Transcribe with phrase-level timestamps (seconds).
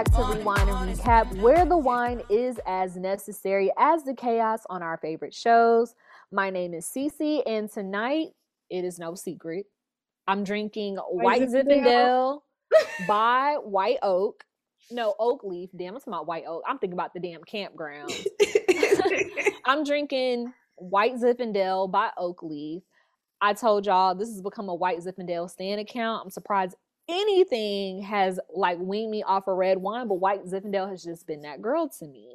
[0.00, 4.02] Hey y'all, welcome back to Rewine and Recap, where the wine is as necessary as
[4.02, 5.94] the chaos on our favorite shows.
[6.32, 8.28] My name is Cece, and tonight
[8.70, 9.66] it is no secret.
[10.26, 12.40] I'm drinking White Zinfandel
[13.08, 14.42] by White Oak.
[14.90, 15.68] No, Oak Leaf.
[15.76, 16.62] Damn, it's about White Oak.
[16.66, 18.10] I'm thinking about the damn campground.
[19.66, 22.84] I'm drinking White Zinfandel by Oak Leaf.
[23.42, 26.22] I told y'all this has become a White Zinfandel stand account.
[26.24, 26.74] I'm surprised
[27.10, 31.26] anything has like weaned me off a of red wine, but White Zinfandel has just
[31.26, 32.28] been that girl to me.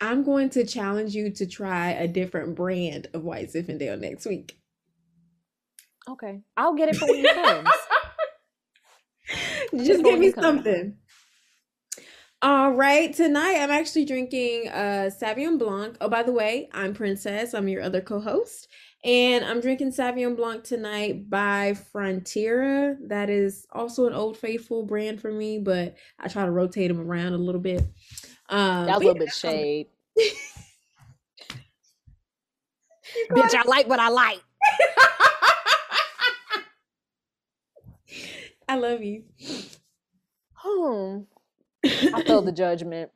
[0.00, 4.56] I'm going to challenge you to try a different brand of White Zinfandel next week.
[6.08, 7.68] Okay, I'll get it for when you comes.
[9.86, 10.96] Just give me something.
[12.42, 15.98] All right, tonight I'm actually drinking uh Sauvignon Blanc.
[16.00, 17.52] Oh, by the way, I'm Princess.
[17.52, 18.66] I'm your other co-host,
[19.02, 22.96] and I'm drinking Sauvignon Blanc tonight by Frontera.
[23.08, 27.00] That is also an Old Faithful brand for me, but I try to rotate them
[27.00, 27.82] around a little bit.
[28.50, 29.86] Um, That's a little yeah, bit shade.
[33.30, 34.42] Bitch, I like what I like.
[38.68, 39.24] I love you.
[40.64, 41.26] Oh,
[41.84, 43.10] I feel the judgment.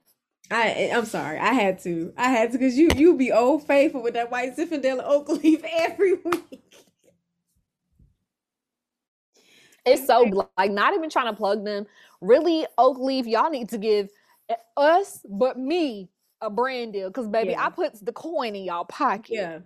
[0.50, 1.38] I I'm sorry.
[1.38, 2.12] I had to.
[2.16, 5.28] I had to because you you be old faithful with that white Zinfandel and oak
[5.28, 6.62] leaf every week.
[9.86, 11.86] It's so like not even trying to plug them.
[12.20, 14.10] Really, oak leaf, y'all need to give
[14.48, 17.10] eh, us, but me, a brand deal.
[17.10, 17.66] Cause baby, yeah.
[17.66, 19.30] I put the coin in y'all pocket.
[19.30, 19.58] Yeah.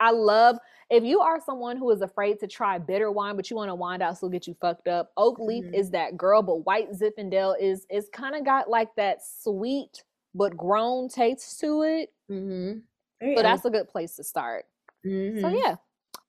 [0.00, 0.58] I love
[0.90, 3.74] if you are someone who is afraid to try bitter wine, but you want to
[3.74, 5.12] wine out still get you fucked up.
[5.16, 5.74] Oak Leaf mm-hmm.
[5.74, 10.56] is that girl, but White Zinfandel is is kind of got like that sweet but
[10.56, 12.12] grown taste to it.
[12.30, 13.36] Mm-hmm.
[13.36, 14.66] So that's a good place to start.
[15.06, 15.40] Mm-hmm.
[15.40, 15.76] So yeah.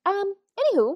[0.05, 0.33] Um.
[0.57, 0.95] Anywho,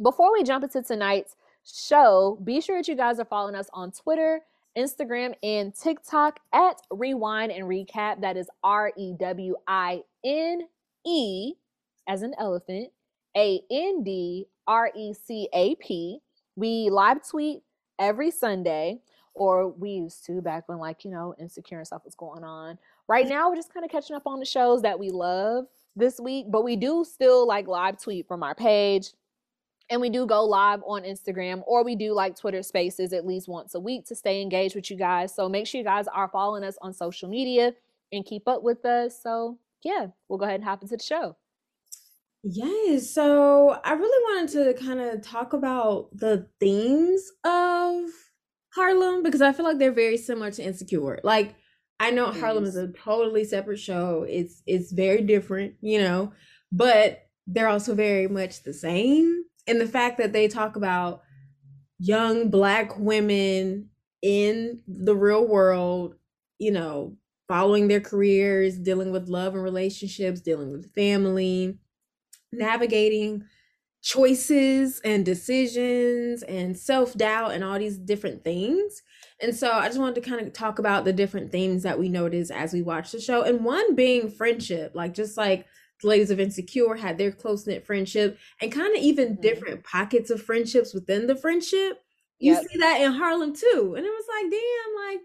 [0.00, 3.90] before we jump into tonight's show, be sure that you guys are following us on
[3.90, 4.42] Twitter,
[4.78, 8.20] Instagram, and TikTok at Rewine and Recap.
[8.20, 10.68] That is R E W I N
[11.04, 11.54] E
[12.08, 12.90] as an elephant,
[13.36, 16.20] A N D R E C A P.
[16.56, 17.62] We live tweet
[17.98, 19.00] every Sunday,
[19.34, 22.78] or we used to back when, like, you know, insecure and stuff was going on.
[23.08, 25.66] Right now, we're just kind of catching up on the shows that we love
[25.96, 29.12] this week, but we do still like live tweet from our page.
[29.90, 33.48] And we do go live on Instagram or we do like Twitter spaces at least
[33.48, 35.34] once a week to stay engaged with you guys.
[35.34, 37.74] So make sure you guys are following us on social media
[38.12, 39.20] and keep up with us.
[39.20, 41.36] So, yeah, we'll go ahead and hop into the show.
[42.42, 43.10] Yes.
[43.10, 48.10] So I really wanted to kind of talk about the themes of
[48.74, 51.20] Harlem because I feel like they're very similar to Insecure.
[51.22, 51.54] Like
[51.98, 54.24] I know Harlem is a totally separate show.
[54.28, 56.32] It's it's very different, you know,
[56.72, 59.44] but they're also very much the same.
[59.66, 61.22] And the fact that they talk about
[61.98, 63.90] young black women
[64.22, 66.14] in the real world,
[66.58, 67.16] you know,
[67.48, 71.78] following their careers, dealing with love and relationships, dealing with family,
[72.52, 73.44] navigating
[74.02, 79.02] choices and decisions and self-doubt and all these different things.
[79.42, 82.08] And so I just wanted to kind of talk about the different things that we
[82.08, 83.42] notice as we watch the show.
[83.42, 85.66] And one being friendship, like just like
[86.02, 89.42] the ladies of Insecure had their close knit friendship and kind of even mm-hmm.
[89.42, 92.02] different pockets of friendships within the friendship.
[92.38, 92.64] You yep.
[92.70, 93.94] see that in Harlem too.
[93.96, 95.20] And it was like, damn, like,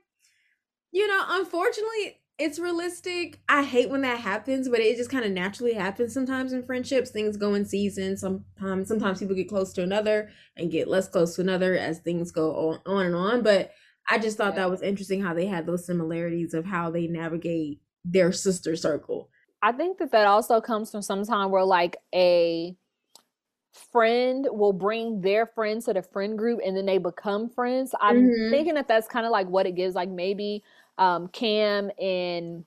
[0.91, 3.39] you know, unfortunately, it's realistic.
[3.47, 7.09] I hate when that happens, but it just kind of naturally happens sometimes in friendships.
[7.09, 8.21] Things go in seasons.
[8.21, 12.31] Sometimes sometimes people get close to another and get less close to another as things
[12.31, 13.41] go on, on and on.
[13.41, 13.71] But
[14.09, 14.61] I just thought yeah.
[14.61, 19.29] that was interesting how they had those similarities of how they navigate their sister circle.
[19.61, 22.75] I think that that also comes from some time where like a
[23.91, 27.95] friend will bring their friends to the friend group and then they become friends.
[27.99, 28.51] I'm mm-hmm.
[28.51, 30.63] thinking that that's kind of like what it gives like maybe
[30.97, 32.65] um, Cam and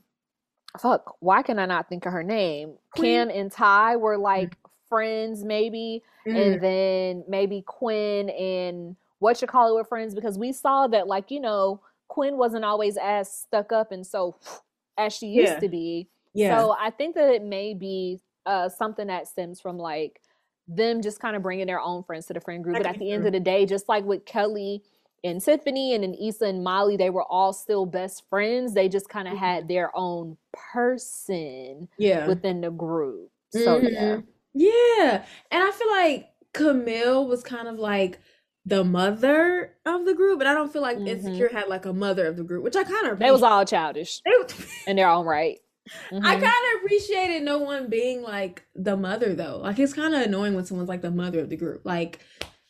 [0.79, 2.75] fuck, why can I not think of her name?
[2.91, 3.05] Queen.
[3.05, 4.23] Cam and Ty were mm.
[4.23, 4.71] like mm.
[4.89, 6.37] friends, maybe, mm.
[6.37, 11.07] and then maybe Quinn and what you call it were friends because we saw that,
[11.07, 14.37] like, you know, Quinn wasn't always as stuck up and so
[14.99, 15.61] as she used yeah.
[15.61, 16.09] to be.
[16.35, 16.59] Yeah.
[16.59, 20.21] So I think that it may be uh, something that stems from like
[20.69, 22.77] them just kind of bringing their own friends to the friend group.
[22.77, 24.83] but at the end of the day, just like with Kelly
[25.25, 28.75] and Tiffany and in Issa and Molly, they were all still best friends.
[28.75, 29.45] They just kind of mm-hmm.
[29.45, 32.27] had their own person yeah.
[32.27, 33.31] within the group.
[33.51, 33.87] So mm-hmm.
[33.87, 34.19] yeah.
[34.55, 35.25] Yeah.
[35.51, 38.19] And I feel like Camille was kind of like
[38.65, 41.07] the mother of the group, but I don't feel like mm-hmm.
[41.07, 43.65] Insecure had like a mother of the group, which I kind of They was all
[43.65, 44.21] childish.
[44.87, 45.59] in their own right.
[46.13, 46.27] Mm-hmm.
[46.27, 49.61] I kind of appreciated no one being like the mother though.
[49.63, 51.81] Like it's kind of annoying when someone's like the mother of the group.
[51.87, 52.21] Like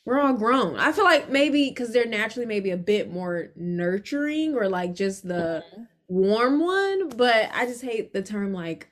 [0.09, 0.77] we're all grown.
[0.77, 5.29] I feel like maybe because they're naturally maybe a bit more nurturing or like just
[5.29, 5.83] the mm-hmm.
[6.09, 8.89] warm one, but I just hate the term like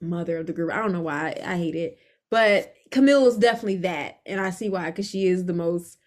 [0.00, 0.72] mother of the group.
[0.72, 1.98] I don't know why I, I hate it,
[2.30, 5.98] but Camille is definitely that, and I see why because she is the most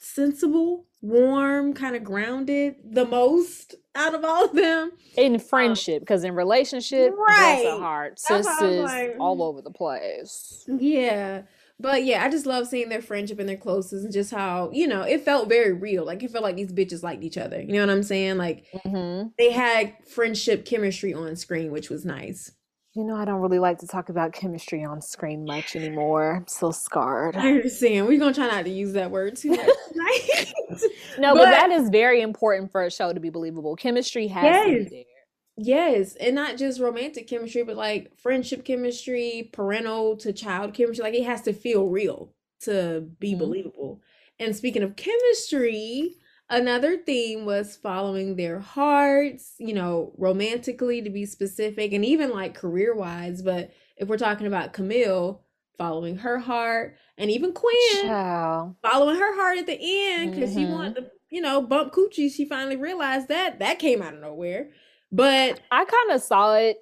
[0.00, 4.90] sensible, warm, kind of grounded, the most out of all of them.
[5.16, 7.62] In um, friendship, because um, in relationship, right.
[7.62, 8.18] that's a hard.
[8.18, 10.64] Sisters like, all over the place.
[10.66, 11.42] Yeah.
[11.80, 14.86] But yeah, I just love seeing their friendship and their closeness and just how, you
[14.86, 16.06] know, it felt very real.
[16.06, 17.60] Like it felt like these bitches liked each other.
[17.60, 18.38] You know what I'm saying?
[18.38, 19.28] Like mm-hmm.
[19.38, 22.52] they had friendship chemistry on screen, which was nice.
[22.96, 26.36] You know, I don't really like to talk about chemistry on screen much anymore.
[26.36, 27.34] I'm so scarred.
[27.36, 28.06] I understand.
[28.06, 29.58] We're gonna try not to use that word too much
[31.18, 33.74] no, but, but, that is very important for a show to be believable.
[33.74, 34.66] Chemistry has yes.
[34.66, 35.13] to be there.
[35.56, 41.02] Yes, and not just romantic chemistry, but like friendship chemistry, parental to child chemistry.
[41.02, 43.38] Like it has to feel real to be mm-hmm.
[43.38, 44.00] believable.
[44.38, 46.16] And speaking of chemistry,
[46.50, 52.54] Another theme was following their hearts, you know, romantically to be specific, and even like
[52.54, 53.40] career wise.
[53.40, 55.42] But if we're talking about Camille,
[55.78, 58.76] following her heart, and even Quinn Child.
[58.82, 60.58] following her heart at the end because mm-hmm.
[60.58, 62.30] she wanted to, you know, bump coochie.
[62.30, 64.68] She finally realized that that came out of nowhere.
[65.14, 66.78] But I kind of saw it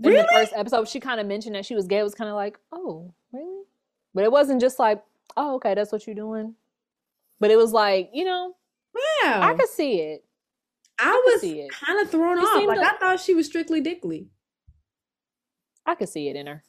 [0.00, 0.22] in really?
[0.22, 0.88] the first episode.
[0.88, 1.98] She kind of mentioned that she was gay.
[1.98, 3.64] It was kind of like, oh, really?
[4.14, 5.02] But it wasn't just like,
[5.36, 6.54] oh, okay, that's what you're doing.
[7.40, 8.54] But it was like, you know,
[9.24, 10.24] yeah, I could see it.
[11.00, 12.66] I, I was kind of thrown she off.
[12.68, 12.78] Like.
[12.78, 14.28] I thought she was strictly dickly.
[15.84, 16.62] I could see it in her.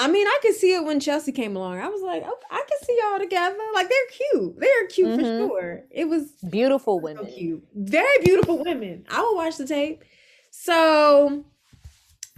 [0.00, 1.78] I mean, I could see it when Chelsea came along.
[1.78, 3.58] I was like, oh, I can see y'all together.
[3.74, 3.98] Like they're
[4.32, 4.58] cute.
[4.58, 5.20] They're cute mm-hmm.
[5.20, 5.82] for sure.
[5.90, 7.26] It was beautiful women.
[7.26, 7.68] So cute.
[7.74, 9.04] Very beautiful women.
[9.10, 10.02] I will watch the tape.
[10.50, 11.44] So,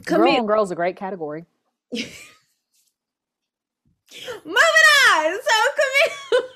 [0.05, 1.45] Girl on Girl's a great category.
[1.93, 2.09] Moving
[4.45, 5.41] on.
[5.41, 6.49] So Camille.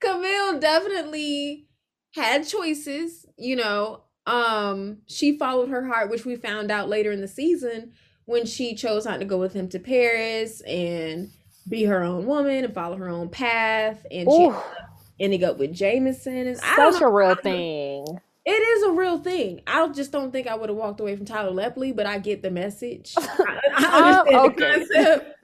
[0.00, 1.66] Camille definitely
[2.14, 4.04] had choices, you know.
[4.26, 7.94] Um, she followed her heart, which we found out later in the season
[8.28, 11.30] when she chose not to go with him to Paris and
[11.66, 14.04] be her own woman and follow her own path.
[14.10, 14.52] And Ooh.
[14.52, 16.46] she ended up with Jameson.
[16.46, 18.20] And Such a real thing.
[18.44, 19.62] It is a real thing.
[19.66, 22.42] I just don't think I would have walked away from Tyler Lepley, but I get
[22.42, 23.14] the message.
[23.18, 23.46] I,
[23.78, 24.54] I understand okay.
[24.54, 25.34] the concept.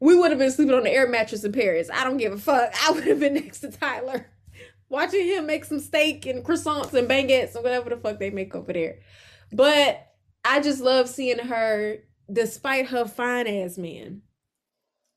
[0.00, 1.88] We would have been sleeping on the air mattress in Paris.
[1.90, 2.70] I don't give a fuck.
[2.86, 4.26] I would have been next to Tyler
[4.90, 8.54] watching him make some steak and croissants and baguettes and whatever the fuck they make
[8.54, 8.98] over there.
[9.50, 10.06] But
[10.44, 11.96] I just love seeing her,
[12.32, 14.22] despite her fine ass man,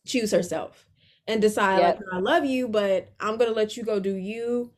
[0.06, 0.86] choose herself
[1.28, 1.98] and decide yep.
[1.98, 4.72] like I love you, but I'm gonna let you go do you.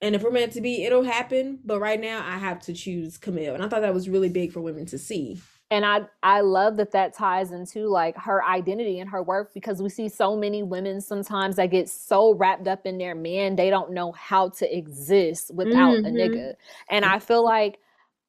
[0.00, 1.58] And if we're meant to be, it'll happen.
[1.64, 4.52] But right now, I have to choose Camille, and I thought that was really big
[4.52, 5.40] for women to see
[5.70, 9.82] and i i love that that ties into like her identity and her work because
[9.82, 13.70] we see so many women sometimes that get so wrapped up in their man they
[13.70, 16.06] don't know how to exist without mm-hmm.
[16.06, 16.54] a nigga
[16.90, 17.78] and i feel like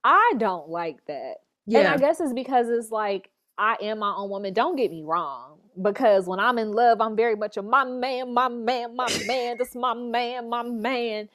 [0.03, 1.35] i don't like that
[1.65, 1.79] yeah.
[1.79, 5.03] and i guess it's because it's like i am my own woman don't get me
[5.03, 9.07] wrong because when i'm in love i'm very much a my man my man my
[9.27, 11.29] man that's my man my man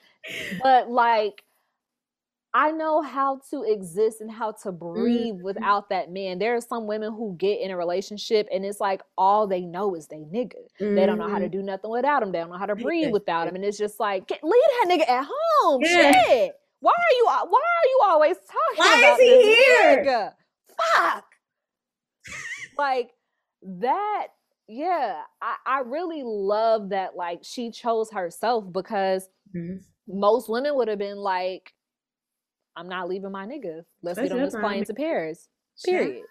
[0.62, 1.44] but like
[2.56, 5.42] I know how to exist and how to breathe mm-hmm.
[5.42, 6.38] without that man.
[6.38, 9.96] There are some women who get in a relationship and it's like all they know
[9.96, 10.54] is they nigga.
[10.80, 10.94] Mm-hmm.
[10.94, 11.58] They don't know how to mm-hmm.
[11.58, 12.30] do nothing without him.
[12.30, 13.56] They don't know how to breathe without him.
[13.56, 15.80] And it's just like, leave that nigga at home.
[15.82, 16.12] Yeah.
[16.12, 16.52] Shit.
[16.78, 20.04] Why are you why are you always talking why about is he this here?
[20.04, 20.32] nigga?
[20.94, 21.33] Fuck.
[22.78, 23.10] Like
[23.62, 24.28] that,
[24.68, 25.22] yeah.
[25.40, 29.76] I, I really love that like she chose herself because mm-hmm.
[30.08, 31.72] most women would have been like
[32.76, 33.84] I'm not leaving my nigga.
[34.02, 35.48] Let's That's get on this plane to Paris.
[35.84, 36.16] Period.
[36.16, 36.24] Sure.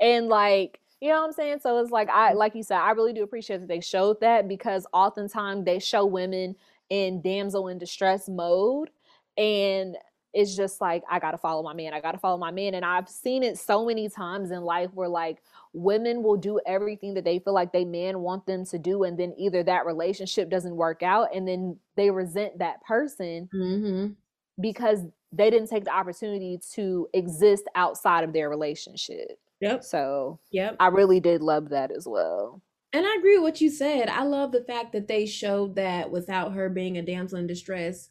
[0.00, 1.58] And like, you know what I'm saying?
[1.62, 4.48] So it's like I like you said, I really do appreciate that they showed that
[4.48, 6.56] because oftentimes they show women
[6.88, 8.90] in damsel in distress mode.
[9.36, 9.96] And
[10.32, 11.92] it's just like I gotta follow my man.
[11.92, 12.74] I gotta follow my man.
[12.74, 15.38] And I've seen it so many times in life where like
[15.72, 19.18] women will do everything that they feel like they men want them to do, and
[19.18, 24.12] then either that relationship doesn't work out, and then they resent that person mm-hmm.
[24.60, 25.00] because
[25.32, 29.38] they didn't take the opportunity to exist outside of their relationship.
[29.60, 29.84] Yep.
[29.84, 30.76] So, yep.
[30.80, 32.62] I really did love that as well.
[32.92, 34.08] And I agree with what you said.
[34.08, 38.08] I love the fact that they showed that without her being a damsel in distress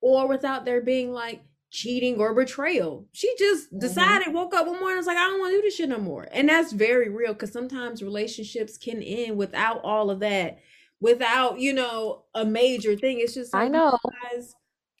[0.00, 3.06] or without there being like cheating or betrayal.
[3.12, 3.78] She just mm-hmm.
[3.80, 5.98] decided, woke up one morning, was like, I don't want to do this shit no
[5.98, 6.28] more.
[6.30, 10.58] And that's very real because sometimes relationships can end without all of that,
[11.00, 13.18] without, you know, a major thing.
[13.20, 13.98] It's just like, I know.
[14.30, 14.54] Guys,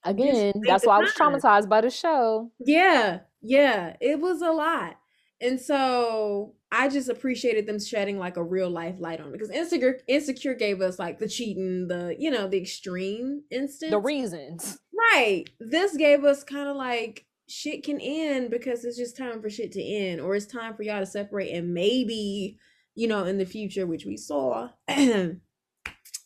[0.04, 2.50] Again, that's why I was traumatized by the show.
[2.58, 4.96] Yeah, yeah, it was a lot.
[5.40, 9.50] And so I just appreciated them shedding like a real life light on it because
[9.50, 14.78] insecure insecure gave us like the cheating, the you know the extreme instance, the reasons.
[14.96, 15.44] Right.
[15.58, 19.72] This gave us kind of like shit can end because it's just time for shit
[19.72, 22.58] to end, or it's time for y'all to separate, and maybe
[22.94, 25.38] you know in the future, which we saw, you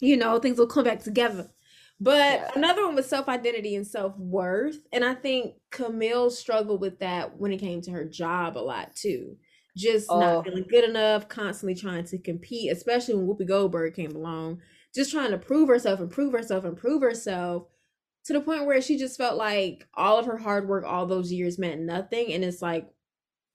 [0.01, 1.51] know things will come back together.
[1.99, 2.51] But yeah.
[2.55, 4.79] another one was self identity and self worth.
[4.93, 8.95] And I think Camille struggled with that when it came to her job a lot
[8.95, 9.37] too.
[9.77, 10.21] Just oh.
[10.21, 14.61] not feeling good enough, constantly trying to compete, especially when Whoopi Goldberg came along,
[14.95, 17.65] just trying to prove herself, improve herself, improve herself
[18.27, 21.33] to the point where she just felt like all of her hard work all those
[21.33, 22.33] years meant nothing.
[22.33, 22.89] And it's like,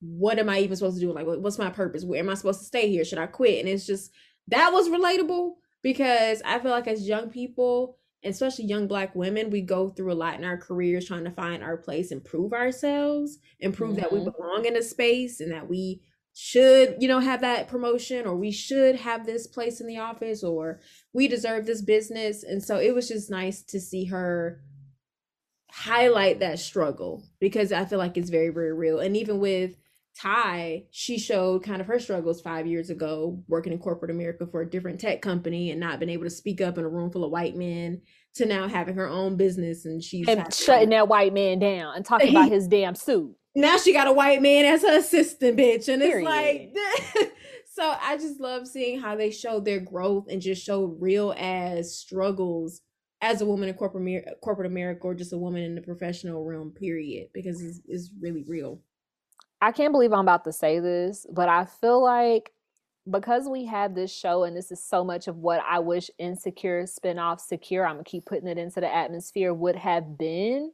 [0.00, 1.12] what am I even supposed to do?
[1.12, 2.04] Like, what's my purpose?
[2.04, 3.04] Where am I supposed to stay here?
[3.04, 3.60] Should I quit?
[3.60, 4.12] And it's just
[4.48, 5.52] that was relatable
[5.82, 10.14] because I feel like as young people, especially young black women, we go through a
[10.14, 14.00] lot in our careers trying to find our place and prove ourselves and prove mm-hmm.
[14.00, 14.30] that we mm-hmm.
[14.30, 16.00] belong in a space and that we
[16.34, 20.42] should, you know, have that promotion or we should have this place in the office
[20.42, 20.80] or
[21.12, 22.42] we deserve this business.
[22.42, 24.62] And so it was just nice to see her
[25.70, 29.00] highlight that struggle because I feel like it's very, very real.
[29.00, 29.76] And even with
[30.14, 34.60] ty she showed kind of her struggles five years ago working in corporate America for
[34.60, 37.24] a different tech company and not being able to speak up in a room full
[37.24, 38.00] of white men
[38.34, 42.04] to now having her own business and she's and shutting that white man down and
[42.04, 43.34] talking about his damn suit.
[43.54, 45.88] Now she got a white man as her assistant, bitch.
[45.88, 46.72] And Period.
[46.74, 47.32] it's like
[47.72, 51.96] so I just love seeing how they showed their growth and just showed real as
[51.96, 52.80] struggles
[53.20, 56.70] as a woman in corporate corporate America or just a woman in the professional realm,
[56.70, 58.80] period, because it's, it's really real.
[59.60, 62.52] I can't believe I'm about to say this, but I feel like
[63.10, 66.84] because we have this show and this is so much of what I wish Insecure
[66.84, 70.72] spinoff Secure, I'm gonna keep putting it into the atmosphere, would have been.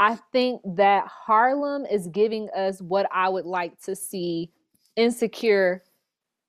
[0.00, 4.50] I think that Harlem is giving us what I would like to see
[4.96, 5.82] Insecure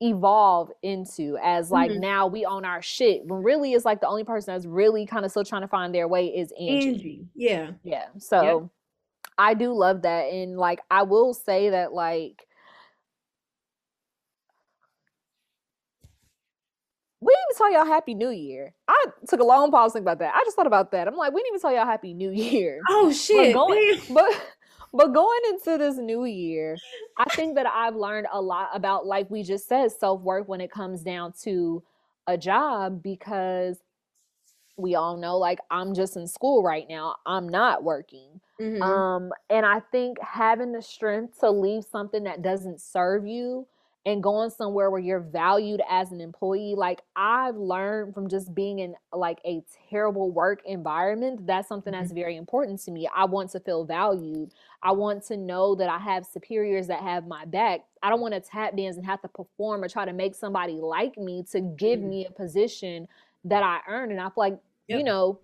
[0.02, 2.02] evolve into as like mm-hmm.
[2.02, 5.24] now we own our shit when really it's like the only person that's really kind
[5.24, 6.90] of still trying to find their way is Angie.
[6.90, 7.25] Angie.
[7.34, 7.72] Yeah.
[7.84, 8.08] Yeah.
[8.18, 8.70] So
[9.38, 10.32] I do love that.
[10.32, 12.45] And like, I will say that, like,
[17.25, 18.72] we didn't even tell y'all Happy New Year.
[18.88, 20.36] I took a long pause think about that.
[20.36, 21.08] I just thought about that.
[21.08, 22.82] I'm like, we didn't even tell y'all Happy New Year.
[22.89, 23.53] Oh shit!
[23.53, 24.55] But going, but,
[24.94, 26.77] but going into this new year,
[27.17, 30.62] I think that I've learned a lot about, like we just said, self worth when
[30.62, 31.82] it comes down to
[32.27, 33.79] a job because
[34.77, 37.15] we all know, like I'm just in school right now.
[37.25, 38.39] I'm not working.
[38.62, 38.84] Mm-hmm.
[38.84, 43.67] Um, and I think having the strength to leave something that doesn't serve you
[44.06, 48.80] and going somewhere where you're valued as an employee, like I've learned from just being
[48.80, 52.02] in like a terrible work environment, that's something mm-hmm.
[52.04, 53.10] that's very important to me.
[53.14, 54.52] I want to feel valued.
[54.84, 57.82] I want to know that I have superiors that have my back.
[58.04, 60.74] I don't want to tap dance and have to perform or try to make somebody
[60.74, 62.10] like me to give mm-hmm.
[62.10, 63.08] me a position
[63.46, 64.12] that I earned.
[64.12, 65.00] And I feel like, yep.
[65.00, 65.40] you know,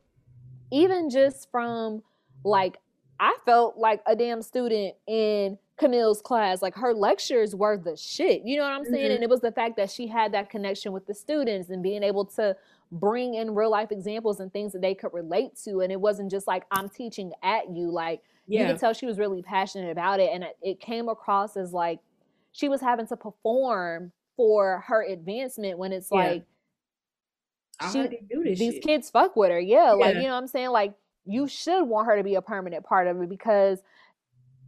[0.71, 2.03] even just from
[2.43, 2.77] like
[3.19, 6.61] I felt like a damn student in Camille's class.
[6.61, 8.43] Like her lectures were the shit.
[8.45, 9.05] You know what I'm saying?
[9.05, 9.15] Mm-hmm.
[9.15, 12.03] And it was the fact that she had that connection with the students and being
[12.03, 12.55] able to
[12.91, 15.81] bring in real life examples and things that they could relate to.
[15.81, 17.89] And it wasn't just like I'm teaching at you.
[17.89, 18.61] Like yeah.
[18.61, 20.29] you could tell she was really passionate about it.
[20.31, 21.99] And it came across as like
[22.51, 26.17] she was having to perform for her advancement when it's yeah.
[26.17, 26.45] like
[27.91, 28.19] she,
[28.53, 28.83] these shit.
[28.83, 29.59] kids fuck with her.
[29.59, 29.91] Yeah, yeah.
[29.93, 30.69] Like, you know what I'm saying?
[30.69, 30.93] Like
[31.25, 33.81] you should want her to be a permanent part of it because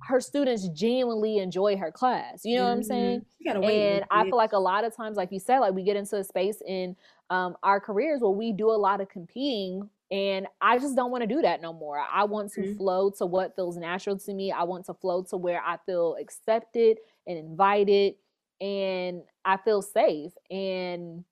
[0.07, 2.41] her students genuinely enjoy her class.
[2.43, 2.67] You know mm-hmm.
[2.67, 3.61] what I'm mm-hmm.
[3.61, 3.95] saying?
[3.95, 6.17] and I feel like a lot of times, like you said, like we get into
[6.17, 6.95] a space in
[7.29, 9.89] um, our careers where we do a lot of competing.
[10.11, 11.97] And I just don't want to do that no more.
[11.99, 12.77] I want to mm-hmm.
[12.77, 14.51] flow to what feels natural to me.
[14.51, 18.15] I want to flow to where I feel accepted and invited
[18.61, 20.31] and I feel safe.
[20.51, 21.23] And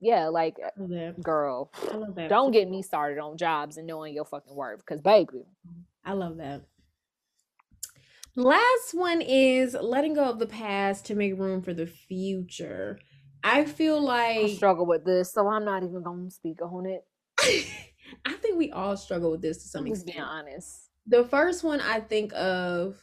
[0.00, 0.56] yeah, like
[1.22, 1.72] girl,
[2.28, 5.46] don't get me started on jobs and knowing your fucking worth because baby.
[6.04, 6.62] I love that.
[8.38, 13.00] Last one is letting go of the past to make room for the future.
[13.42, 17.02] I feel like I struggle with this, so I'm not even gonna speak on it.
[18.24, 20.12] I think we all struggle with this to some extent.
[20.12, 22.96] Being honest, the first one I think of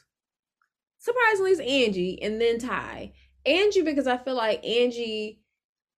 [1.00, 3.12] surprisingly is Angie, and then Ty.
[3.46, 5.42] Angie because I feel like Angie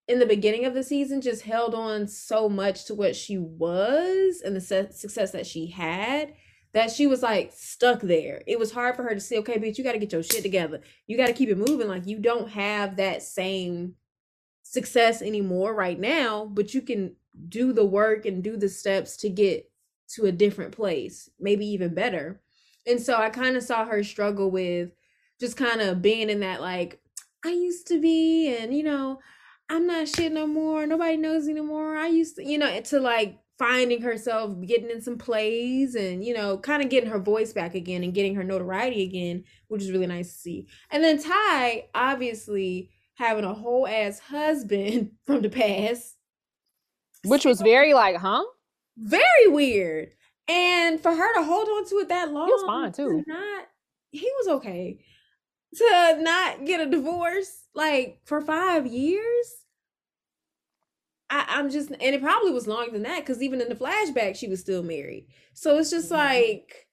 [0.07, 4.41] in the beginning of the season just held on so much to what she was
[4.43, 6.33] and the success that she had
[6.77, 8.43] that she was like stuck there.
[8.45, 10.43] It was hard for her to say, okay, bitch, you got to get your shit
[10.43, 10.79] together.
[11.07, 11.87] You got to keep it moving.
[11.87, 13.95] Like you don't have that same
[14.61, 17.15] success anymore right now, but you can
[17.49, 19.71] do the work and do the steps to get
[20.09, 22.41] to a different place, maybe even better.
[22.85, 24.91] And so I kind of saw her struggle with
[25.39, 27.01] just kind of being in that like
[27.43, 29.19] I used to be, and you know,
[29.67, 30.85] I'm not shit no more.
[30.85, 31.97] Nobody knows me no more.
[31.97, 36.33] I used to, you know, to like finding herself getting in some plays and you
[36.33, 39.91] know kind of getting her voice back again and getting her notoriety again which is
[39.91, 40.67] really nice to see.
[40.91, 46.15] And then ty obviously having a whole ass husband from the past.
[47.25, 48.43] Which was very like huh?
[48.97, 50.09] Very weird.
[50.47, 53.23] And for her to hold on to it that long he was fine too.
[53.27, 53.65] not
[54.11, 54.99] he was okay.
[55.75, 59.53] To not get a divorce like for five years
[61.29, 64.35] I, I'm just, and it probably was longer than that because even in the flashback,
[64.35, 65.27] she was still married.
[65.53, 66.15] So it's just mm-hmm.
[66.15, 66.87] like,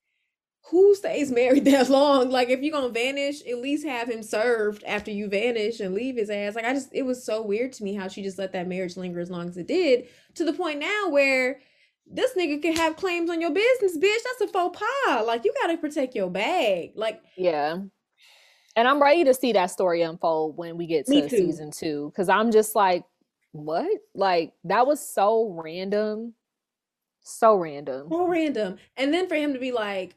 [0.70, 2.30] who stays married that long?
[2.30, 6.16] Like, if you're gonna vanish, at least have him served after you vanish and leave
[6.16, 6.54] his ass.
[6.54, 8.96] Like, I just, it was so weird to me how she just let that marriage
[8.96, 11.60] linger as long as it did to the point now where
[12.06, 14.16] this nigga can have claims on your business, bitch.
[14.24, 15.26] That's a faux pas.
[15.26, 16.92] Like, you gotta protect your bag.
[16.96, 17.78] Like, yeah.
[18.76, 22.12] And I'm ready to see that story unfold when we get to season two.
[22.16, 23.04] Cause I'm just like,
[23.54, 24.00] what?
[24.14, 26.34] Like that was so random.
[27.23, 28.08] So random.
[28.11, 28.76] So random.
[28.96, 30.16] And then for him to be like,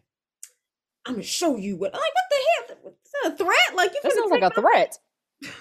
[1.06, 2.38] I'm gonna show you what like what the
[2.74, 2.94] hell?
[3.06, 3.76] Is that a threat?
[3.76, 4.98] Like you That sounds like a threat.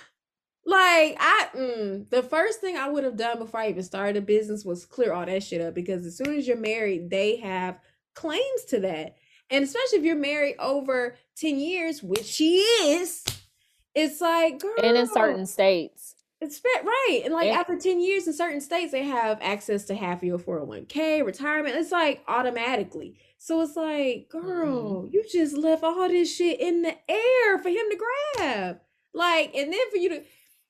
[0.68, 4.20] Like I mm, the first thing I would have done before I even started a
[4.20, 7.78] business was clear all that shit up because as soon as you're married, they have
[8.16, 9.14] claims to that.
[9.48, 13.22] And especially if you're married over 10 years, which she is,
[13.94, 17.22] it's like girl, and in certain states it's right.
[17.24, 17.58] And like yeah.
[17.58, 21.76] after 10 years in certain states, they have access to half your 401k, retirement.
[21.76, 23.18] It's like automatically.
[23.38, 25.14] So it's like, girl, mm-hmm.
[25.14, 27.98] you just left all this shit in the air for him to
[28.36, 28.80] grab.
[29.14, 30.22] Like, and then for you to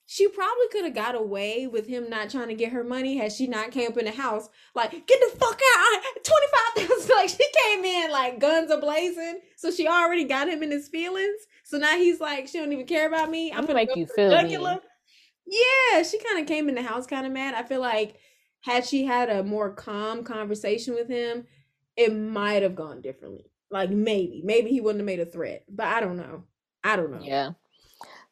[0.08, 3.32] she probably could have got away with him not trying to get her money had
[3.32, 7.44] she not came up in the house like get the fuck out 25000 like she
[7.64, 11.76] came in like guns a blazing so she already got him in his feelings so
[11.76, 14.30] now he's like she don't even care about me i'm, I'm gonna make you feel
[14.42, 14.78] me.
[15.46, 17.54] Yeah, she kind of came in the house kind of mad.
[17.54, 18.18] I feel like
[18.60, 21.46] had she had a more calm conversation with him,
[21.96, 23.50] it might have gone differently.
[23.70, 26.44] Like maybe, maybe he wouldn't have made a threat, but I don't know.
[26.82, 27.20] I don't know.
[27.22, 27.50] Yeah,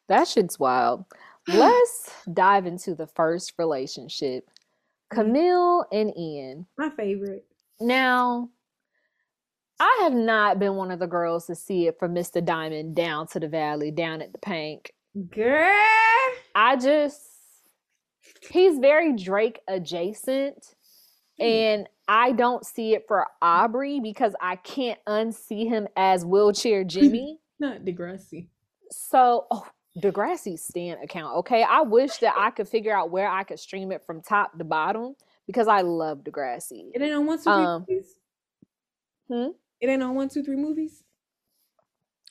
[0.07, 1.05] that shit's wild.
[1.47, 5.21] Let's dive into the first relationship mm-hmm.
[5.21, 6.67] Camille and Ian.
[6.77, 7.45] My favorite.
[7.79, 8.49] Now,
[9.79, 12.43] I have not been one of the girls to see it from Mr.
[12.43, 14.87] Diamond down to the valley, down at the Pynk.
[15.31, 15.73] Girl.
[16.55, 17.21] I just
[18.51, 20.75] he's very Drake adjacent.
[21.39, 21.43] Hmm.
[21.43, 27.39] And I don't see it for Aubrey because I can't unsee him as wheelchair Jimmy.
[27.59, 28.47] Not Degrassi.
[28.91, 29.67] So, oh,
[30.01, 31.37] Degrassi stand account.
[31.37, 34.57] Okay, I wish that I could figure out where I could stream it from top
[34.57, 35.15] to bottom
[35.47, 36.91] because I love Degrassi.
[36.93, 38.13] It ain't on one two three um, movies.
[39.31, 39.47] Hmm.
[39.79, 41.03] It ain't on one two three movies.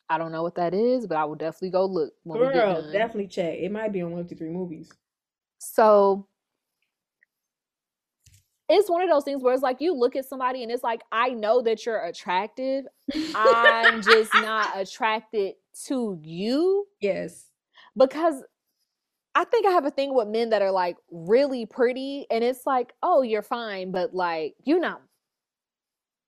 [0.09, 2.13] I don't know what that is, but I will definitely go look.
[2.27, 3.59] Girl, definitely check.
[3.59, 4.91] It might be on one, two, three movies.
[5.59, 6.27] So
[8.69, 11.03] it's one of those things where it's like you look at somebody and it's like,
[11.13, 12.85] I know that you're attractive.
[13.35, 15.55] I'm just not attracted
[15.87, 16.87] to you.
[17.01, 17.47] Yes.
[17.97, 18.43] Because
[19.35, 22.67] I think I have a thing with men that are like really pretty and it's
[22.67, 25.03] like, oh, you're fine, but like you're not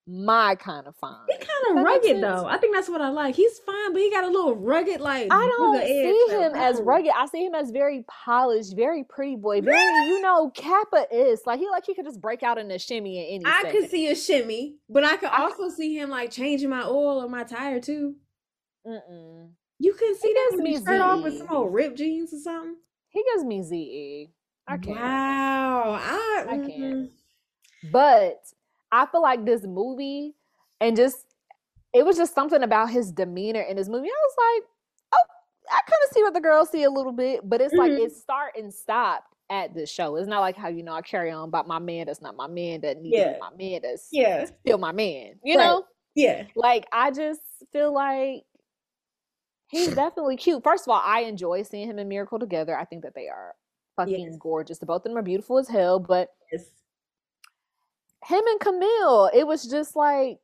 [0.06, 1.26] my kind of fine.
[1.28, 2.46] He kind of rugged though.
[2.46, 3.34] I think that's what I like.
[3.34, 5.28] He's fine, but he got a little rugged like.
[5.32, 6.84] I don't see him as oh.
[6.84, 7.10] rugged.
[7.16, 9.60] I see him as very polished, very pretty boy.
[9.62, 10.08] Very, really?
[10.08, 13.18] you know, Kappa is like he like he could just break out in a shimmy
[13.18, 13.44] at any.
[13.44, 13.80] I second.
[13.80, 17.28] could see a shimmy, but I could also see him like changing my oil or
[17.28, 18.14] my tire too.
[18.86, 19.48] Mm-mm.
[19.78, 22.76] You can see that when he start off with some old ripped jeans or something.
[23.08, 24.30] He gives me ze.
[24.68, 24.96] I can't.
[24.96, 27.10] Wow, I, I can't.
[27.92, 28.40] But
[28.92, 30.34] I feel like this movie
[30.80, 31.26] and just
[31.92, 34.08] it was just something about his demeanor in this movie.
[34.08, 34.68] I was like,
[35.14, 37.90] oh, I kind of see what the girls see a little bit, but it's mm-hmm.
[37.90, 40.16] like it start and stop at the show.
[40.16, 42.48] It's not like how you know I carry on about my man that's not my
[42.48, 43.36] man that needs yeah.
[43.40, 45.34] my man that's yeah still my man.
[45.42, 45.64] You right.
[45.64, 45.84] know?
[46.14, 46.44] Yeah.
[46.54, 47.40] Like I just
[47.72, 48.42] feel like
[49.68, 50.62] he's definitely cute.
[50.62, 52.76] First of all, I enjoy seeing him and Miracle together.
[52.76, 53.54] I think that they are
[53.96, 54.36] fucking yes.
[54.38, 54.78] gorgeous.
[54.78, 56.64] The both of them are beautiful as hell, but yes
[58.24, 60.38] him and Camille, it was just like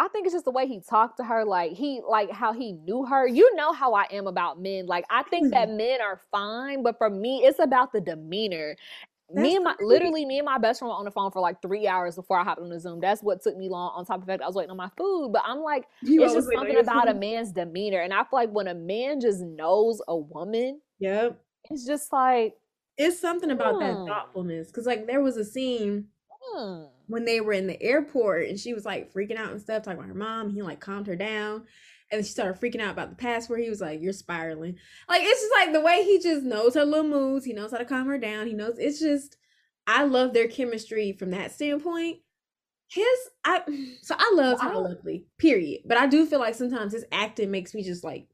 [0.00, 2.72] I think it's just the way he talked to her, like he like how he
[2.72, 3.26] knew her.
[3.26, 4.86] You know how I am about men.
[4.86, 5.76] Like I think that mm-hmm.
[5.76, 8.76] men are fine, but for me, it's about the demeanor.
[9.28, 11.40] That's me and my literally me and my best friend were on the phone for
[11.40, 12.98] like three hours before I hopped on the Zoom.
[12.98, 13.92] That's what took me long.
[13.94, 16.24] On top of the fact I was waiting on my food, but I'm like, you
[16.24, 17.16] it's just something about food.
[17.16, 21.38] a man's demeanor, and I feel like when a man just knows a woman, yep,
[21.70, 22.54] it's just like
[22.96, 23.80] it's something about hmm.
[23.80, 24.68] that thoughtfulness.
[24.68, 26.06] Because like there was a scene
[27.06, 29.98] when they were in the airport and she was like freaking out and stuff, talking
[29.98, 30.50] about her mom.
[30.50, 31.64] He like calmed her down.
[32.12, 33.60] And she started freaking out about the password.
[33.60, 34.76] He was like, You're spiraling.
[35.08, 37.44] Like, it's just like the way he just knows her little moves.
[37.44, 38.48] He knows how to calm her down.
[38.48, 39.36] He knows it's just,
[39.86, 42.18] I love their chemistry from that standpoint.
[42.88, 43.06] His,
[43.44, 43.62] I,
[44.02, 45.82] so I love Tyler Lepley, period.
[45.84, 48.26] But I do feel like sometimes his acting makes me just like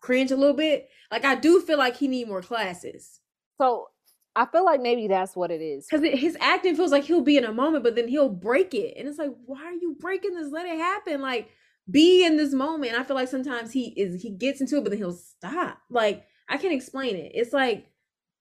[0.00, 0.88] cringe a little bit.
[1.10, 3.20] Like, I do feel like he need more classes.
[3.60, 3.88] So
[4.36, 5.86] I feel like maybe that's what it is.
[5.90, 8.94] Because his acting feels like he'll be in a moment, but then he'll break it.
[8.96, 10.52] And it's like, why are you breaking this?
[10.52, 11.20] Let it happen.
[11.20, 11.50] Like,
[11.90, 12.94] be in this moment.
[12.94, 15.78] I feel like sometimes he is he gets into it, but then he'll stop.
[15.90, 17.32] Like, I can't explain it.
[17.34, 17.86] It's like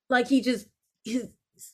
[0.09, 0.67] like he just
[1.03, 1.29] his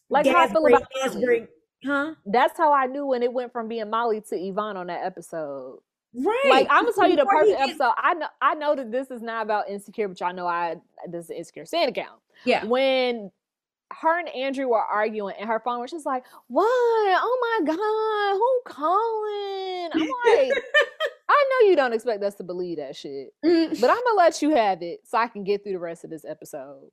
[0.10, 1.48] like how I feel break, about gas break.
[1.86, 2.16] Huh?
[2.26, 5.80] That's how I knew when it went from being Molly to Yvonne on that episode.
[6.16, 6.46] Right.
[6.50, 7.94] Like I'm gonna tell you the perfect episode.
[7.98, 10.76] I know I know that this is not about insecure, but y'all know I
[11.10, 12.20] this is insecure Santa account.
[12.46, 12.66] Yeah.
[12.66, 13.32] When
[14.02, 16.66] her and Andrew were arguing, and her phone was just like, "What?
[16.66, 20.64] Oh my god, who calling?" I'm like,
[21.30, 23.82] I know you don't expect us to believe that shit, mm.
[23.82, 26.10] but I'm gonna let you have it so I can get through the rest of
[26.10, 26.90] this episode.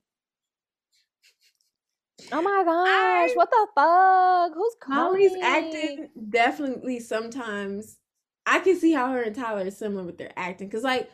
[2.32, 4.52] Oh my gosh, I, what the fuck?
[4.54, 5.28] Who's calling?
[5.30, 7.98] Molly's acting definitely sometimes.
[8.46, 11.10] I can see how her and Tyler are similar with their acting because, like,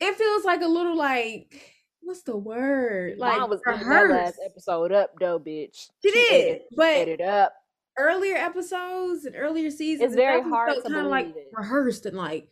[0.00, 1.77] it feels like a little like
[2.08, 3.18] what's the word?
[3.18, 4.38] Like Mom was rehearsed.
[4.38, 5.88] last episode up though, bitch.
[6.02, 7.52] She, she did, but it up.
[7.98, 11.48] Earlier episodes and earlier seasons, it's very hard to kind of like it.
[11.52, 12.48] rehearsed and like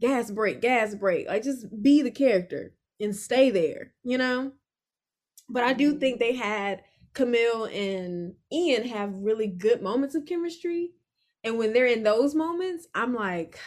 [0.00, 1.28] gas break, gas break.
[1.28, 4.52] Like just be the character and stay there, you know.
[5.48, 6.32] But I do think mm-hmm.
[6.32, 6.82] they had
[7.14, 10.90] Camille and Ian have really good moments of chemistry,
[11.44, 13.58] and when they're in those moments, I'm like,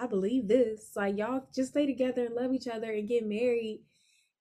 [0.00, 0.90] I believe this.
[0.96, 3.82] Like y'all just stay together and love each other and get married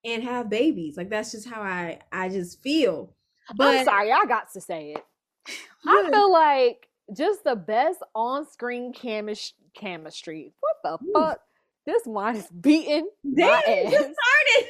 [0.07, 0.97] and have babies.
[0.97, 3.13] Like that's just how I I just feel.
[3.55, 5.03] But I'm sorry, I got to say it.
[5.85, 10.53] I feel like just the best on-screen chemi- chemistry.
[10.59, 11.13] What the Ooh.
[11.13, 11.39] fuck?
[11.85, 13.93] This wine is beating Damn, my ass.
[13.93, 14.69] started.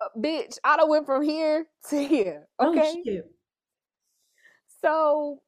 [0.00, 2.46] Uh, bitch, I done went from here to here.
[2.60, 3.02] Oh, okay.
[3.08, 3.22] Oh,
[4.80, 5.42] so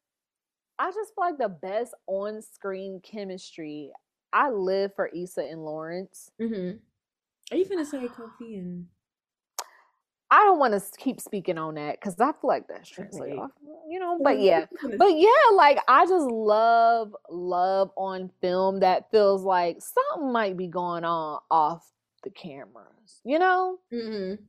[0.80, 3.92] I just feel like the best on-screen chemistry.
[4.32, 6.32] I live for Issa and Lawrence.
[6.40, 6.78] Mm-hmm.
[7.50, 8.86] Are you gonna say Kofi and?
[10.32, 13.50] I don't want to keep speaking on that because I feel like that's translated off,
[13.88, 14.16] you know.
[14.22, 20.32] But yeah, but yeah, like I just love love on film that feels like something
[20.32, 21.90] might be going on off
[22.22, 23.78] the cameras, you know.
[23.92, 24.42] Mm-hmm.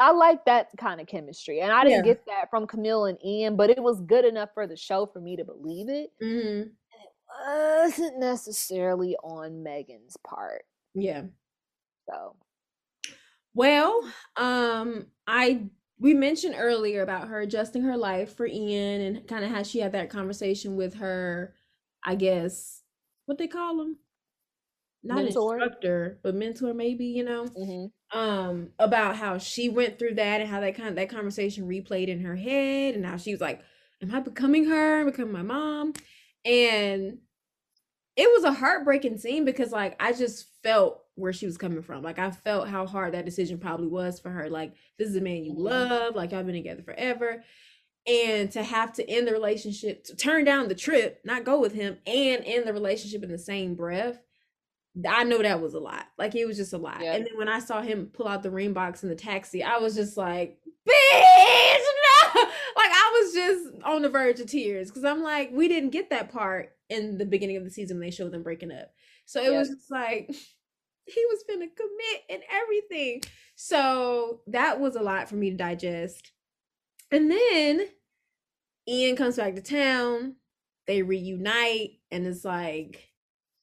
[0.00, 2.14] I like that kind of chemistry, and I didn't yeah.
[2.14, 5.20] get that from Camille and Ian, but it was good enough for the show for
[5.20, 6.10] me to believe it.
[6.20, 6.68] Mm-hmm.
[6.68, 10.64] It wasn't necessarily on Meagan's part.
[10.94, 11.22] Yeah.
[12.08, 12.36] So,
[13.54, 14.02] well,
[14.36, 15.66] um, I
[15.98, 19.78] we mentioned earlier about her adjusting her life for Ian and kind of how she
[19.78, 21.54] had that conversation with her,
[22.04, 22.82] I guess,
[23.26, 23.98] what they call them,
[25.04, 25.54] not mentor.
[25.54, 28.18] instructor, but mentor, maybe you know, mm-hmm.
[28.18, 32.08] um, about how she went through that and how that kind of that conversation replayed
[32.08, 33.62] in her head and how she was like,
[34.02, 35.04] "Am I becoming her?
[35.04, 35.92] Becoming my mom?"
[36.44, 37.18] And
[38.16, 42.02] it was a heartbreaking scene because like I just felt where she was coming from.
[42.02, 44.48] Like I felt how hard that decision probably was for her.
[44.48, 45.62] Like this is a man you mm-hmm.
[45.62, 47.42] love, like I've been together forever.
[48.06, 51.72] And to have to end the relationship, to turn down the trip, not go with
[51.72, 54.18] him, and end the relationship in the same breath,
[55.08, 56.06] I know that was a lot.
[56.18, 57.00] Like it was just a lot.
[57.00, 57.14] Yeah.
[57.14, 59.78] And then when I saw him pull out the ring box in the taxi, I
[59.78, 60.92] was just like, bitch,
[62.34, 62.40] no.
[62.76, 66.10] Like I was just on the verge of tears because I'm like, we didn't get
[66.10, 68.90] that part in the beginning of the season when they showed them breaking up.
[69.24, 70.30] So it was just like
[71.06, 73.22] he was gonna commit and everything.
[73.54, 76.32] So that was a lot for me to digest.
[77.10, 77.88] And then
[78.88, 80.36] Ian comes back to town,
[80.86, 83.10] they reunite, and it's like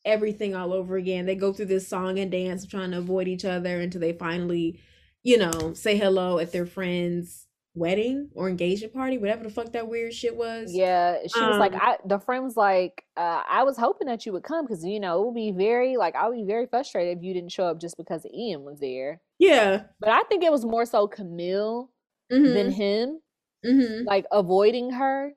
[0.06, 1.26] everything all over again.
[1.26, 4.80] They go through this song and dance trying to avoid each other until they finally,
[5.24, 9.88] you know, say hello at their friends wedding or engagement party, whatever the fuck that
[9.88, 10.74] weird shit was.
[10.74, 14.26] Yeah, she was like, um I the friend was like, uh, I was hoping that
[14.26, 16.68] you would come because you know it would be very like I would be very
[16.68, 19.22] frustrated if you didn't show up just because Ian was there.
[19.38, 21.92] Yeah, but I think it was more so Camille
[22.32, 22.54] mm-hmm.
[22.54, 23.20] than him,
[23.66, 24.06] mm-hmm.
[24.06, 25.34] like avoiding her.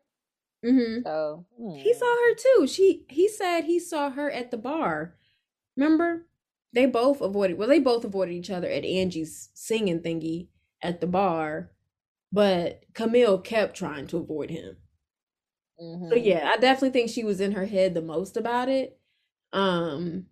[0.64, 1.03] Mm-hmm.
[1.05, 1.75] So hmm.
[1.75, 2.66] he saw her too.
[2.66, 5.14] She he said he saw her at the bar.
[5.77, 6.27] Remember?
[6.75, 7.59] They both avoided.
[7.59, 10.47] Well, they both avoided each other at Angie's singing thingy
[10.81, 11.71] at the bar
[12.33, 14.77] but Camille kept trying to avoid him.
[15.81, 16.09] Mm-hmm.
[16.09, 18.99] So yeah, I definitely think she was in her head the most about it.
[19.53, 20.27] Um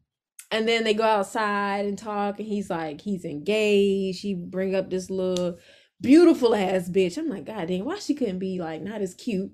[0.51, 4.19] and then they go outside and talk and he's like he's engaged.
[4.19, 5.59] She bring up this little
[6.01, 7.19] beautiful ass bitch.
[7.19, 9.53] I'm like, God damn, why she couldn't be like not as cute?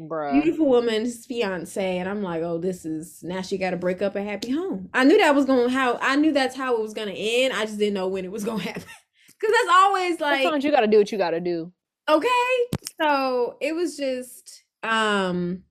[0.00, 0.32] Bruh.
[0.32, 4.16] Beautiful woman's fiance, and I'm like, oh, this is now she got to break up
[4.16, 4.88] a happy home.
[4.94, 7.52] I knew that was going how I knew that's how it was going to end.
[7.52, 10.64] I just didn't know when it was going to happen because that's always like Sometimes
[10.64, 11.72] you got to do what you got to do.
[12.08, 12.56] Okay,
[13.00, 15.62] so it was just um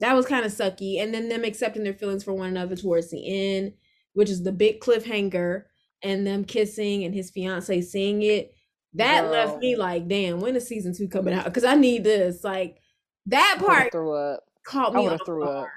[0.00, 3.10] that was kind of sucky, and then them accepting their feelings for one another towards
[3.10, 3.72] the end,
[4.12, 5.64] which is the big cliffhanger,
[6.02, 8.54] and them kissing and his fiance seeing it.
[8.94, 9.30] That Girl.
[9.32, 11.44] left me like, damn, when is season two coming out?
[11.44, 12.44] Because I need this.
[12.44, 12.80] Like
[13.26, 14.44] that part threw up.
[14.64, 15.68] caught me threw up.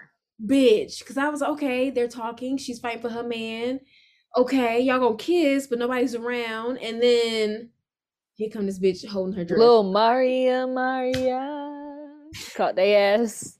[0.44, 1.90] Bitch, because I was okay.
[1.90, 2.58] They're talking.
[2.58, 3.82] She's fighting for her man.
[4.38, 6.78] Okay, y'all gonna kiss, but nobody's around.
[6.78, 7.71] And then
[8.42, 9.60] here come this bitch holding her dress.
[9.60, 12.08] Little Maria, Maria,
[12.56, 13.60] caught they ass.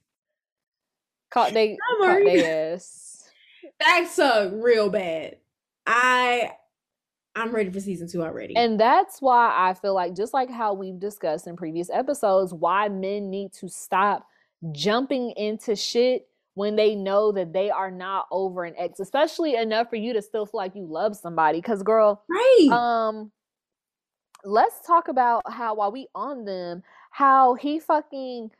[1.30, 3.30] Caught they, caught they ass.
[3.78, 5.36] That sucked real bad.
[5.86, 6.52] I
[7.34, 8.56] I'm ready for season two already.
[8.56, 12.88] And that's why I feel like, just like how we've discussed in previous episodes, why
[12.88, 14.26] men need to stop
[14.72, 19.88] jumping into shit when they know that they are not over an ex, especially enough
[19.88, 21.62] for you to still feel like you love somebody.
[21.62, 22.68] Cause girl, right.
[22.70, 23.30] Um,
[24.44, 28.50] let's talk about how while we on them, how he fucking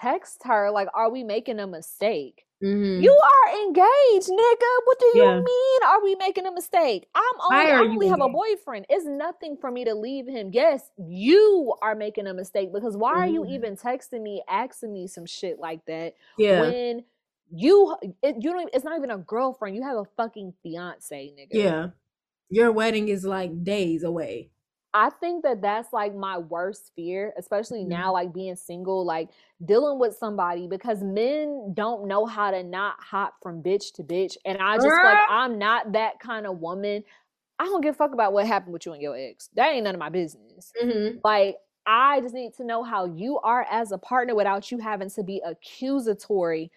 [0.00, 2.44] texts her, like, are we making a mistake?
[2.62, 3.02] Mm-hmm.
[3.02, 4.72] You are engaged, nigga.
[4.84, 5.40] What do you yeah.
[5.40, 5.82] mean?
[5.84, 7.08] Are we making a mistake?
[7.12, 8.30] I'm only, I only have engaged?
[8.30, 8.86] a boyfriend.
[8.88, 10.50] It's nothing for me to leave him.
[10.52, 13.20] Yes, you are making a mistake because why mm-hmm.
[13.20, 13.54] are you mm-hmm.
[13.54, 16.14] even texting me, asking me some shit like that?
[16.38, 16.60] Yeah.
[16.60, 17.04] When
[17.50, 19.74] you it, you don't it's not even a girlfriend.
[19.74, 21.48] You have a fucking fiance, nigga.
[21.50, 21.86] Yeah.
[22.48, 24.51] Your wedding is like days away.
[24.94, 27.90] I think that that's like my worst fear, especially mm-hmm.
[27.90, 29.30] now, like being single, like
[29.64, 34.36] dealing with somebody because men don't know how to not hop from bitch to bitch.
[34.44, 37.04] And I just like, I'm not that kind of woman.
[37.58, 39.48] I don't give a fuck about what happened with you and your ex.
[39.54, 40.72] That ain't none of my business.
[40.82, 41.18] Mm-hmm.
[41.24, 45.10] Like, I just need to know how you are as a partner without you having
[45.10, 46.70] to be accusatory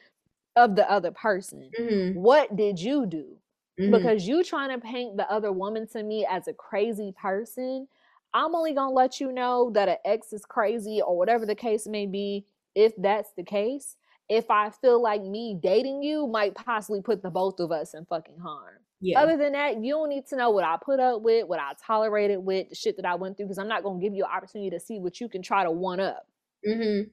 [0.55, 1.69] of the other person.
[1.77, 2.19] Mm-hmm.
[2.19, 3.37] What did you do?
[3.79, 3.91] Mm-hmm.
[3.91, 7.87] Because you trying to paint the other woman to me as a crazy person
[8.35, 11.87] I'm only gonna let you know that an ex is crazy or whatever the case
[11.87, 12.45] may be,
[12.75, 13.95] if that's the case.
[14.27, 18.05] If I feel like me dating you might possibly put the both of us in
[18.05, 18.75] fucking harm.
[18.99, 19.21] Yeah.
[19.21, 21.73] Other than that, you don't need to know what I put up with, what I
[21.85, 24.31] tolerated with, the shit that I went through, because I'm not gonna give you an
[24.35, 26.27] opportunity to see what you can try to one up.
[26.67, 27.09] Mm-hmm.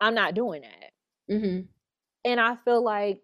[0.00, 1.34] I'm not doing that.
[1.34, 1.60] Mm-hmm.
[2.26, 3.22] And I feel like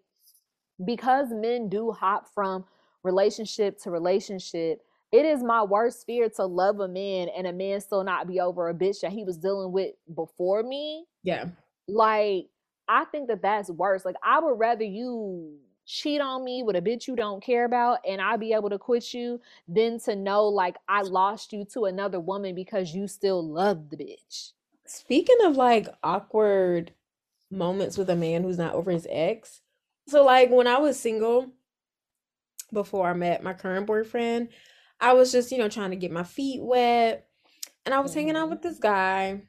[0.83, 2.65] because men do hop from
[3.03, 7.81] relationship to relationship, it is my worst fear to love a man and a man
[7.81, 11.05] still not be over a bitch that he was dealing with before me.
[11.23, 11.45] Yeah.
[11.87, 12.47] Like,
[12.87, 14.05] I think that that's worse.
[14.05, 15.57] Like, I would rather you
[15.89, 18.77] cheat on me with a bitch you don't care about and I be able to
[18.77, 23.43] quit you than to know like I lost you to another woman because you still
[23.43, 24.51] love the bitch.
[24.85, 26.91] Speaking of like awkward
[27.49, 29.61] moments with a man who's not over his ex.
[30.07, 31.47] So like when I was single
[32.71, 34.49] before I met my current boyfriend,
[35.01, 37.27] I was just, you know, trying to get my feet wet.
[37.85, 38.51] And I was hanging out mm-hmm.
[38.51, 39.41] with this guy.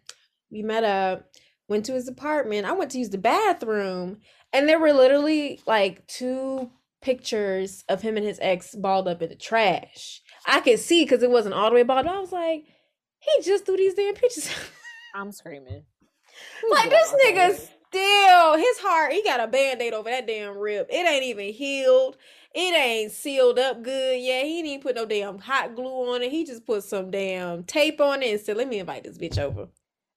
[0.51, 1.27] We met up,
[1.69, 2.67] went to his apartment.
[2.67, 4.19] I went to use the bathroom,
[4.53, 9.29] and there were literally like two pictures of him and his ex balled up in
[9.29, 10.21] the trash.
[10.47, 12.07] I could see because it wasn't all the way balled.
[12.07, 12.15] Up.
[12.15, 12.65] I was like,
[13.19, 14.51] he just threw these damn pictures.
[15.15, 15.85] I'm screaming.
[16.71, 20.87] like this nigga still his heart, he got a band-aid over that damn rib.
[20.89, 22.17] It ain't even healed.
[22.53, 24.45] It ain't sealed up good yet.
[24.45, 26.33] He didn't put no damn hot glue on it.
[26.33, 29.39] He just put some damn tape on it and said, "Let me invite this bitch
[29.39, 29.69] over."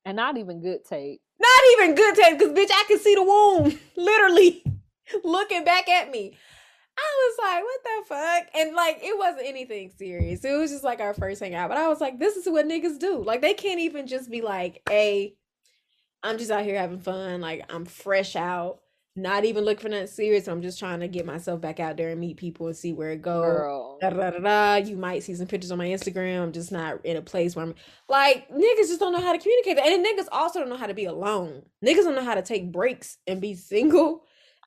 [0.05, 1.21] And not even good tape.
[1.39, 4.63] Not even good tape, because bitch, I can see the wound literally
[5.23, 6.35] looking back at me.
[6.97, 8.47] I was like, what the fuck?
[8.55, 10.45] And like, it wasn't anything serious.
[10.45, 11.69] It was just like our first hangout.
[11.69, 13.23] But I was like, this is what niggas do.
[13.23, 15.35] Like, they can't even just be like, hey,
[16.21, 17.41] I'm just out here having fun.
[17.41, 18.82] Like, I'm fresh out
[19.15, 20.47] not even looking for nothing serious.
[20.47, 23.11] I'm just trying to get myself back out there and meet people and see where
[23.11, 23.99] it goes.
[24.01, 26.41] Da, da, da, da, You might see some pictures on my Instagram.
[26.41, 27.75] I'm just not in a place where I'm
[28.09, 29.77] like niggas just don't know how to communicate.
[29.77, 31.61] And niggas also don't know how to be alone.
[31.85, 34.25] Niggas don't know how to take breaks and be single.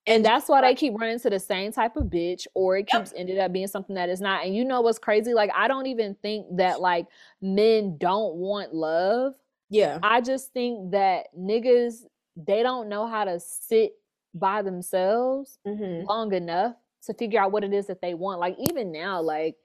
[0.08, 3.10] And that's why they keep running to the same type of bitch, or it keeps
[3.10, 3.20] yep.
[3.20, 4.46] ended up being something that is not.
[4.46, 5.34] And you know what's crazy?
[5.34, 7.08] Like I don't even think that like
[7.42, 9.34] men don't want love.
[9.68, 9.98] Yeah.
[10.04, 12.04] I just think that niggas
[12.36, 13.94] they don't know how to sit
[14.38, 16.06] by themselves mm-hmm.
[16.06, 18.40] long enough to figure out what it is that they want.
[18.40, 19.56] Like even now, like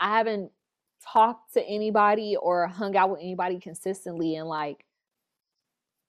[0.00, 0.50] I haven't
[1.12, 4.84] talked to anybody or hung out with anybody consistently in like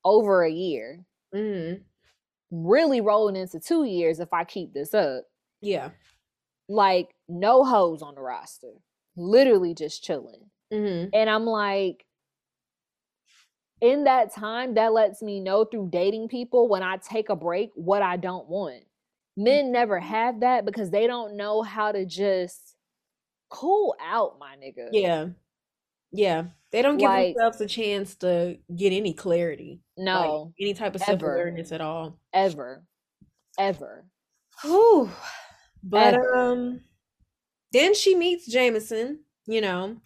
[0.04, 1.04] over a year.
[1.34, 1.82] Mm-hmm.
[2.52, 5.26] Really rolling into two years if I keep this up.
[5.62, 5.90] Yeah.
[6.70, 8.74] Like no hoes on the roster.
[9.18, 10.50] Literally just chilling.
[10.72, 11.10] Mm-hmm.
[11.14, 12.05] And I'm like,
[13.82, 17.72] in that time, that lets me know through dating people when I take a break
[17.76, 18.84] what I don't want.
[19.38, 22.76] Men never have that because they don't know how to just
[23.50, 24.90] cool out, my nigga.
[24.92, 25.28] Yeah.
[26.12, 26.46] Yeah.
[26.72, 29.82] They don't give Like- themselves a chance to get any clarity.
[29.98, 31.12] Like No, any type of ever.
[31.12, 32.18] self-awareness at all.
[32.34, 32.86] ever.
[33.60, 34.06] Ever.
[34.62, 35.10] Whew.
[35.84, 36.36] But Ever.
[36.36, 36.82] um
[37.72, 39.98] then she meets Jameson, you know.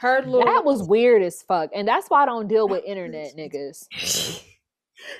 [0.00, 1.68] Her little That was weird as fuck.
[1.74, 3.86] And that's why I don't deal with internet niggas.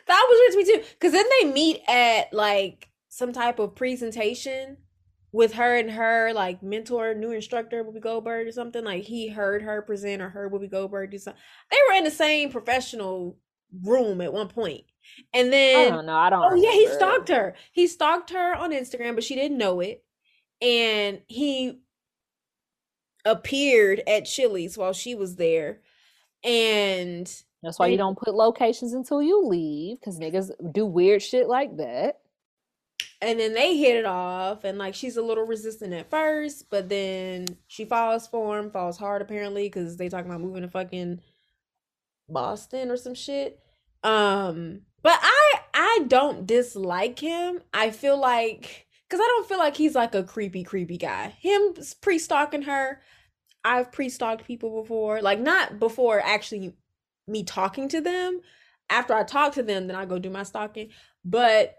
[0.07, 0.88] that was weird to me too.
[0.99, 4.79] Cause then they meet at like some type of presentation
[5.33, 8.83] with her and her like mentor, new instructor, Whoopi Goldberg or something.
[8.83, 11.43] Like he heard her present or heard Whoopi Goldberg do something.
[11.71, 13.37] They were in the same professional
[13.85, 14.85] room at one point.
[15.35, 16.16] And I then oh, don't know.
[16.16, 17.55] I don't Oh yeah, he stalked her.
[17.73, 20.03] He stalked her on Instagram, but she didn't know it.
[20.62, 21.83] And he
[23.24, 25.80] appeared at Chili's while she was there.
[26.44, 27.26] And
[27.62, 31.76] That's why you don't put locations until you leave, because niggas do weird shit like
[31.76, 32.20] that.
[33.22, 36.88] and then they hit it off and like she's a little resistant at first, but
[36.88, 41.20] then she falls for him, falls hard apparently, because they talking about moving to fucking
[42.28, 43.61] Boston or some shit.
[44.02, 47.61] Um, but I I don't dislike him.
[47.74, 51.35] I feel like because I don't feel like he's like a creepy, creepy guy.
[51.40, 53.01] Him pre-stalking her.
[53.64, 55.20] I've pre-stalked people before.
[55.20, 56.75] Like not before actually
[57.27, 58.40] me talking to them.
[58.88, 60.90] After I talk to them, then I go do my stalking.
[61.25, 61.75] But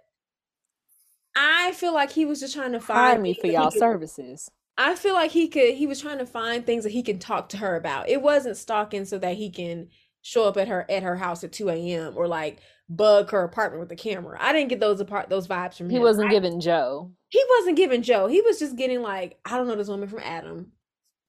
[1.36, 4.52] I feel like he was just trying to find me for y'all could- services.
[4.78, 7.50] I feel like he could he was trying to find things that he can talk
[7.50, 8.10] to her about.
[8.10, 9.88] It wasn't stalking so that he can
[10.22, 12.13] show up at her at her house at 2 a.m.
[12.17, 14.38] or like bug her apartment with a camera.
[14.41, 15.91] I didn't get those apart those vibes from him.
[15.91, 17.12] He wasn't I- giving Joe.
[17.32, 18.28] He wasn't giving Joe.
[18.28, 20.74] He was just getting like, I don't know this woman from Adam.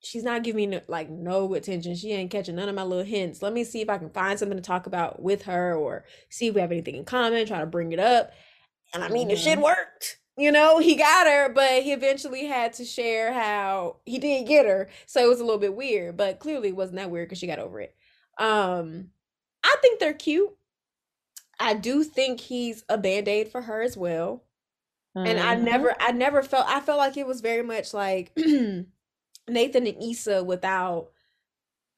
[0.01, 1.95] She's not giving me like no attention.
[1.95, 3.41] She ain't catching none of my little hints.
[3.41, 6.49] Let me see if I can find something to talk about with her or see
[6.49, 8.33] if we have anything in common, try to bring it up.
[8.93, 9.63] And I mean, the shit Mhm.
[9.63, 10.19] worked.
[10.37, 14.67] You know, he got her, but he eventually had to share how he did get
[14.67, 14.89] her.
[15.07, 17.47] So it was a little bit weird, but clearly it wasn't that weird because she
[17.47, 17.95] got over it.
[18.39, 19.11] Um,
[19.63, 20.51] I think they're cute.
[21.61, 24.43] I do think he's a band-aid for her as well
[25.15, 25.63] and I Mhm.
[25.63, 30.45] never I never felt I felt like it was very much like Nathan and Issa
[30.45, 31.11] without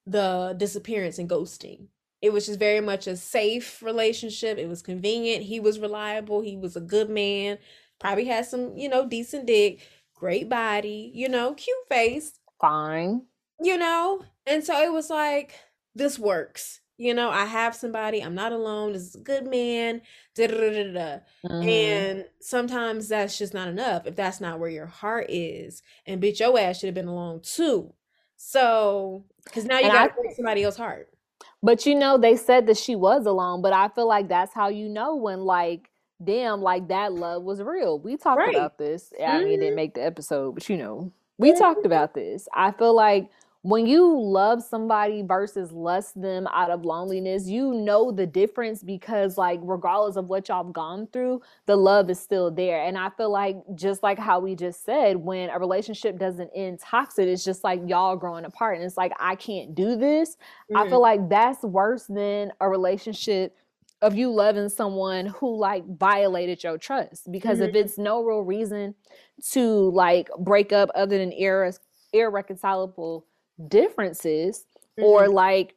[0.06, 1.86] the disappearance and ghosting.
[2.20, 4.58] It was just very much a safe relationship.
[4.58, 5.44] It was convenient.
[5.44, 6.40] He was reliable.
[6.40, 7.58] He was a good man.
[8.00, 13.26] Probably had some, you know, decent dick, great body, you know, cute face, fine.
[13.60, 14.22] you know?
[14.46, 15.54] And so it was like,
[15.94, 16.80] this works.
[16.96, 18.20] You know, I have somebody.
[18.22, 18.92] I'm not alone.
[18.92, 20.00] This is a good man.
[20.34, 21.18] Da da da da.
[21.48, 21.64] Mhm.
[21.64, 25.82] And sometimes that's just not enough if that's not where your heart is.
[26.06, 27.92] And bitch, your ass should have been alone too.
[28.36, 31.08] So, because now you got to break somebody else's heart.
[31.62, 34.68] But you know, they said that she was alone, but I feel like that's how
[34.68, 35.90] you know when like
[36.22, 37.98] damn, like that love was real.
[37.98, 38.54] We talked Right.
[38.54, 39.12] about this.
[39.20, 41.58] I mean, it didn't make the episode, but you know, we Mhm.
[41.58, 42.48] talked about this.
[42.54, 43.28] I feel like
[43.64, 49.38] when you love somebody versus lust them out of loneliness, you know the difference because
[49.38, 52.82] like regardless of what y'all have gone through, the love is still there.
[52.84, 56.80] And I feel like just like how we just said, when a relationship doesn't end
[56.80, 58.76] toxic, it's just like y'all growing apart.
[58.76, 60.36] And it's like, I can't do this.
[60.74, 60.90] I Mhm.
[60.90, 63.56] feel like that's worse than a relationship
[64.02, 67.32] of you loving someone who like violated your trust.
[67.32, 67.76] Because if Mhm.
[67.76, 68.94] it's no real reason
[69.52, 71.78] to like break up other than irre-
[72.12, 73.24] irreconcilable
[73.68, 74.66] differences,
[74.98, 75.32] or Mhm.
[75.34, 75.74] like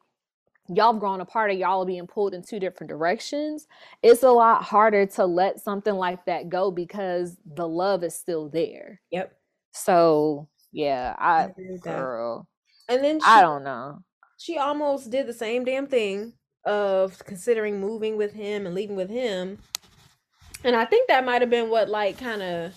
[0.70, 3.68] y'all have grown apart or y'all are being pulled in two different directions,
[4.04, 8.50] it's a lot harder to let something like that go because the love is still
[8.50, 9.00] there.
[9.12, 9.34] Yep.
[9.72, 11.96] So yeah, I I agree with that.
[11.96, 12.48] girl,
[12.90, 14.04] And then she, I don't know.
[14.38, 16.34] she almost did the same damn thing
[16.66, 19.58] of considering moving with him and leaving with him.
[20.66, 22.74] And I think that might have been what like kind of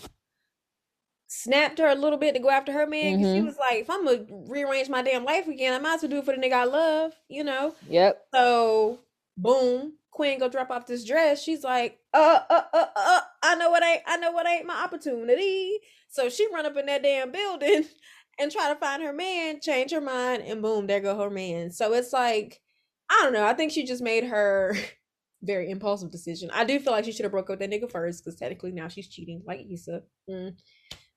[1.33, 3.17] snapped her a little bit to go after her man.
[3.17, 3.45] 'cause she Mhm.
[3.45, 6.17] was like, if I'm gonna rearrange my damn life again, I might as well do
[6.17, 7.73] it for the nigga I love, you know?
[7.87, 8.27] Yep.
[8.33, 8.99] So
[9.37, 11.41] boom, Quinn go drop off this dress.
[11.41, 14.83] She's like, uh, uh, uh, uh, I know what ain't, I know what ain't my
[14.83, 15.79] opportunity.
[16.09, 17.85] So she run up in that damn building
[18.39, 21.71] and try to find her man, change her mind, and boom, there go her man.
[21.71, 22.59] So it's like,
[23.09, 23.45] I don't know.
[23.45, 24.75] I think she just made her
[25.41, 26.51] very impulsive decision.
[26.53, 28.71] I do feel like she should have broke up with that nigga first, because technically
[28.73, 30.03] now she's cheating, like Issa.
[30.29, 30.57] Mm.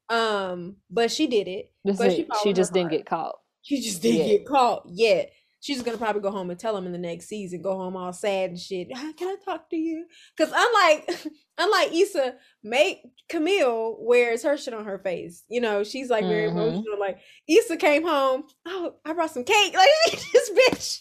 [0.08, 1.72] Um, but she did it.
[1.84, 2.98] But she she just didn't heart.
[2.98, 3.36] get caught.
[3.62, 4.36] She just didn't Yeah.
[4.38, 5.30] get caught yet.
[5.60, 7.62] She's gonna probably go home and tell him in the next season.
[7.62, 8.88] Go home all sad and shit.
[8.94, 10.04] "Ah, Can I talk to you?
[10.36, 11.08] Because unlike
[11.58, 13.00] unlike Issa, make
[13.30, 15.42] Camille wears her shit on her face.
[15.48, 16.52] You know, she's like very Mhm.
[16.52, 17.00] emotional.
[17.00, 18.44] Like Issa came home.
[18.66, 19.74] Oh, I brought some cake.
[19.74, 21.00] Like this bitch.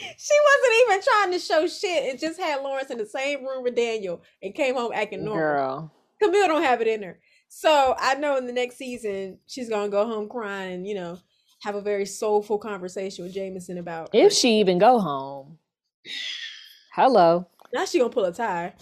[0.00, 3.62] She wasn't even trying to show shit and just had Lawrence in the same room
[3.64, 5.40] with Daniel and came home acting normal.
[5.42, 5.92] Girl.
[6.22, 7.20] Camille don't have it in her.
[7.48, 11.18] So I know in the next season she's gonna go home crying and you know
[11.62, 15.58] have a very soulful conversation with Jameson about If she even go home.
[16.94, 17.48] Hello.
[17.72, 18.74] now she gonna pull a tie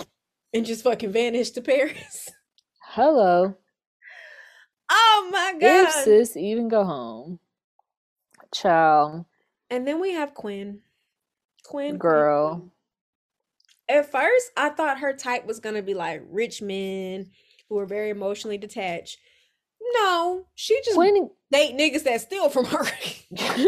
[0.53, 2.31] and just fucking vanish to Paris.
[2.83, 3.57] Hello.
[4.91, 5.87] Oh my god.
[5.87, 7.39] If sis even go home.
[8.53, 9.25] Child.
[9.71, 10.81] And then we have Quinn.
[11.65, 12.57] Quinn Quinn, Girl.
[12.57, 12.71] Quinn.
[13.89, 17.31] At first, I thought her type was gonna be like rich men
[17.69, 19.19] who are very emotionally detached.
[19.95, 22.87] No, she just Quinn date niggas that steal from her.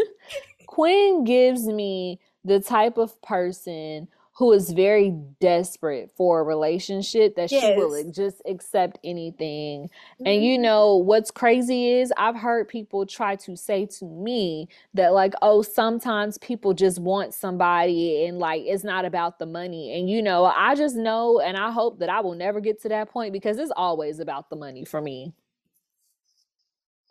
[0.66, 4.08] Quinn gives me the type of person
[4.38, 5.10] who is very
[5.40, 9.90] desperate for a relationship that she will just accept anything.
[10.24, 10.44] And Mhm.
[10.44, 15.34] you know what's crazy is I've heard people try to say to me that like
[15.42, 19.98] oh sometimes people just want somebody and like it's not about the money.
[19.98, 22.88] And you know, I just know and I hope that I will never get to
[22.90, 25.34] that point because it's always about the money for me.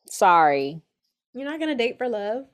[0.10, 0.82] Sorry.
[1.34, 2.48] You're not gonna date for love.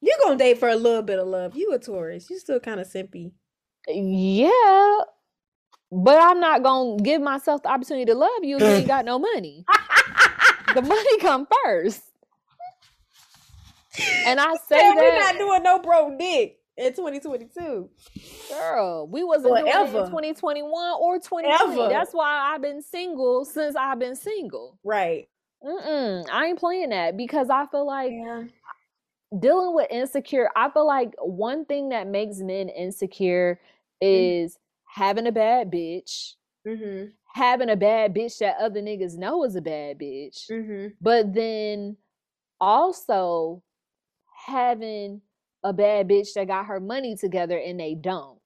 [0.00, 1.56] You're gonna date for a little bit of love.
[1.56, 2.30] You a Taurus.
[2.30, 3.32] You still kind of simpy.
[3.88, 4.98] Yeah,
[5.90, 9.04] but I'm not gonna give myself the opportunity to love you if you ain't got
[9.04, 9.64] no money.
[10.74, 12.02] The money come first.
[14.26, 17.88] And I say Said we're not doing no bro dick in 2022.
[18.48, 21.80] girl, we wasn't doing it in 2021 or 2020.
[21.80, 21.88] Ever.
[21.88, 24.78] That's why I've been single since I've been single.
[24.84, 25.28] Right.
[25.64, 28.44] Mm-mm, I ain't playing that because I feel like Yeah.
[29.36, 33.60] Dealing with insecure, I feel like one thing that makes men insecure
[34.00, 36.34] is having a bad bitch,
[36.66, 37.10] Mm-hmm.
[37.34, 40.88] having a bad bitch that other niggas know is a bad bitch, Mm-hmm.
[41.00, 41.96] but then
[42.60, 43.62] also
[44.46, 45.20] having
[45.64, 48.38] a bad bitch that got her money together and they don't.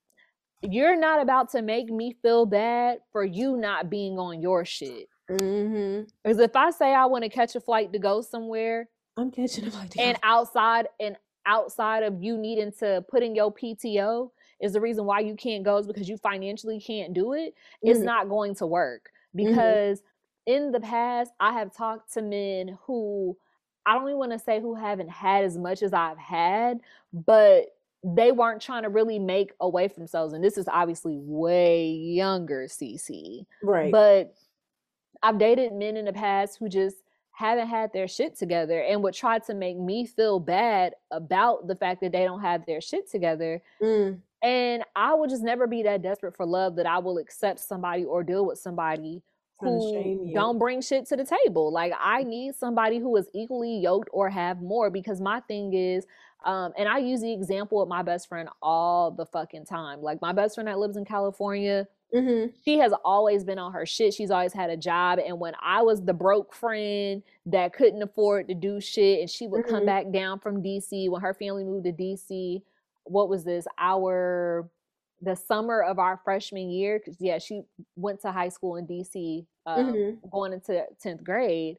[0.61, 5.09] You're not about to make me feel bad for you not being on your shit.
[5.29, 6.03] Mm-hmm.
[6.23, 9.65] Because if I say I want to catch a flight to go somewhere I'm catching
[9.65, 10.01] him like that.
[10.01, 15.05] and outside and outside of you needing to put in your PTO is the reason
[15.05, 18.03] why you can't go is because you financially can't do it, it's Mhm.
[18.05, 19.11] not going to work.
[19.35, 20.01] Because
[20.45, 23.37] in the past, I have talked to men who
[23.85, 26.79] I don't even want to say who haven't had as much as I've had,
[27.11, 30.31] but they weren't trying to really make away from themselves.
[30.33, 33.45] And this is obviously way younger, CC.
[33.61, 33.91] right.
[33.91, 34.33] But
[35.21, 37.02] I've dated men in the past who just
[37.33, 41.75] haven't had their shit together and would try to make me feel bad about the
[41.75, 43.61] fact that they don't have their shit together.
[43.81, 44.19] Mm.
[44.43, 48.05] And I will just never be that desperate for love that I will accept somebody
[48.05, 49.23] or deal with somebody
[49.59, 51.71] who don't bring shit to the table.
[51.71, 56.05] Like I need somebody who is equally yoked or have more because my thing is
[56.45, 60.01] um and I use the example of my best friend all the fucking time.
[60.01, 62.55] Like my best friend that lives in California, Mm-hmm.
[62.63, 64.13] she has always been on her shit.
[64.13, 65.19] She's always had a job.
[65.25, 69.47] And when I was the broke friend that couldn't afford to do shit, and she
[69.47, 69.85] would come Mhm.
[69.87, 72.63] back down from DC when her family moved to DC,
[73.05, 73.67] what was this?
[73.79, 74.69] Our
[75.21, 77.61] the summer of our freshman year, because yeah, she
[77.95, 80.29] went to high school in DC, um, Mhm.
[80.29, 81.77] going into 10th grade.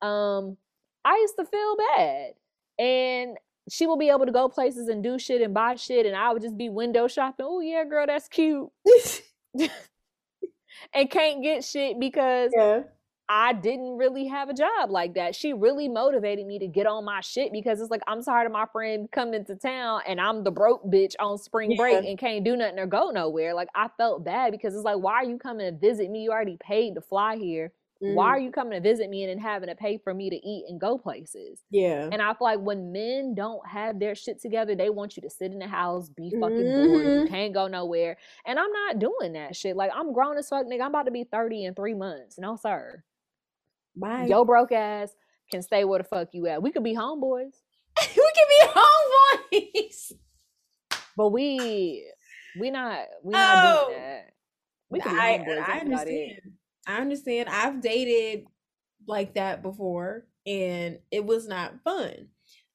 [0.00, 0.56] Um,
[1.04, 2.34] I used to feel bad.
[2.78, 6.16] And she will be able to go places and do shit and buy shit, and
[6.16, 7.46] I would just be window shopping.
[7.48, 8.70] Oh yeah, girl, that's cute
[10.94, 12.82] and can't get shit because yeah.
[13.28, 15.34] I didn't really have a job like that.
[15.34, 18.52] She really motivated me to get on my shit because it's like I'm tired of
[18.52, 22.44] my friend coming to town and I'm the broke bitch on spring break and can't
[22.44, 23.52] do nothing or go nowhere.
[23.52, 26.22] Like I felt bad because it's like, why are you coming to visit me?
[26.22, 27.72] You already paid to fly here.
[27.98, 28.28] Why Mm.
[28.28, 30.66] are you coming to visit me and then having to pay for me to eat
[30.68, 31.62] and go places?
[31.70, 32.08] Yeah.
[32.12, 35.30] And I feel like when men don't have their shit together, they want you to
[35.30, 37.04] sit in the house, be fucking bored.
[37.06, 37.28] You Mhm.
[37.28, 38.18] can't go nowhere.
[38.44, 39.76] And I'm not doing that shit.
[39.76, 40.82] Like I'm grown as fuck, nigga.
[40.82, 42.38] I'm about to be 30 in three months.
[42.38, 43.02] No, sir.
[43.96, 44.26] Bye.
[44.28, 45.16] Yo broke ass
[45.50, 46.60] can stay where the fuck you at.
[46.62, 47.54] We could be homeboys,
[48.16, 50.12] we can be homeboys.
[51.16, 52.12] but we
[52.60, 54.32] we not we not Oh, doing that.
[54.90, 55.64] We could be I, homeboys.
[55.66, 56.08] I understand.
[56.10, 56.42] it.
[56.86, 57.48] I understand.
[57.48, 58.46] I've dated
[59.06, 62.28] like that before, and it was not fun.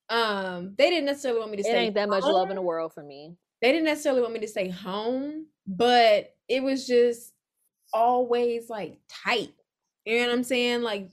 [0.09, 2.61] Um, they didn't necessarily want me to It stay ain't that much love in the
[2.61, 2.65] home.
[2.65, 3.37] world for me.
[3.61, 7.33] They didn't necessarily want me to stay home, but it was just
[7.93, 9.53] always like tight.
[10.05, 10.81] You know what I'm saying?
[10.81, 11.11] Like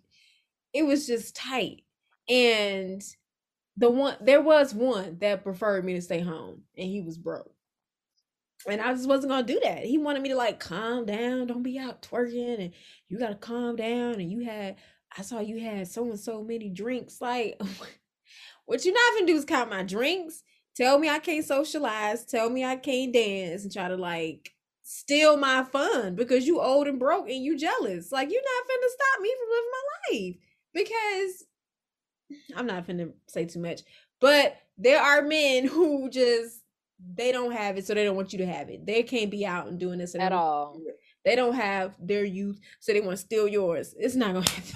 [0.73, 1.85] it was just tight.
[2.29, 3.03] And
[3.77, 7.53] the one there was one that preferred me to stay home and he was broke.
[8.67, 9.85] And I just wasn't gonna do that.
[9.85, 12.73] He wanted me to like calm down, don't be out twerking, and
[13.09, 14.15] you gotta calm down.
[14.15, 14.77] And you had,
[15.17, 17.21] I saw you had so and so many drinks.
[17.21, 17.61] Like,
[18.67, 20.43] what you're not gonna do is count my drinks,
[20.75, 24.51] tell me I can't socialize, tell me I can't dance, and try to like
[24.83, 28.11] steal my fun because you old and broke and you jealous.
[28.11, 30.37] Like you're not finna stop me from living my life
[30.75, 31.45] because
[32.57, 33.83] I'm not finna say too much,
[34.21, 36.63] but there are men who just
[37.15, 38.85] they don't have it, so they don't want you to have it.
[38.87, 40.81] They can't be out and doing this at all.
[41.25, 43.95] They don't have their youth, so they want to steal yours.
[43.99, 44.73] It's not gonna happen.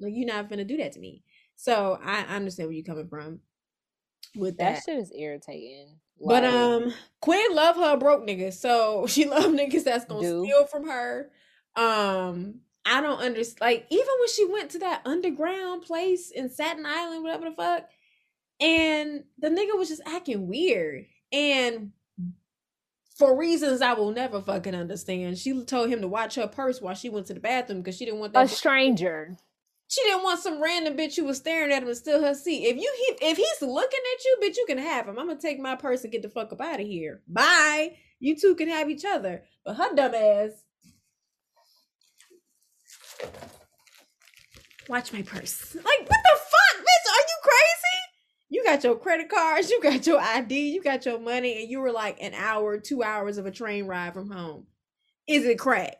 [0.00, 1.22] like you're not gonna do that to me.
[1.56, 3.40] So I understand where you're coming from
[4.36, 4.74] with that.
[4.76, 5.96] That shit is irritating.
[6.20, 10.44] But um, Quinn love her broke niggas, so she love niggas that's gonna do.
[10.44, 11.30] steal from her.
[11.76, 13.60] Um, I don't understand.
[13.60, 17.88] Like even when she went to that underground place in Staten Island, whatever the fuck,
[18.60, 21.06] and the nigga was just acting weird.
[21.32, 21.92] And
[23.16, 26.94] for reasons I will never fucking understand, she told him to watch her purse while
[26.94, 28.46] she went to the bathroom because she didn't want that.
[28.46, 29.36] A stranger.
[29.88, 32.66] She didn't want some random bitch who was staring at him and steal her seat.
[32.66, 35.18] If you he, if he's looking at you, bitch, you can have him.
[35.18, 37.22] I'm gonna take my purse and get the fuck up out of here.
[37.26, 37.96] Bye.
[38.20, 39.44] You two can have each other.
[39.64, 40.50] But her dumb ass.
[44.88, 45.74] Watch my purse.
[45.74, 47.06] Like, what the fuck, bitch?
[47.12, 47.77] Are you crazy?
[48.50, 51.80] You got your credit cards, you got your ID, you got your money, and you
[51.80, 54.66] were like an hour, two hours of a train ride from home.
[55.26, 55.96] Is it crack?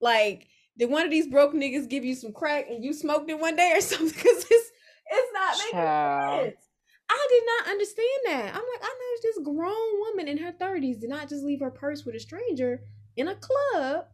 [0.00, 0.46] Like,
[0.78, 3.56] did one of these broke niggas give you some crack and you smoked it one
[3.56, 4.08] day or something?
[4.08, 4.70] Because it's
[5.10, 6.44] it's not making Child.
[6.44, 6.64] sense.
[7.10, 8.54] I did not understand that.
[8.54, 11.70] I'm like, I know this grown woman in her 30s did not just leave her
[11.70, 12.82] purse with a stranger
[13.16, 14.04] in a club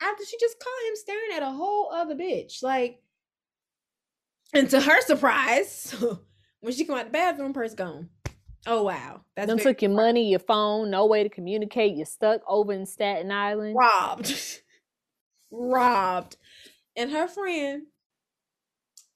[0.00, 2.62] after she just caught him staring at a whole other bitch.
[2.62, 3.02] Like,
[4.52, 5.94] and to her surprise,
[6.64, 8.08] when she come out the bathroom, purse gone.
[8.66, 9.20] Oh wow.
[9.36, 11.94] That's Them took your money, your phone, no way to communicate.
[11.94, 13.76] You're stuck over in Staten Island.
[13.76, 14.34] Robbed.
[15.50, 16.36] Robbed.
[16.96, 17.82] And her friend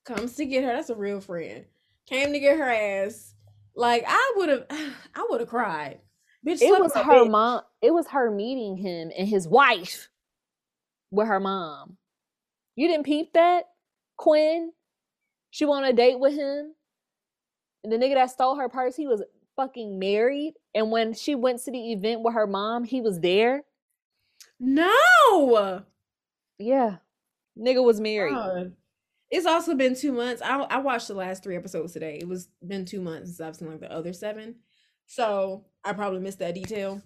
[0.05, 0.73] comes to get her.
[0.73, 1.65] That's a real friend.
[2.07, 3.33] Came to get her ass.
[3.75, 4.65] Like I would have
[5.15, 6.01] I would have cried.
[6.47, 7.31] Bitch, it was her bitch.
[7.31, 7.61] mom.
[7.81, 10.07] It was her meeting him and his wife
[11.09, 11.97] with her mom.
[12.75, 13.65] You didn't peep that?
[14.17, 14.71] Quinn?
[15.49, 16.75] She went on a date with him.
[17.83, 19.23] And the nigga that stole her purse, he was
[19.55, 20.53] fucking married.
[20.73, 23.63] And when she went to the event with her mom, he was there.
[24.59, 25.83] No.
[26.57, 26.97] Yeah.
[27.57, 28.33] Nigga was married.
[28.33, 28.73] God.
[29.31, 30.41] It's also been two months.
[30.41, 32.17] I I watched the last three episodes today.
[32.19, 34.55] It was been two months since I've seen like the other seven.
[35.05, 37.01] So I probably missed that detail.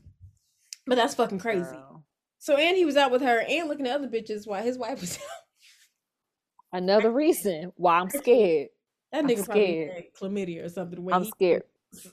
[0.86, 1.72] But that's fucking crazy.
[1.72, 2.06] Girl.
[2.40, 5.02] So and he was out with her and looking at other bitches while his wife
[5.02, 6.82] was out.
[6.82, 8.70] Another reason why I'm scared.
[9.14, 11.08] That nigga probably had chlamydia or something.
[11.14, 11.64] I'm scared.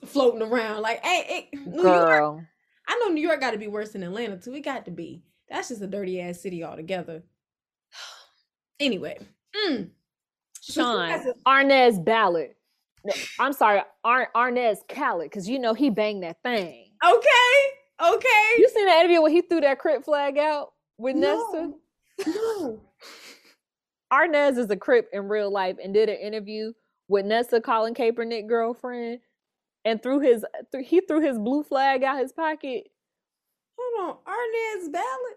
[0.04, 2.34] Floating around like, hey, hey New Girl.
[2.34, 2.44] York.
[2.86, 4.54] I know New York got to be worse than Atlanta too.
[4.54, 5.22] It got to be.
[5.48, 7.22] That's just a dirty ass city altogether.
[8.80, 9.18] anyway,
[9.66, 9.88] mm.
[10.60, 12.54] Sean Arnez Ballard.
[13.02, 16.90] No, I'm sorry, Ar- Arnez Khaled, because you know he banged that thing.
[17.02, 18.44] Okay, okay.
[18.58, 21.50] You seen that interview where he threw that crip flag out with no.
[21.50, 21.72] Nessa?
[22.26, 22.80] No.
[24.12, 26.72] Arnez is a crip in real life and did an interview
[27.10, 29.18] with Nessa Colin Kaepernick girlfriend,
[29.84, 32.84] and threw his th- he threw his blue flag out his pocket.
[33.78, 35.36] Hold on, Arnez Ballard.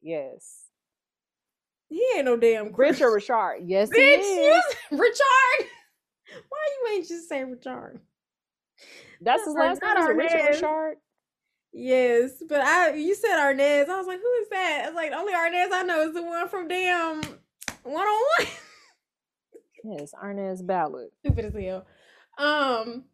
[0.00, 0.66] Yes.
[1.88, 3.62] He ain't no damn Richard Richard.
[3.66, 4.62] Yes, Bitch, yes,
[4.92, 5.68] Richard.
[6.48, 7.98] Why you ain't just say Richard?
[9.20, 10.16] That's his last name.
[10.16, 10.96] Richard Richard.
[11.72, 13.88] Yes, but I you said Arnez.
[13.88, 14.82] I was like, who is that?
[14.84, 17.20] I was like, the only Arnez I know is the one from damn
[17.82, 18.46] one on one.
[19.84, 21.10] Yes, Arnez Ballard.
[21.24, 21.86] Stupid as hell.
[22.38, 23.04] Um,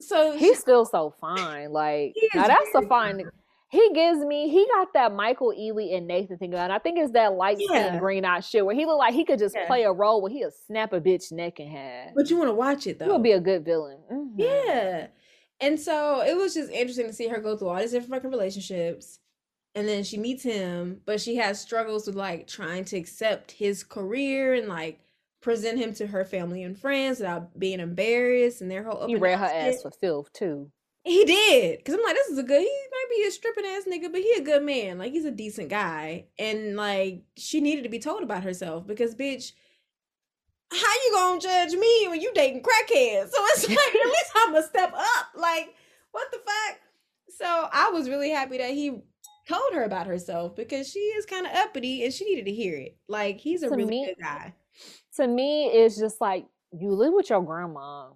[0.00, 1.72] so he's she, still so fine.
[1.72, 3.22] Like now, that's a fine.
[3.70, 4.48] He gives me.
[4.48, 6.70] He got that Michael Ealy and Nathan thing on.
[6.70, 9.38] I think it's that light skin green eye shit where he look like he could
[9.38, 9.66] just yeah.
[9.66, 12.10] play a role where he'll snap a bitch neck in half.
[12.14, 13.06] But you want to watch it though.
[13.06, 13.98] He'll be a good villain.
[14.10, 14.40] Mm-hmm.
[14.40, 15.06] Yeah.
[15.60, 18.30] And so it was just interesting to see her go through all these different fucking
[18.30, 19.18] relationships.
[19.74, 23.82] And then she meets him, but she has struggles with like trying to accept his
[23.84, 25.00] career and like
[25.46, 29.08] present him to her family and friends without being embarrassed and their whole up.
[29.08, 30.72] he ran her ass for filth too.
[31.04, 33.84] He did because i'm like this is a good he might be a stripping ass
[33.88, 34.98] nigga but he a good man.
[34.98, 36.26] Like he's a decent guy.
[36.36, 39.52] And like she needed to be told about herself because bitch
[40.72, 43.28] how you gonna judge me when you dating crackheads?
[43.28, 45.26] So it's like at least i'm a step up.
[45.36, 45.76] Like
[46.10, 46.80] what the fuck?
[47.38, 49.00] So i was really happy that he
[49.48, 52.76] told her about herself because she is kind of uppity and she needed to hear
[52.76, 52.96] it.
[53.06, 54.52] Like he's a to really me, good guy
[55.16, 58.08] to me, it's just like you live with your grandma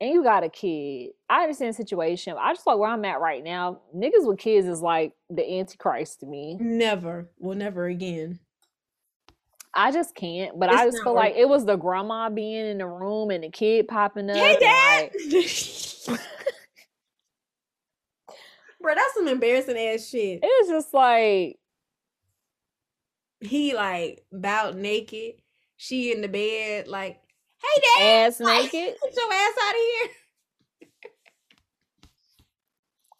[0.00, 1.10] and you got a kid.
[1.28, 2.36] I understand the situation.
[2.38, 3.80] I just like where I'm at right now.
[3.94, 6.56] Niggas with kids is like the antichrist to me.
[6.60, 7.28] Never.
[7.38, 8.38] Well, never again.
[9.74, 10.58] I just can't.
[10.58, 13.44] But It's I just feel like it was the grandma being in the room and
[13.44, 14.36] the kid popping up.
[14.36, 15.10] Hey, Dad.
[16.08, 16.20] like,
[18.80, 20.40] Bro, that's some embarrassing ass shit.
[20.42, 21.58] it's just like
[23.40, 25.34] He like about naked.
[25.78, 27.20] She in the bed, like,
[27.62, 28.96] hey dad, ass like, naked.
[29.00, 30.10] get your ass out of here.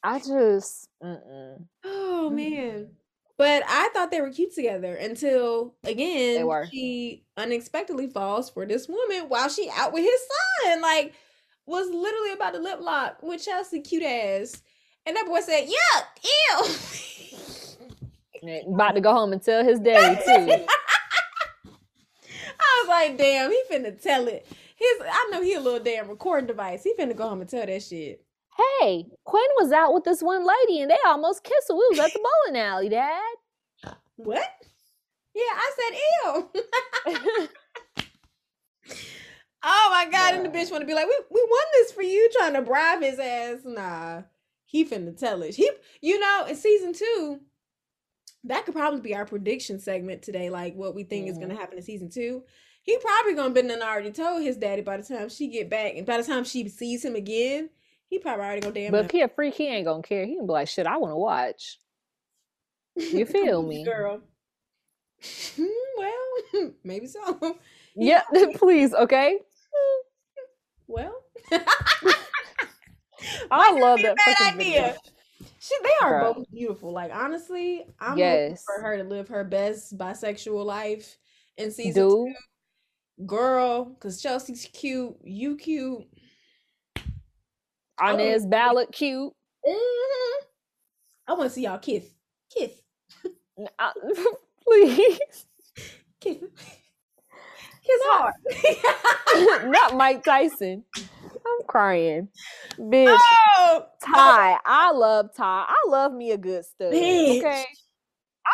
[0.03, 1.65] I just mm-mm.
[1.85, 2.91] Oh man.
[3.37, 6.67] But I thought they were cute together until again were.
[6.71, 10.21] she unexpectedly falls for this woman while she out with his
[10.65, 10.83] son.
[10.83, 11.15] Like
[11.67, 14.61] was literally about to lip lock with Chelsea cute ass.
[15.07, 16.05] And that boy said, Yuck,
[18.43, 18.73] ew.
[18.73, 20.67] About to go home and tell his daddy too.
[22.89, 24.47] Was like, damn, he finna tell it.
[24.77, 26.83] His I know he a little damn recording device.
[26.83, 28.25] He finna go home and tell that shit.
[28.81, 31.75] hey, Quinn was out with this one lady and they almost kissed her.
[31.75, 33.21] We was at the bowling alley, Dad.
[34.17, 34.49] What?
[35.35, 37.49] Yeah, I said ew.
[39.63, 42.31] oh my god, and the bitch wanna be like, we we won this for you,
[42.39, 43.59] trying to bribe his ass.
[43.65, 44.23] Nah.
[44.65, 45.55] He finna tell it.
[45.55, 45.71] He
[46.01, 47.41] you know, in season two,
[48.45, 51.77] that could probably be our prediction segment today, like what we think is gonna happen
[51.77, 52.45] in season two.
[52.89, 55.93] He probably gonna been done already told his daddy by the time she get back,
[55.97, 57.69] and by the time she sees him again,
[58.09, 60.25] he probably already gonna damn But if he a freak, he ain't gonna care.
[60.25, 61.81] He gonna be like, shit, I wanna watch.
[62.97, 63.85] You feel me?
[63.85, 64.23] girl?
[65.99, 67.59] Well, maybe so.
[67.95, 68.23] Yeah,
[68.55, 69.39] please, okay?
[70.87, 71.13] Well,
[73.51, 74.83] I love that fucking video.
[74.85, 74.97] idea.
[75.59, 76.35] She, they are Bruh.
[76.37, 76.93] both beautiful.
[76.93, 78.65] Like honestly, I'm Yes.
[78.65, 81.19] for her to live her best bisexual life
[81.59, 82.35] in season two.
[83.27, 86.05] Girl, because Chelsea's cute, you cute.
[87.99, 89.33] I wanna Inez see- Ballot, cute.
[89.67, 90.45] Mhm.
[91.27, 92.05] I want to see y'all kiss,
[92.55, 92.71] kiss,
[93.79, 93.93] Uh,
[94.65, 95.19] please.
[96.21, 96.39] kiss,
[97.83, 98.35] kiss hard.
[99.71, 100.85] Not Mike Tyson.
[100.97, 102.29] I'm crying.
[102.79, 103.19] Bitch.
[103.59, 104.59] oh, Ty.
[104.65, 105.67] I love Ty.
[105.69, 106.93] I love me a good stud.
[106.93, 107.39] Bitch.
[107.39, 107.65] Okay.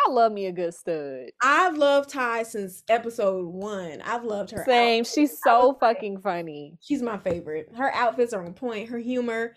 [0.05, 1.29] I love me a good stud.
[1.41, 4.01] I've loved Ty since episode one.
[4.03, 4.63] I've loved her.
[4.65, 5.03] Same.
[5.03, 6.77] She's so fucking funny.
[6.81, 7.69] She's my favorite.
[7.75, 8.89] Her outfits are on point.
[8.89, 9.55] Her humor.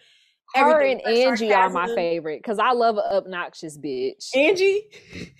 [0.54, 4.34] Her everything, and Angie are my favorite because I love an obnoxious bitch.
[4.34, 4.82] Angie.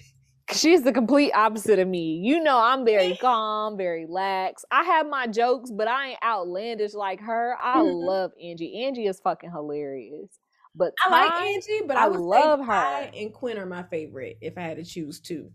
[0.53, 2.21] She's the complete opposite of me.
[2.25, 4.65] You know, I'm very calm, very lax.
[4.71, 7.55] I have my jokes, but I ain't outlandish like her.
[7.63, 8.07] I Mhm.
[8.07, 8.83] love Angie.
[8.85, 10.39] Angie is fucking hilarious.
[10.79, 12.67] But I like Angie, but I I, would love her.
[12.67, 15.51] Ty and Quinn are my favorite if I had to choose two.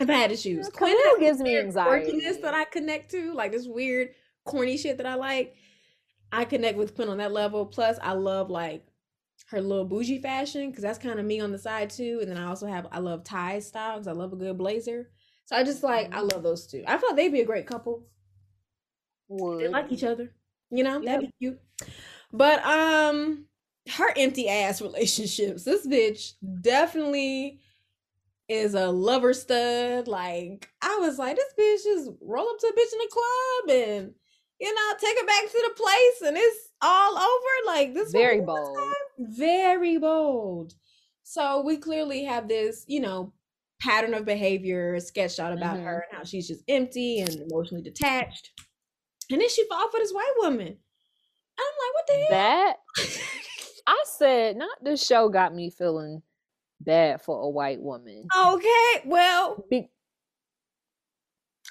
[0.00, 2.10] If I had to choose, Quinn gives me anxiety.
[2.10, 4.08] quirkiness that I connect to, like this weird
[4.44, 5.54] corny shit that I like.
[6.32, 7.64] I connect with Quinn on that level.
[7.64, 8.84] Plus, I love like
[9.50, 12.18] her little bougie fashion because that's kind of me on the side too.
[12.22, 15.10] And then I also have I love Ty's style because I love a good blazer.
[15.44, 16.82] So I just like I love those two.
[16.88, 18.08] I feel like they'd be a great couple.
[19.28, 20.34] They like each other.
[20.70, 21.04] You know, Yep.
[21.04, 21.60] that'd be cute.
[22.32, 23.46] But um
[23.88, 25.64] her empty ass relationships.
[25.64, 27.60] This bitch definitely
[28.48, 30.08] is a lover stud.
[30.08, 33.76] Like I was like, this bitch just roll up to a bitch in the club
[33.76, 34.14] and
[34.60, 37.66] you know take her back to the place and it's all over.
[37.66, 38.78] Like this very this bold.
[39.18, 40.74] Very bold.
[41.22, 43.32] So we clearly have this, you know,
[43.80, 45.84] pattern of behavior sketched out about Mhm.
[45.84, 48.50] her and how she's just empty and emotionally detached.
[49.30, 50.76] And then she fall for this white woman.
[51.58, 52.28] I'm like, what the hell?
[52.30, 52.76] That
[53.90, 56.22] I said, not this show got me feeling
[56.80, 58.28] bad for a white woman.
[58.36, 59.90] okay, well, Be-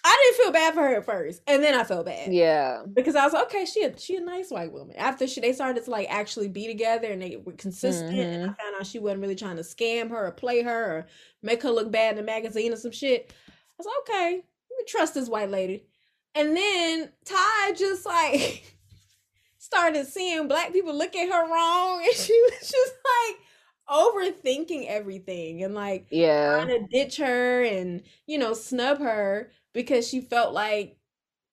[0.04, 2.34] I didn't feel bad for her at first, and then I felt bad.
[2.34, 2.84] yeah.
[2.94, 4.96] Because I was like, okay, she a, she a nice white woman.
[4.98, 8.48] After she they started to like actually be together and they were consistent, and I
[8.48, 8.58] Mhm.
[8.58, 11.08] found out she wasn't really trying to scam her or play her or
[11.42, 13.34] make her look bad in the magazine or some shit.
[13.48, 15.86] I was like, okay, let me trust this white lady.
[16.36, 18.76] And then Ty just like
[19.72, 22.94] started seeing black people look at her wrong, and she was just
[23.28, 23.38] like
[23.90, 26.64] overthinking everything and like Yeah.
[26.64, 30.98] trying to ditch her and you know snub her because she felt like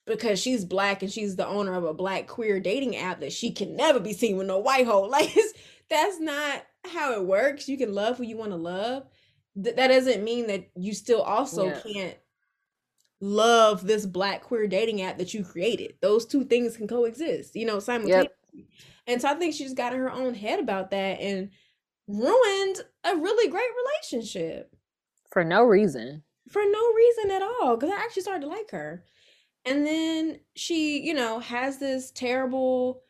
[0.07, 3.51] because she's black and she's the owner of a black queer dating app that she
[3.53, 5.55] can never be seen with no white hole like it's,
[5.91, 9.05] that's not how it works you can love who you want to love
[9.63, 11.81] Th- that doesn't mean that you still also Yeah.
[11.83, 12.17] can't
[13.21, 17.65] love this black queer dating app that you created those two things can coexist you
[17.65, 18.31] know simultaneously
[19.07, 21.49] and so i think she just got in her own head about that and
[22.09, 24.71] ruined a really great relationship
[25.33, 26.23] For no reason.
[26.49, 29.03] for no reason at all because I actually started to like her.
[29.65, 33.03] And then she, you know, has this terrible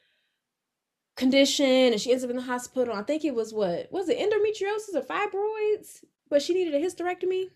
[1.16, 2.94] condition and she ends up in the hospital.
[2.94, 7.48] I think it was what was it endometriosis or fibroids, but she needed a hysterectomy.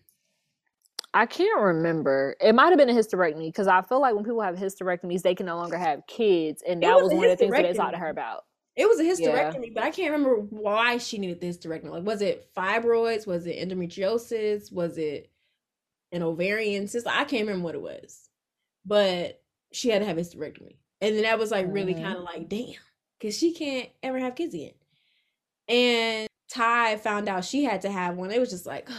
[1.13, 2.35] I can't remember.
[2.39, 5.35] It might have been a hysterectomy because I feel like when people have hysterectomies, they
[5.35, 7.73] can no longer have kids, and that was, was one of the things that they
[7.73, 8.45] talked to her about.
[8.77, 9.71] It was a hysterectomy, yeah.
[9.75, 11.89] but I can't remember why she needed the hysterectomy.
[11.89, 13.27] Like, was it fibroids?
[13.27, 14.71] Was it endometriosis?
[14.71, 15.29] Was it
[16.13, 17.05] an ovarian cyst?
[17.07, 18.29] I can't remember what it was,
[18.85, 19.41] but
[19.73, 22.03] she had to have a hysterectomy, and then that was like really mm-hmm.
[22.03, 22.75] kind of like, damn,
[23.19, 24.71] because she can't ever have kids again.
[25.67, 28.31] And Ty found out she had to have one.
[28.31, 28.89] It was just like,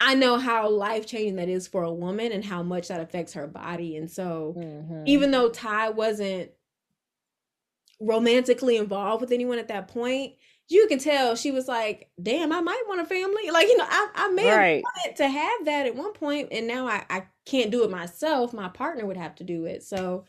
[0.00, 3.34] I know how life changing that is for a woman and how much that affects
[3.34, 3.96] her body.
[3.96, 5.02] And so, mm-hmm.
[5.06, 6.50] even though Ty wasn't
[8.00, 10.34] romantically involved with anyone at that point,
[10.68, 13.50] you can tell she was like, damn, I might want a family.
[13.50, 14.74] Like, you know, I, I may right.
[14.76, 17.90] have wanted to have that at one point, and now I, I can't do it
[17.90, 18.54] myself.
[18.54, 19.82] My partner would have to do it.
[19.82, 20.24] So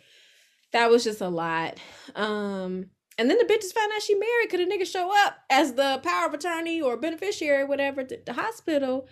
[0.74, 1.78] that was just a lot.
[2.15, 5.74] Um, and then the bitches found out she married Could a nigga show up as
[5.74, 9.07] the power of attorney or beneficiary, whatever, to the hospital.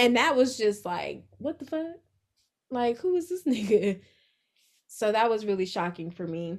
[0.00, 1.96] And that was just like, what the fuck?
[2.70, 4.00] Like, who is this nigga?
[4.86, 6.58] So that was really shocking for me.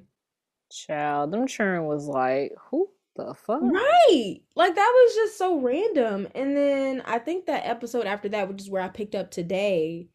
[0.72, 3.62] Child, them churn was like, who the fuck?
[3.62, 4.40] Right.
[4.56, 6.28] Like that was just so random.
[6.36, 10.08] And then I think that episode after that, which is where I picked up today,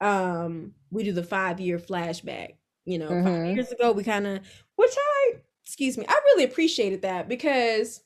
[0.00, 2.56] um, we do the five year flashback.
[2.84, 3.24] You know, mm-hmm.
[3.26, 4.40] five years ago we kind of
[4.76, 5.32] which I
[5.64, 8.00] excuse me, I really appreciated that because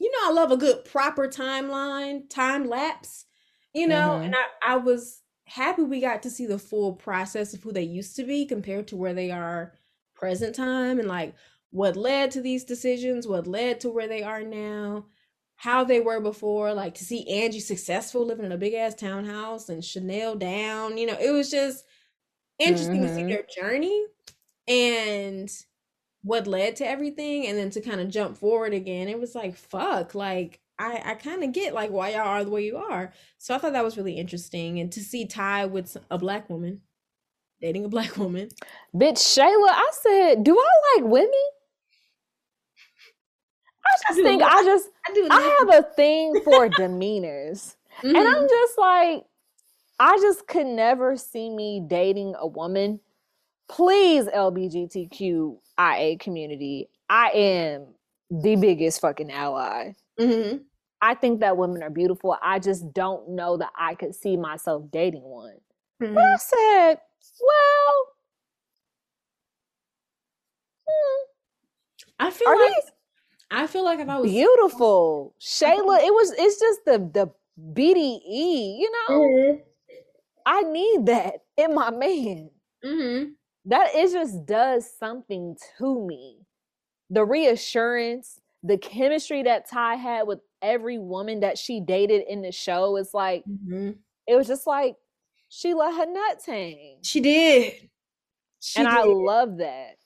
[0.00, 3.26] you know I love a good proper timeline, time lapse,
[3.74, 4.24] you know, mm-hmm.
[4.24, 7.82] and I, I was happy we got to see the full process of who they
[7.82, 9.74] used to be compared to where they are
[10.14, 11.34] present time and like
[11.70, 15.06] what led to these decisions, what led to where they are now,
[15.56, 19.68] how they were before, like to see Angie successful living in a big ass townhouse
[19.68, 21.84] and Chanel down, you know, it was just
[22.58, 23.06] interesting mm-hmm.
[23.06, 23.30] to see mm-hmm.
[23.30, 24.04] their journey
[24.68, 25.50] and
[26.22, 29.08] what led to everything and then to kind of jump forward again.
[29.08, 32.50] It was like, fuck, like I, I kind of get like why y'all are the
[32.50, 33.12] way you are.
[33.38, 34.80] So I thought that was really interesting.
[34.80, 36.80] And to see Ty with a black woman
[37.60, 38.48] dating a black woman.
[38.94, 41.30] Bitch, Shayla, I said, do I like women?
[43.86, 47.76] I just I think I just I, do I have a thing for demeanors.
[48.02, 48.16] Mm-hmm.
[48.16, 49.24] And I'm just like,
[50.00, 53.00] I just could never see me dating a woman.
[53.68, 57.86] Please, LBGTQIA community, I am
[58.30, 59.92] the biggest fucking ally.
[60.18, 60.58] Mm-hmm.
[61.02, 62.36] I think that women are beautiful.
[62.40, 65.56] I just don't know that I could see myself dating one.
[66.00, 66.16] Mm-hmm.
[66.16, 67.00] I said,
[67.40, 68.06] well,
[70.88, 71.24] hmm.
[72.20, 72.74] I feel Are like
[73.50, 77.30] I feel like if I was beautiful, Shayla, it was it's just the the
[77.60, 79.20] BDE, you know.
[79.20, 79.56] Mm-hmm.
[80.46, 82.50] I need that in my man.
[82.84, 83.30] Mm-hmm.
[83.66, 86.38] That it just does something to me.
[87.10, 92.52] The reassurance, the chemistry that Ty had with every woman that she dated in the
[92.52, 93.90] show is like mm-hmm.
[94.26, 94.96] it was just like
[95.48, 96.98] she let her nuts hang.
[97.02, 97.90] She did.
[98.60, 98.96] She and did.
[98.96, 99.96] I love that.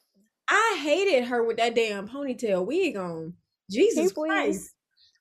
[0.48, 3.34] I hated her with that damn ponytail wig on.
[3.70, 4.70] Jesus Christ.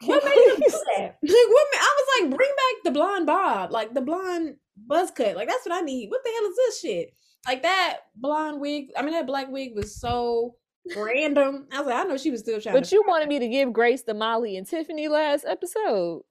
[0.03, 1.17] What made him do that?
[1.21, 5.35] Like what I was like, bring back the blonde bob, like the blonde buzz cut.
[5.35, 6.09] Like that's what I need.
[6.09, 7.13] What the hell is this shit?
[7.47, 8.89] Like that blonde wig.
[8.97, 10.55] I mean, that black wig was so
[10.95, 11.67] random.
[11.71, 12.75] I was like, I know she was still trying.
[12.75, 16.23] But you wanted me to give Grace the Molly and Tiffany last episode.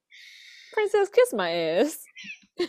[0.73, 2.03] Princess, kiss my ass.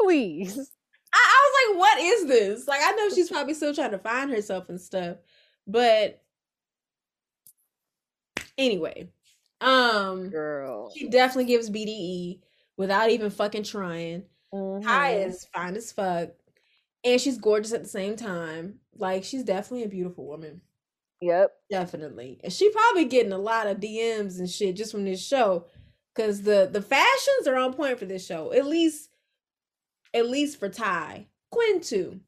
[0.00, 0.70] Please.
[1.12, 2.68] I, I was like, what is this?
[2.68, 5.16] Like, I know she's probably still trying to find herself and stuff,
[5.66, 6.22] but
[8.56, 9.08] anyway,
[9.60, 12.40] um, girl, she definitely gives BDE
[12.76, 14.24] without even fucking trying.
[14.54, 14.86] Mm-hmm.
[14.86, 16.30] Ty is fine as fuck,
[17.04, 18.80] and she's gorgeous at the same time.
[18.96, 20.60] Like, she's definitely a beautiful woman.
[21.20, 25.24] Yep, definitely, and she probably getting a lot of DMs and shit just from this
[25.24, 25.66] show,
[26.14, 28.52] because the the fashions are on point for this show.
[28.54, 29.10] At least
[30.14, 31.26] at least for Ty.
[31.50, 32.20] Quinn too.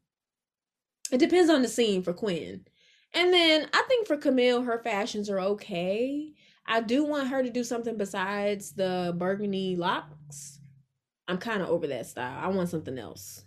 [1.11, 2.65] It depends on the scene for Quinn.
[3.15, 6.33] And then I think for Camille, her fashions are okay.
[6.67, 10.61] I do want her to do something besides the burgundy locks.
[11.29, 12.39] I'm kind of over that style.
[12.41, 13.45] I want something else.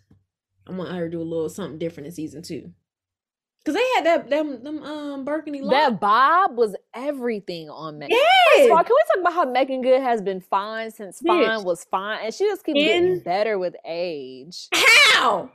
[0.68, 2.72] I want her to do a little something different in season two.
[3.66, 5.74] Cause they had that them them um burgundy locks.
[5.74, 8.16] That bob was everything on Meagan.
[8.16, 8.70] Yes.
[8.70, 12.26] All, can we talk about how Meagan Good has been fine since fine was fine,
[12.26, 12.86] and she just keeps In...
[12.86, 14.68] getting better with age.
[14.72, 15.49] How?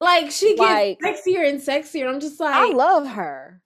[0.00, 2.08] Like she gets like, sexier and sexier.
[2.08, 3.60] I'm just like, I love her.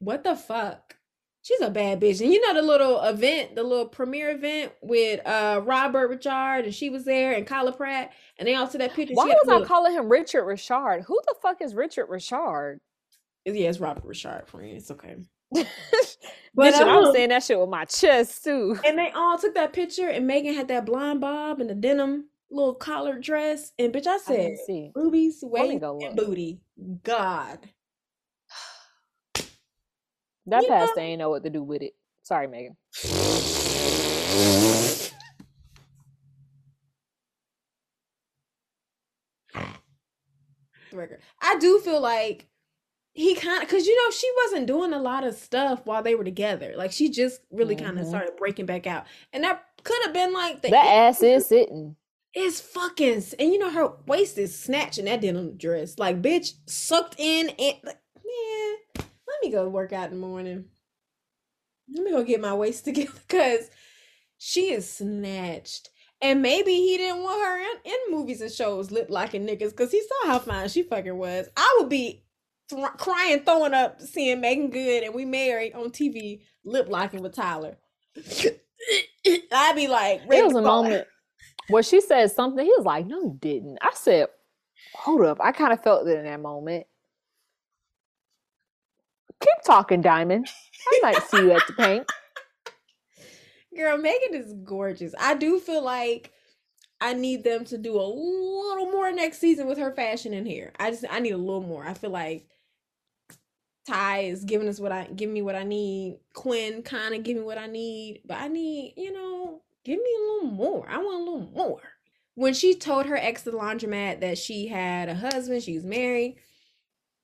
[0.00, 0.89] What the fuck?
[1.42, 2.20] She's a bad bitch.
[2.20, 6.74] And you know the little event, the little premiere event with uh Robert Richard, and
[6.74, 9.14] she was there, and Kyla Pratt, and they all took that picture.
[9.14, 11.04] Why was I calling him Richard Richard?
[11.06, 12.80] Who the fuck is Richard Richard?
[13.46, 14.76] Yeah, it's Robert Richard, friend.
[14.76, 15.16] It's okay.
[15.52, 15.66] but
[16.56, 18.78] Bitch, um, I was saying that shit with my chest too.
[18.84, 22.26] And they all took that picture, and Meagan had that blonde bob and the denim
[22.50, 26.60] little collar dress, and bitch, I said I boobies, waist, and booty.
[27.02, 27.58] God.
[30.50, 31.06] That you pastor know?
[31.06, 31.92] ain't know what to do with it.
[32.22, 32.76] Sorry, Meagan.
[41.40, 42.46] I do feel like
[43.12, 46.14] he kind of because you know she wasn't doing a lot of stuff while they
[46.14, 46.74] were together.
[46.76, 47.86] Like she just really mm-hmm.
[47.86, 51.22] kind of started breaking back out, and that could have been like the that ass
[51.22, 51.96] is sitting.
[52.32, 55.98] It's fucking, and you know her waist is snatching that denim dress.
[55.98, 58.76] Like bitch, sucked in and like, man,
[59.40, 60.66] let me go work out in the morning.
[61.92, 63.70] Let me go get my waist together because
[64.38, 65.90] she is snatched.
[66.22, 69.90] And maybe he didn't want her in, in movies and shows lip locking niggas because
[69.90, 71.48] he saw how fine she fucking was.
[71.56, 72.24] I would be
[72.68, 77.34] th- crying, throwing up, seeing Meagan Good and we married on TV lip locking with
[77.34, 77.78] Tyler.
[79.52, 81.06] I'd be like, there was a moment
[81.68, 82.64] where she said something.
[82.64, 84.28] He was like, "No, you didn't." I said,
[84.94, 86.86] "Hold up." I kind of felt it in that moment.
[89.40, 90.48] Keep talking, Diamond.
[90.88, 92.10] I might see you at the paint.
[93.76, 95.14] Girl, Meagan is gorgeous.
[95.18, 96.32] I do feel like
[97.00, 100.72] I need them to do a little more next season with her fashion in here.
[100.78, 101.86] I just I need a little more.
[101.86, 102.46] I feel like
[103.86, 106.18] Ty is giving us what I giving me what I need.
[106.34, 110.16] Quinn kind of giving me what I need, but I need you know give me
[110.18, 110.86] a little more.
[110.88, 111.80] I want a little more.
[112.34, 116.36] When she told her ex the laundromat that she had a husband, she was married,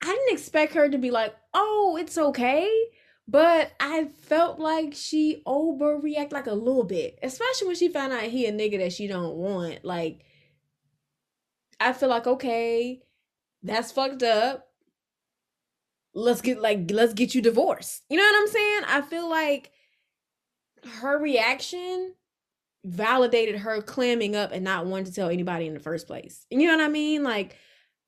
[0.03, 2.71] I didn't expect her to be like, "Oh, it's okay."
[3.29, 8.23] But I felt like she overreacted like a little bit, especially when she found out
[8.23, 9.85] he a nigga that she don't want.
[9.85, 10.25] Like,
[11.81, 13.03] I feel like okay,
[13.63, 14.69] that's fucked up.
[16.15, 18.03] Let's get like let's get you divorced.
[18.09, 18.83] You know what I'm saying?
[18.87, 19.73] I feel like
[21.01, 22.15] her reaction
[22.85, 26.47] validated her clamming up and not wanting to tell anybody in the first place.
[26.51, 27.25] You know what I mean?
[27.25, 27.57] Like,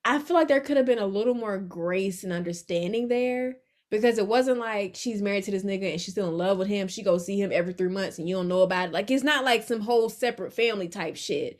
[0.04, 3.56] I feel like there could have been a little more grace and understanding there
[3.90, 6.68] because it wasn't like she's married to this nigga and she's still in love with
[6.68, 6.88] him.
[6.88, 8.92] She go see him every three months and you don't know about it.
[8.92, 11.58] Like it's not like some whole separate family type shit.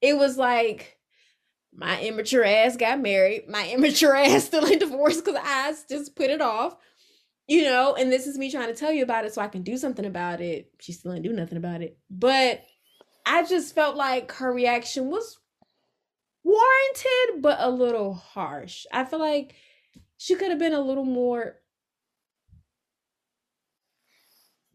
[0.00, 0.98] It was like
[1.74, 3.48] my immature ass got married.
[3.48, 6.76] My immature ass still in divorce because I just put it off.
[7.48, 9.62] You know, and this is me trying to tell you about it so I can
[9.62, 10.70] do something about it.
[10.78, 11.98] She still ain't do nothing about it.
[12.08, 12.62] But
[13.26, 15.36] I just felt like her reaction was
[16.44, 18.86] warranted, but a little harsh.
[18.92, 19.54] I feel like
[20.16, 21.56] she could have been a little more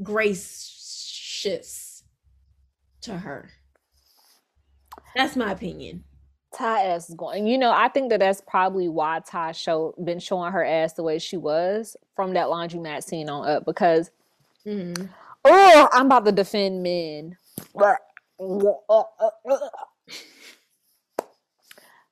[0.01, 2.03] gracious
[3.01, 3.49] to her.
[5.16, 6.03] That's my opinion.
[6.53, 7.47] Ty ass is going.
[7.47, 11.03] You know, I think that that's probably why Ty showed been showing her ass the
[11.03, 14.11] way she was from that laundromat scene on up because.
[14.66, 15.05] Mm-hmm.
[15.47, 17.38] Oh, I'm about to defend men.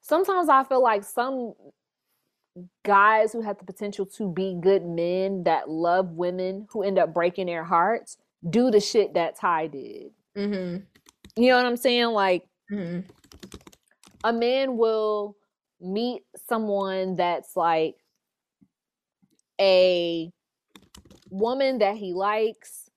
[0.03, 1.53] Sometimes I feel like some
[2.85, 7.13] guys who have the potential to be good men that love women who end up
[7.13, 10.11] breaking their hearts do the shit that Ty did.
[10.37, 10.83] Mm-hmm.
[11.41, 12.07] You know what I'm saying?
[12.07, 13.07] Like, mm-hmm.
[14.25, 15.37] a man will
[15.79, 17.95] meet someone that's like
[19.59, 20.29] a
[21.29, 22.89] woman that he likes,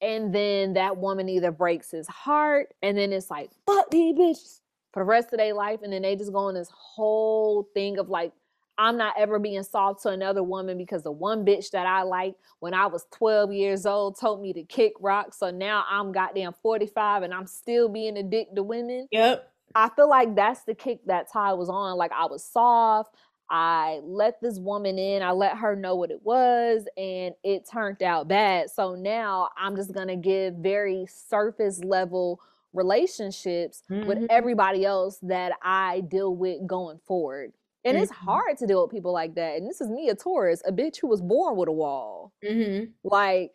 [0.00, 4.60] and then that woman either breaks his heart, and then it's like, fuck these bitches
[4.96, 7.98] for the rest of their life, and then they just go on this whole thing
[7.98, 8.32] of like
[8.78, 12.40] I'm not ever being soft to another woman because the one bitch that I liked
[12.60, 15.34] when I was 12 years old told me to kick rock.
[15.34, 19.06] So now I'm goddamn 45 and I'm still being a dick to women.
[19.10, 19.52] Yep.
[19.74, 21.98] I feel like that's the kick that Ty was on.
[21.98, 23.14] Like I was soft.
[23.50, 25.22] I let this woman in.
[25.22, 28.70] I let her know what it was, and it turned out bad.
[28.70, 32.40] So now I'm just gonna give very surface level
[32.76, 34.06] relationships mm-hmm.
[34.06, 37.52] with everybody else that I deal with going forward.
[37.84, 38.02] And mm-hmm.
[38.02, 39.56] it's hard to deal with people like that.
[39.56, 42.32] And this is me, a Taurus, a bitch who was born with a wall.
[42.44, 42.90] Mm-hmm.
[43.04, 43.52] Like,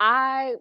[0.00, 0.54] I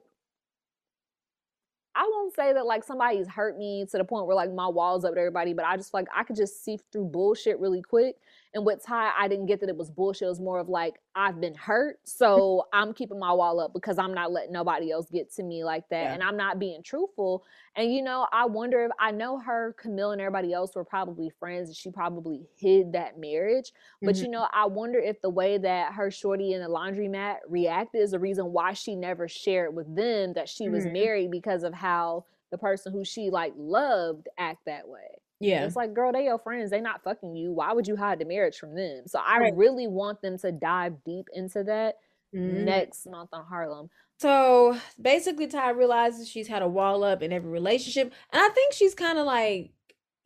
[1.98, 5.04] I won't say that like somebody's hurt me to the point where like my walls
[5.04, 8.18] up with everybody, but I just like I could just see through bullshit really quick.
[8.54, 10.26] And with Ty, I didn't get that it was bullshit.
[10.26, 13.98] It was more of like I've been hurt, so I'm keeping my wall up because
[13.98, 16.14] I'm not letting nobody else get to me like that, yeah.
[16.14, 17.44] and I'm not being truthful.
[17.76, 21.30] And you know, I wonder if I know her, Camille, and everybody else were probably
[21.30, 23.74] friends, and she probably hid that marriage.
[24.02, 24.26] But mm-hmm.
[24.26, 28.12] you know, I wonder if the way that her shorty in the laundromat reacted is
[28.12, 30.94] the reason why she never shared with them that she was mm-hmm.
[30.94, 35.20] married because of how the person who she like loved act that way.
[35.40, 35.66] Yeah.
[35.66, 36.72] It's like, girl, they your friends.
[36.72, 37.52] They not fucking you.
[37.52, 39.04] Why would you hide the marriage from them?
[39.08, 39.56] So I right.
[39.56, 41.96] really want them to dive deep into that
[42.36, 42.66] mm-hmm.
[42.66, 43.90] next month on Harlem.
[44.20, 48.74] So basically, Ty realizes she's had a wall up in every relationship, and I think
[48.74, 49.72] she's kind of like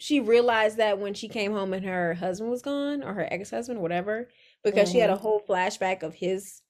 [0.02, 3.80] she realized that when she came home and her husband was gone or her ex-husband
[3.80, 4.30] whatever
[4.64, 4.94] because mm-hmm.
[4.94, 5.22] she had a mm-hmm.
[5.22, 6.64] whole flashback of his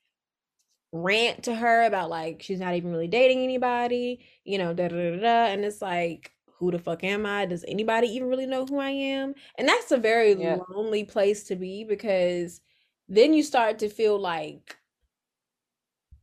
[0.92, 5.12] rant to her about like she's not even really dating anybody you know da da
[5.12, 5.46] da, da.
[5.46, 8.90] and it's like who the fuck am i does anybody even really know who i
[8.90, 10.58] am and that's a very yeah.
[10.70, 12.62] lonely place to be because
[13.10, 14.78] then you start to feel like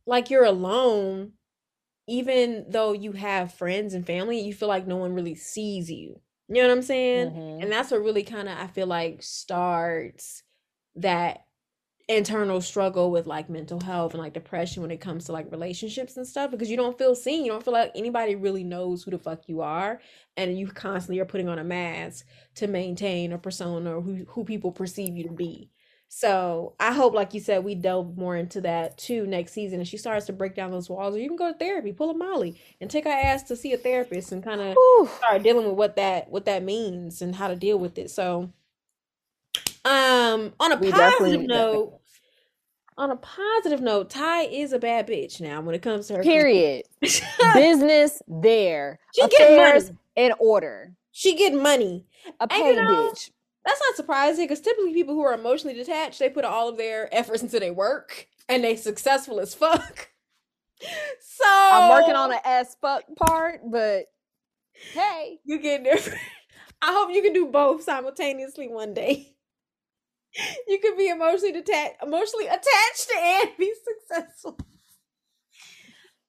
[0.07, 1.33] like you're alone
[2.07, 6.19] even though you have friends and family you feel like no one really sees you
[6.49, 7.29] you know what I'm saying?
[7.29, 7.61] Mm-hmm.
[7.61, 10.41] And that's what really kind of I feel like starts
[10.95, 11.41] that
[12.09, 16.17] internal struggle with like mental health and like depression when it comes to like relationships
[16.17, 17.45] and stuff because you don't feel seen.
[17.45, 20.01] You don't feel like anybody really knows who the fuck you are.
[20.35, 24.43] And you constantly are putting on a mask to maintain a persona or who, who
[24.43, 25.69] people perceive you to be.
[26.11, 29.77] So I hope, like you said, we delve more into that too next season.
[29.77, 32.09] And she starts to break down those walls, or you can go to therapy, pull
[32.09, 34.75] a Molly, and take her ass to see a therapist and kind of
[35.17, 38.09] start dealing with what that what that means and how to deal with it.
[38.09, 38.51] So,
[39.85, 41.98] um, on a we positive note,
[42.99, 46.23] on a positive note, Tye is a bad bitch now when it comes to her.
[46.23, 46.85] Period.
[47.53, 48.99] Business there.
[49.15, 50.93] She Affairs in order.
[51.11, 52.05] She get money.
[52.39, 53.31] A paid you know, bitch
[53.65, 57.13] that's not surprising because typically people who are emotionally detached, they put all of their
[57.15, 60.09] efforts into their work and they successful as fuck.
[61.19, 64.05] So I'm working on an as fuck part, but
[64.93, 65.97] hey, you get there.
[66.81, 69.35] I hope you can do both simultaneously one day.
[70.67, 74.57] You could be emotionally detached, emotionally attached and be successful.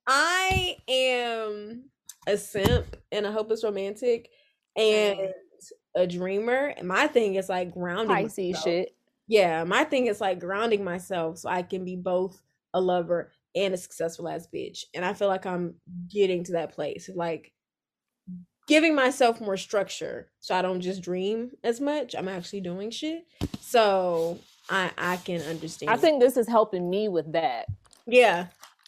[0.07, 1.91] I am
[2.27, 4.31] a simp and a hopeless romantic,
[4.77, 5.19] and
[5.95, 6.75] a dreamer.
[6.77, 8.17] And my thing is like grounding.
[8.17, 8.97] I see shit.
[9.27, 12.41] Yeah, my thing is like grounding myself so I can be both
[12.75, 14.85] a lover and a successful ass bitch.
[14.95, 15.75] And I feel like I'm
[16.09, 17.53] getting to that place like
[18.71, 22.15] giving myself more structure so I don't just dream as much.
[22.15, 23.27] I'm actually doing shit.
[23.61, 24.39] So
[24.71, 25.91] I I can understand.
[25.91, 27.67] I think this is helping me with that.
[28.07, 28.47] Yeah.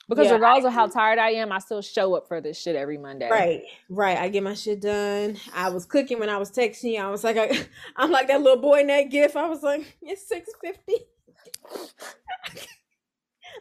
[0.09, 2.61] Because yeah, regardless I, of how tired I am, I still show up for this
[2.61, 3.31] shit every Monday.
[3.31, 4.19] Right, right.
[4.19, 5.37] I get my shit done.
[5.55, 7.01] I was cooking when I was texting you.
[7.01, 7.37] I was like,
[7.97, 9.37] I, am like that little boy in that gif.
[9.37, 10.97] I was like, it's six fifty.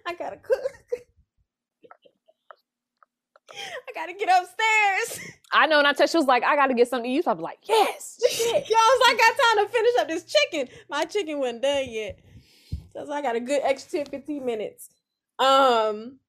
[0.08, 0.62] I gotta cook.
[3.90, 5.30] I gotta get upstairs.
[5.54, 7.26] I know, and I text she was like, I gotta get something to eat.
[7.26, 8.20] So I'm like, yes.
[8.40, 10.68] Y'all was like, I got time to finish up this chicken.
[10.90, 12.20] My chicken wasn't done yet.
[12.94, 14.90] So I got a good extra 10, 15 minutes.
[15.40, 16.20] Um,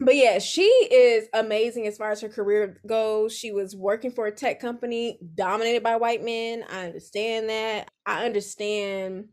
[0.00, 3.36] but yeah, she is amazing as far as her career goes.
[3.36, 6.64] She was working for a tech company dominated by white men.
[6.70, 7.90] I understand that.
[8.04, 9.28] I understand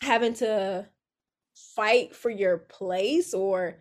[0.00, 0.86] having to
[1.74, 3.78] fight for your place or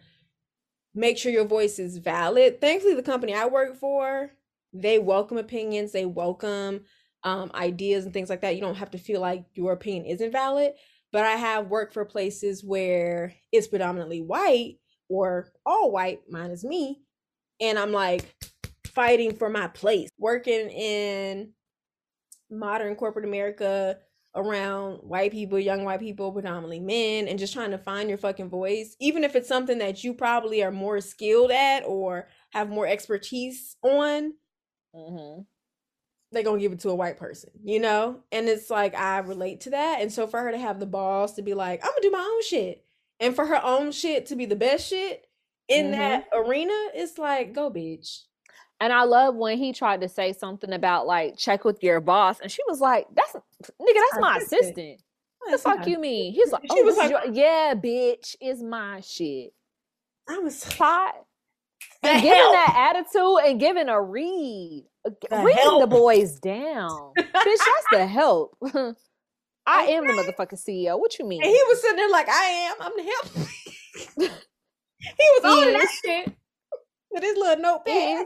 [0.94, 2.62] make sure your voice is valid.
[2.62, 4.32] Thankfully, the company I work for,
[4.74, 6.82] they welcome opinions, they welcome
[7.24, 8.56] um, ideas and things like that.
[8.56, 10.74] You don't have to feel like your opinion isn't valid.
[11.12, 14.78] But I have worked for places where it's predominantly white
[15.10, 17.04] or all white, minus me.
[17.62, 18.34] And I'm like
[18.88, 21.54] fighting for my place, working in
[22.50, 24.00] modern corporate America
[24.36, 28.50] around white people, young white people, predominantly men, and just trying to find your fucking
[28.50, 32.88] voice, even if it's something that you probably are more skilled at or have more
[32.88, 34.34] expertise on.
[34.96, 35.42] Mm-hmm.
[36.32, 38.22] They're gonna give it to a white person, you know?
[38.32, 40.02] And it's like I relate to that.
[40.02, 42.20] And so for her to have the balls to be like, I'm gonna do my
[42.20, 42.84] own shit
[43.20, 45.28] and for her own shit to be the best shit
[45.68, 46.00] in mm-hmm.
[46.00, 48.24] that arena, it's like, go bitch.
[48.80, 52.42] And I love when he tried to say something about like check with your boss,
[52.42, 53.34] and she was like, "That's
[53.82, 55.02] nigga, that's my assistant."
[55.40, 56.34] What the fuck you mean?
[56.34, 59.54] He's like, "Oh, was like, your, yeah, bitch, is my shit."
[60.30, 61.16] I was hot.
[62.02, 65.82] And giving that attitude and giving a read, uh, the reading help.
[65.82, 67.26] the boys down, bitch.
[67.44, 68.58] That's the help.
[69.66, 71.00] I am the motherfucking CEO.
[71.00, 71.42] What you mean?
[71.42, 72.76] And he was sitting there like, I am.
[72.82, 73.50] I'm the help.
[75.00, 76.34] he was on that shit
[77.12, 78.26] with his little notepad.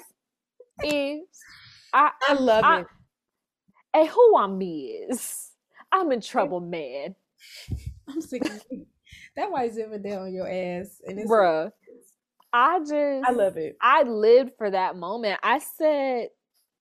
[0.83, 1.21] Is, is
[1.93, 2.88] I, I love I, it.
[3.97, 5.51] And who I'm is.
[5.91, 7.15] I'm in trouble, man.
[8.07, 8.43] I'm sick.
[9.35, 11.01] That white Zinfandel on your ass.
[11.05, 11.65] And it's Bruh.
[11.65, 11.73] Like,
[12.53, 12.93] I just
[13.27, 13.77] I love it.
[13.81, 15.39] I lived for that moment.
[15.43, 16.29] I said,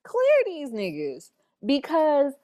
[0.04, 1.30] clear these niggas.
[1.64, 2.34] Because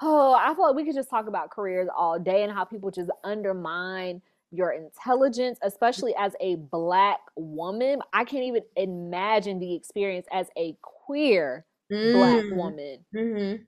[0.00, 2.90] oh, I feel like we could just talk about careers all day and how people
[2.90, 8.00] just undermine your intelligence, especially as a black woman.
[8.12, 12.12] I can't even imagine the experience as a queer mm.
[12.12, 13.04] black woman.
[13.14, 13.62] Mm-hmm.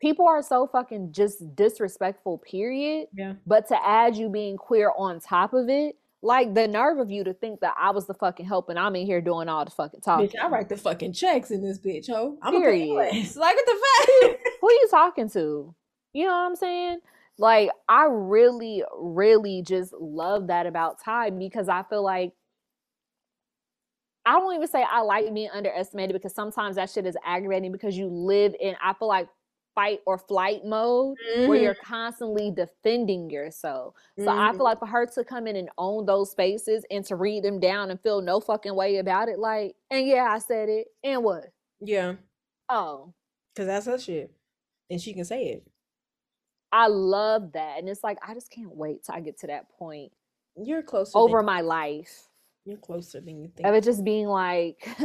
[0.00, 3.08] People are so fucking just disrespectful, period.
[3.14, 3.34] Yeah.
[3.46, 7.22] But to add you being queer on top of it, Like the nerve of you
[7.24, 9.70] to think that I was the fucking help and I'm in here doing all the
[9.70, 10.28] fucking talking.
[10.28, 12.36] Bitch, I write the fucking checks in this bitch, ho.
[12.42, 12.90] I'm Period.
[12.90, 12.94] a
[13.38, 14.36] Like what the fuck?
[14.60, 15.74] Who are you talking to?
[16.12, 16.98] You know what I'm saying?
[17.38, 22.32] Like I really, really just love that about Tye because I feel like
[24.24, 27.96] I don't even say I like being underestimated because sometimes that shit is aggravating because
[27.96, 29.28] you live in I feel like
[29.76, 31.62] fight or flight mode where Mhm.
[31.62, 33.94] you're constantly defending yourself.
[34.18, 34.56] So I Mhm.
[34.56, 37.60] feel like for her to come in and own those spaces and to read them
[37.60, 41.22] down and feel no fucking way about it, like, and yeah, I said it, and
[41.22, 41.52] what?
[41.80, 42.16] Yeah,
[42.70, 43.12] Oh,
[43.54, 44.34] because that's her shit.
[44.90, 45.66] And she can say it.
[46.72, 47.78] I love that.
[47.78, 50.12] And it's like, I just can't wait till I get to that point
[50.56, 52.28] You're closer over my life
[52.64, 53.68] you're closer than you think.
[53.68, 54.80] of it just being like,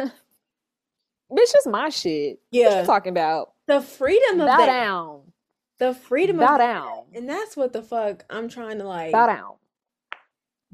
[1.31, 2.39] bitch, it's my shit.
[2.49, 2.79] What Yeah.
[2.79, 3.53] you talking about?
[3.71, 4.65] The freedom of Bow that.
[4.65, 5.21] down.
[5.79, 6.73] The freedom Bow of that.
[6.73, 7.03] down.
[7.13, 9.53] And that's what the fuck I'm trying to like Bow down.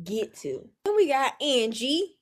[0.04, 0.68] get to.
[0.84, 2.18] Then we got Angie.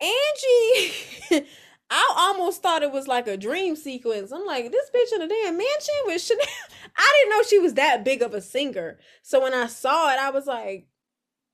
[0.00, 0.92] Angie.
[1.90, 4.30] I almost thought it was like a dream sequence.
[4.30, 6.46] I'm like, this bitch in a damn mansion with Chanel.
[6.96, 9.00] I didn't know she was that big of a singer.
[9.22, 10.86] So when I saw it, I was like,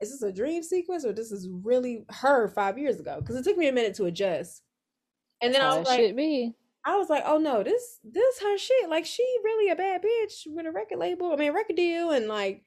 [0.03, 3.17] is this a dream sequence or this is really her five years ago?
[3.21, 4.63] Because it took me a minute to adjust.
[5.41, 6.55] And then I was like, shit be.
[6.89, 8.89] I was like, oh no, this this her shit.
[8.89, 11.31] Like she really a bad bitch with a record label.
[11.31, 12.65] I mean, record deal, and like,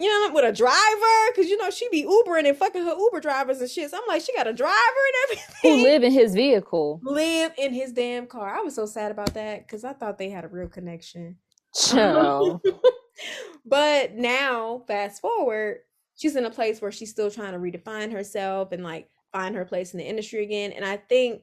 [0.00, 3.20] you know, with a driver, because you know she be Ubering and fucking her Uber
[3.20, 3.90] drivers and shit.
[3.90, 5.54] So I'm like, she got a driver and everything.
[5.62, 6.98] Who live in his vehicle?
[7.02, 8.56] live in his damn car.
[8.56, 11.36] I was so sad about that because I thought they had a real connection.
[11.74, 12.62] Chill.
[12.64, 12.72] Um,
[13.66, 15.80] but now, fast forward,
[16.14, 19.66] she's in a place where she's still trying to redefine herself and like find her
[19.66, 20.72] place in the industry again.
[20.72, 21.42] And I think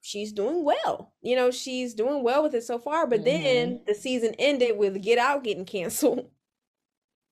[0.00, 1.12] she's doing well.
[1.22, 3.06] You know, she's doing well with it so far.
[3.06, 3.84] But then mm-hmm.
[3.86, 6.30] the season ended with Get Out getting canceled.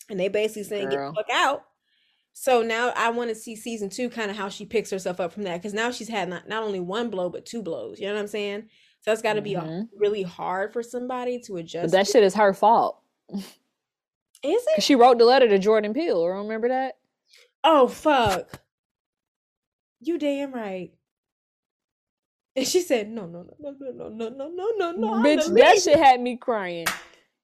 [0.08, 1.10] And they basically saying Girl.
[1.10, 1.64] get the fuck out.
[2.32, 5.32] So now I want to see season two, kind of how she picks herself up
[5.32, 5.56] from that.
[5.56, 7.98] Because now she's had not, not only one blow, but two blows.
[7.98, 8.68] You know what I'm saying?
[9.00, 9.86] So it's got to be mm-hmm.
[9.98, 11.86] really hard for somebody to adjust.
[11.86, 12.12] But that to.
[12.12, 13.00] shit is her fault.
[13.32, 14.82] Is it?
[14.82, 16.24] She wrote the letter to Jordan Peele.
[16.26, 16.98] Remember that?
[17.64, 18.60] Oh fuck.
[20.00, 20.92] You damn right.
[22.56, 25.08] And she said, no, no, no, no, no, no, no, no, no, no.
[25.22, 26.86] Bitch, that lead." shit had me crying.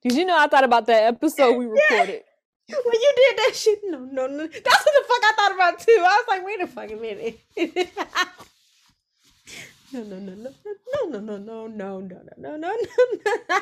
[0.02, 2.22] Did you know I thought about that episode we recorded?
[2.68, 4.46] When you did that shit, no, no, no.
[4.46, 5.98] That's what the fuck I thought about too.
[5.98, 7.38] I was like, wait a fucking minute.
[9.92, 10.50] no, no, no, no,
[11.10, 12.00] no, no, no, no, no, no,
[12.38, 12.76] no, no, no,
[13.50, 13.60] no.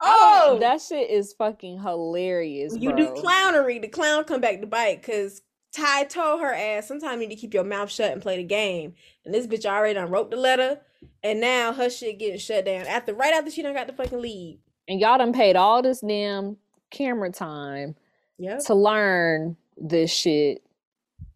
[0.00, 2.76] Oh, that shit is fucking hilarious.
[2.76, 3.80] you do clownery.
[3.80, 5.40] The clown come back to bite because
[5.74, 8.44] Tye told her ass sometimes you need to keep your mouth shut and play the
[8.44, 8.94] game.
[9.24, 10.80] And this bitch already done wrote the letter,
[11.22, 14.20] and now her shit getting shut down after right after she done got the fucking
[14.20, 14.60] lead.
[14.86, 16.56] and y'all done paid all this damn
[16.90, 17.96] camera time
[18.38, 18.60] Yep.
[18.66, 20.62] to learn this shit.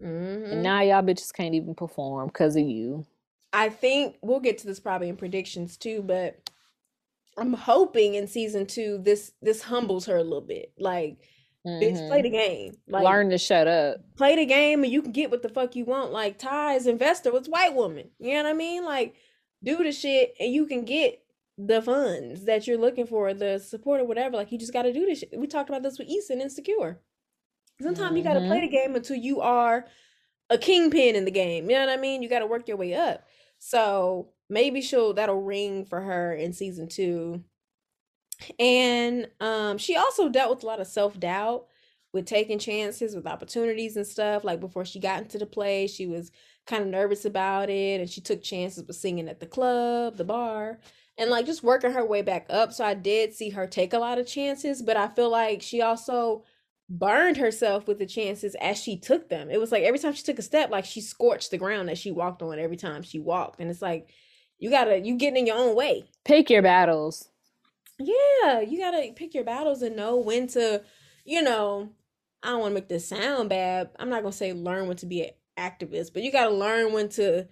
[0.03, 0.53] Mhm.
[0.53, 3.07] And now y'all bitches can't even perform because of you.
[3.53, 6.39] I think we'll get to this probably in predictions too, but
[7.39, 10.73] I'm hoping in season two this this humbles her a little bit.
[10.79, 11.17] Like,
[11.69, 12.37] bitch, play the mm-hmm.
[12.37, 12.75] game.
[12.89, 13.97] Like, Learn to shut up.
[14.17, 16.13] play the game and you can get what the fuck you want.
[16.13, 18.11] Like Tye's investor was white woman.
[18.19, 18.85] You know what I mean?
[18.85, 19.15] Like
[19.63, 21.23] do the shit and you can get
[21.57, 24.37] the funds that you're looking for, the support or whatever.
[24.37, 25.35] Like you just gotta do this shit.
[25.37, 27.01] We talked about this with and Insecure.
[27.81, 28.67] Sometimes you gotta play mm-hmm.
[28.67, 29.87] the game until you are
[30.51, 31.69] a kingpin in the game.
[31.69, 32.23] You know what I mean?
[32.23, 33.25] You gotta work your way up.
[33.59, 37.43] So maybe she'll that'll ring for her in season two.
[38.59, 41.67] And um she also dealt with a lot of self-doubt
[42.13, 44.45] with taking chances with opportunities and stuff.
[44.45, 46.31] Like before she got into the play, she was
[46.67, 50.25] kind of nervous about it and she took chances with singing at the club, the
[50.25, 50.79] bar,
[51.17, 52.73] and like just working her way back up.
[52.73, 55.83] So I did see her take a lot of chances, but I feel like she
[55.83, 56.45] also
[56.91, 59.51] burned herself with the chances as she took them.
[59.51, 61.99] It was like every time she took a step, like she scorched the ground that
[61.99, 63.61] she walked on every time she walked.
[63.61, 64.09] And it's like
[64.59, 66.05] you gotta you getting in your own way.
[66.25, 67.29] Pick your battles.
[67.99, 70.83] Yeah, you gotta pick your battles and know when to,
[71.25, 71.91] you know,
[72.43, 73.91] I don't want to make this sound bad.
[73.99, 77.09] I'm not gonna say learn when to be an activist, but you gotta learn when
[77.11, 77.49] to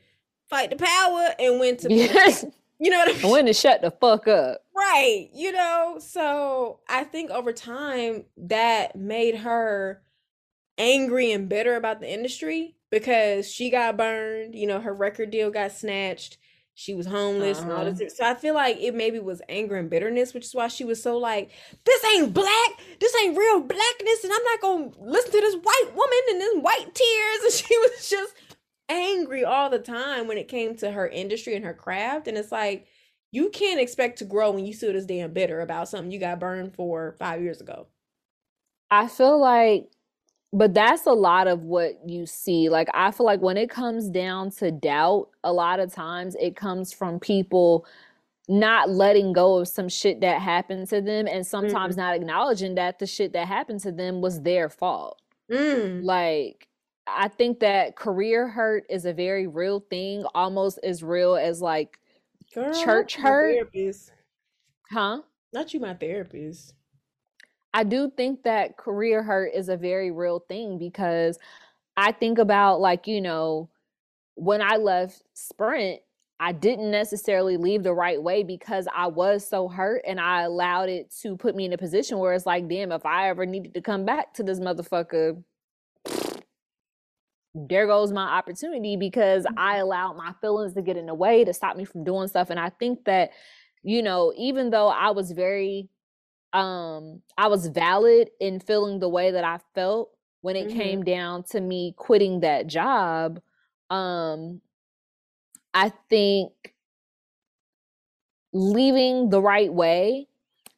[0.48, 2.44] fight the power and when to, Yes.
[2.78, 3.30] you know what I mean?
[3.32, 4.62] When to shut the fuck up.
[4.74, 5.98] Right, you know.
[6.00, 10.02] So I think over time that made her
[10.78, 14.54] angry and bitter about the industry because she got burned.
[14.54, 16.38] You know, her record deal got snatched.
[16.78, 17.98] She was homeless and all this.
[18.02, 18.10] Uh-huh.
[18.14, 21.02] So I feel like it maybe was anger and bitterness, which is why she was
[21.02, 21.50] so like,
[21.84, 22.70] "This ain't black.
[23.00, 26.60] This ain't real blackness, and I'm not gonna listen to this white woman and then
[26.62, 28.34] white tears." And she was just
[28.90, 32.28] angry all the time when it came to her industry and her craft.
[32.28, 32.86] And it's like
[33.32, 36.40] you can't expect to grow when you still this damn bitter about something you got
[36.40, 37.86] burned for five years ago.
[38.90, 39.90] I feel like
[40.52, 42.68] but that's a lot of what you see.
[42.68, 46.56] Like I feel like when it comes down to doubt, a lot of times it
[46.56, 47.86] comes from people
[48.48, 51.98] not letting go of some shit that happened to them and sometimes mm.
[51.98, 55.20] not acknowledging that the shit that happened to them was their fault.
[55.50, 56.04] Mm.
[56.04, 56.68] Like
[57.06, 61.98] I think that career hurt is a very real thing, almost as real as like
[62.54, 63.68] Girl, church hurt.
[64.90, 65.22] Huh?
[65.52, 66.74] Not you, my therapist.
[67.76, 71.38] I do think that career hurt is a very real thing because
[71.94, 73.68] I think about like, you know,
[74.34, 76.00] when I left Sprint,
[76.40, 80.88] I didn't necessarily leave the right way because I was so hurt and I allowed
[80.88, 83.74] it to put me in a position where it's like, damn, if I ever needed
[83.74, 85.44] to come back to this motherfucker,
[87.54, 89.82] there goes my opportunity because I mm-hmm.
[89.82, 92.48] allowed my feelings to get in the way to stop me from doing stuff.
[92.48, 93.32] And I think that,
[93.82, 95.90] you know, even though I was very
[96.56, 100.10] um I was valid in feeling the way that I felt
[100.40, 100.78] when it mm-hmm.
[100.78, 103.40] came down to me quitting that job
[103.90, 104.62] um
[105.74, 106.74] I think
[108.54, 110.28] leaving the right way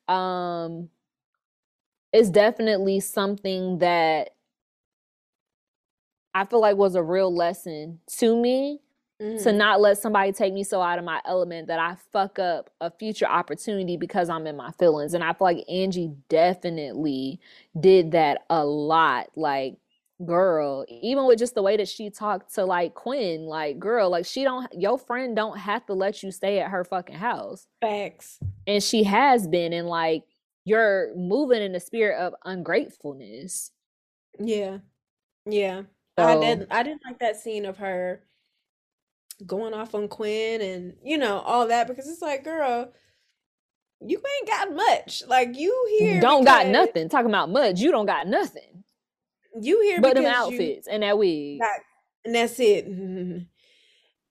[0.09, 0.89] um
[2.13, 4.31] is definitely something that
[6.35, 8.81] I feel like was a real lesson to me
[9.20, 9.43] Mm.
[9.43, 12.70] to not let somebody take me so out of my element that I fuck up
[12.81, 15.12] a future opportunity because I'm in my feelings.
[15.12, 17.40] And I feel like Angie definitely
[17.81, 19.31] did that a lot.
[19.35, 19.77] Like,
[20.24, 24.24] girl, even with just the way that she talked to like Quinn, like, girl, like
[24.24, 27.66] she don't your friend don't have to let you stay at her fucking house.
[27.81, 28.39] Facts.
[28.69, 30.23] And she has been and like
[30.65, 33.73] you're moving in the spirit of ungratefulness.
[34.39, 34.78] Yeah.
[35.45, 35.82] Yeah.
[36.16, 38.23] So, I did I didn't like that scene of her
[39.47, 42.93] going off on Quinn and you know all that because it's like, girl,
[44.01, 45.23] you ain't got much.
[45.27, 47.09] Like you here don't got nothing.
[47.09, 48.85] Talking about much, you don't got nothing.
[49.60, 51.81] You here but them outfits and that wig, got,
[52.24, 52.86] and that's it.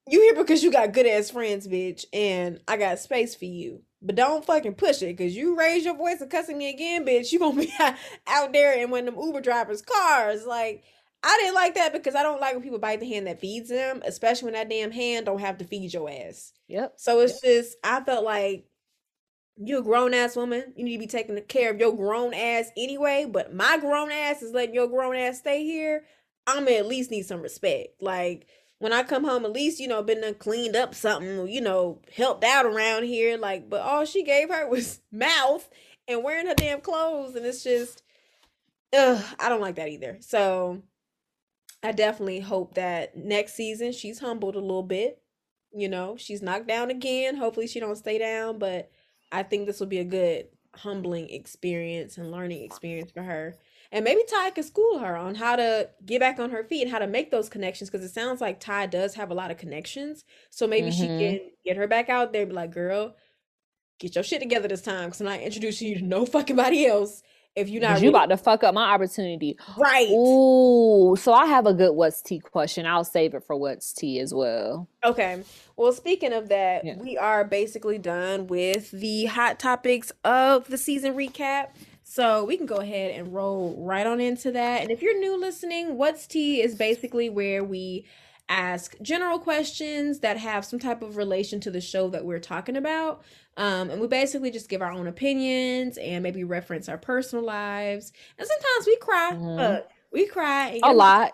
[0.09, 3.81] You here because you got good ass friends, bitch, and I got space for you.
[4.01, 7.34] But don't fucking push it, cause you raise your voice and cussing me again, bitch.
[7.34, 7.73] You gonna be
[8.27, 10.85] out there in one of them Uber drivers' cars, like
[11.23, 13.69] I didn't like that because I don't like when people bite the hand that feeds
[13.69, 16.53] them, especially when that damn hand don't have to feed your ass.
[16.68, 16.94] Yep.
[16.98, 17.53] So it's yep.
[17.53, 18.65] just I felt like
[19.57, 20.73] you're a grown ass woman.
[20.76, 23.26] You need to be taking care of your grown ass anyway.
[23.30, 26.03] But my grown ass is letting your grown ass stay here.
[26.45, 28.02] I'm gonna at least need some respect.
[28.02, 28.48] Like
[28.80, 31.99] when I come home, at least you know been done cleaned up something, you know,
[32.15, 33.38] helped out around here.
[33.38, 35.68] Like, but all she gave her was mouth
[36.07, 38.02] and wearing her damn clothes, and it's just,
[38.95, 40.18] ugh, I don't like that either.
[40.22, 40.84] So
[41.83, 45.21] I definitely hope that next season she's humbled a little bit.
[45.73, 47.35] You know, she's knocked down again.
[47.35, 48.89] Hopefully she don't stay down, but
[49.31, 53.55] I think this will be a good humbling experience and learning experience for her.
[53.91, 56.91] And maybe Tye could school her on how to get back on her feet and
[56.91, 59.57] how to make those connections because it sounds like Tye does have a lot of
[59.57, 60.25] connections.
[60.49, 61.01] So maybe mm-hmm.
[61.01, 63.15] she can get her back out there, be like, girl,
[63.99, 66.85] get your shit together this time because I'm not introducing you to no fucking body
[66.85, 67.21] else
[67.57, 69.57] if you're not really- you about to fuck up my opportunity.
[69.77, 70.09] Right.
[70.11, 71.15] Ooh.
[71.17, 72.85] So I have a good what's tea question.
[72.85, 74.88] I'll save it for what's tea as well.
[75.03, 75.41] Okay.
[75.75, 76.97] Well, speaking of that, yeah.
[76.97, 81.69] we are basically done with the hot topics of the season recap.
[82.03, 84.81] So we can go ahead and roll right on into that.
[84.81, 88.05] And if you're new listening, what's tea is basically where we
[88.49, 92.77] ask general questions that have some type of relation to the show that we're talking
[92.77, 93.23] about.
[93.57, 98.13] Um, and we basically just give our own opinions and maybe reference our personal lives.
[98.38, 99.31] And sometimes we cry.
[99.34, 99.88] Mm-hmm.
[100.11, 101.34] we cry a lot.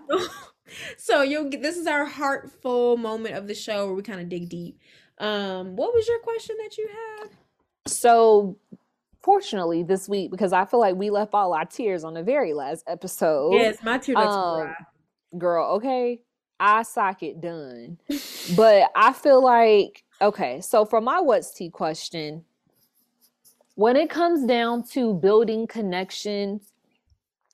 [0.98, 4.30] so you'll get this is our heartful moment of the show where we kind of
[4.30, 4.80] dig deep.
[5.18, 7.30] Um, what was your question that you had?
[7.88, 8.58] So
[9.22, 12.54] fortunately this week because I feel like we left all our tears on the very
[12.54, 13.54] last episode.
[13.54, 14.74] Yes, my tear um,
[15.38, 16.22] Girl, okay.
[16.60, 17.98] Eye socket done.
[18.56, 22.46] but I feel like Okay, so for my what's tea question,
[23.76, 26.72] when it comes down to building connections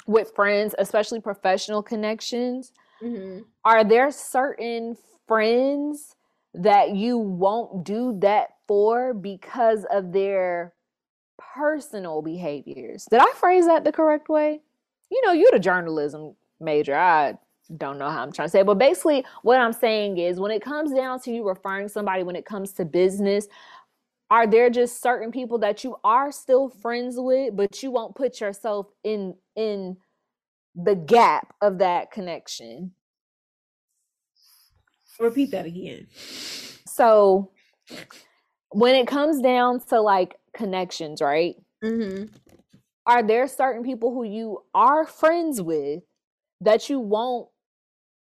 [0.05, 3.41] with friends, especially professional connections, mm-hmm.
[3.63, 6.15] are there certain friends
[6.53, 10.73] that you won't do that for because of their
[11.37, 13.05] personal behaviors?
[13.09, 14.61] Did I phrase that the correct way?
[15.11, 16.95] You know, you're the journalism major.
[16.95, 17.37] I
[17.77, 20.61] don't know how I'm trying to say, but basically, what I'm saying is when it
[20.61, 23.47] comes down to you referring somebody when it comes to business,
[24.31, 28.41] are there just certain people that you are still friends with, but you won't put
[28.41, 29.97] yourself in in
[30.75, 32.91] the gap of that connection?
[35.19, 36.07] Repeat that again.
[36.87, 37.51] So,
[38.69, 41.55] when it comes down to like connections, right?
[41.83, 42.25] Mm-hmm.
[43.05, 46.03] are there certain people who you are friends with
[46.61, 47.47] that you won't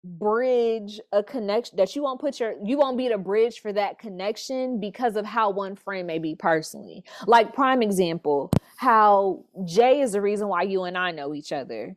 [0.08, 4.00] bridge a connection that you won't put your you won't be the bridge for that
[4.00, 7.04] connection because of how one friend may be personally.
[7.26, 11.96] Like prime example how jay is the reason why you and i know each other.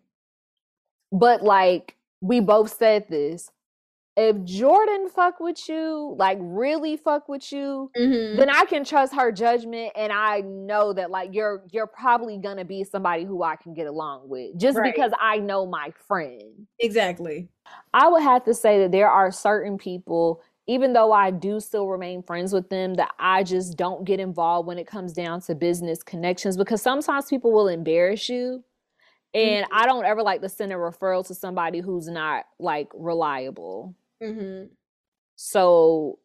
[1.13, 3.51] But like we both said this
[4.21, 8.39] if Jordan fuck with you, like really fuck with you, mm-hmm.
[8.39, 12.67] then I can trust her judgment and I know that like you're you're probably gonna
[12.67, 14.93] be somebody who I can get along with just right.
[14.93, 16.67] because I know my friend.
[16.79, 17.49] Exactly.
[17.95, 21.89] I would have to say that there are certain people even though I do still
[21.89, 25.55] remain friends with them, that I just don't get involved when it comes down to
[25.55, 28.63] business connections because sometimes people will embarrass you.
[29.33, 29.77] And mm-hmm.
[29.77, 33.97] I don't ever like to send a referral to somebody who's not like reliable.
[34.23, 34.67] Mm-hmm.
[35.37, 36.19] So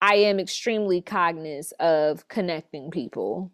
[0.00, 3.52] I am extremely cognizant of connecting people.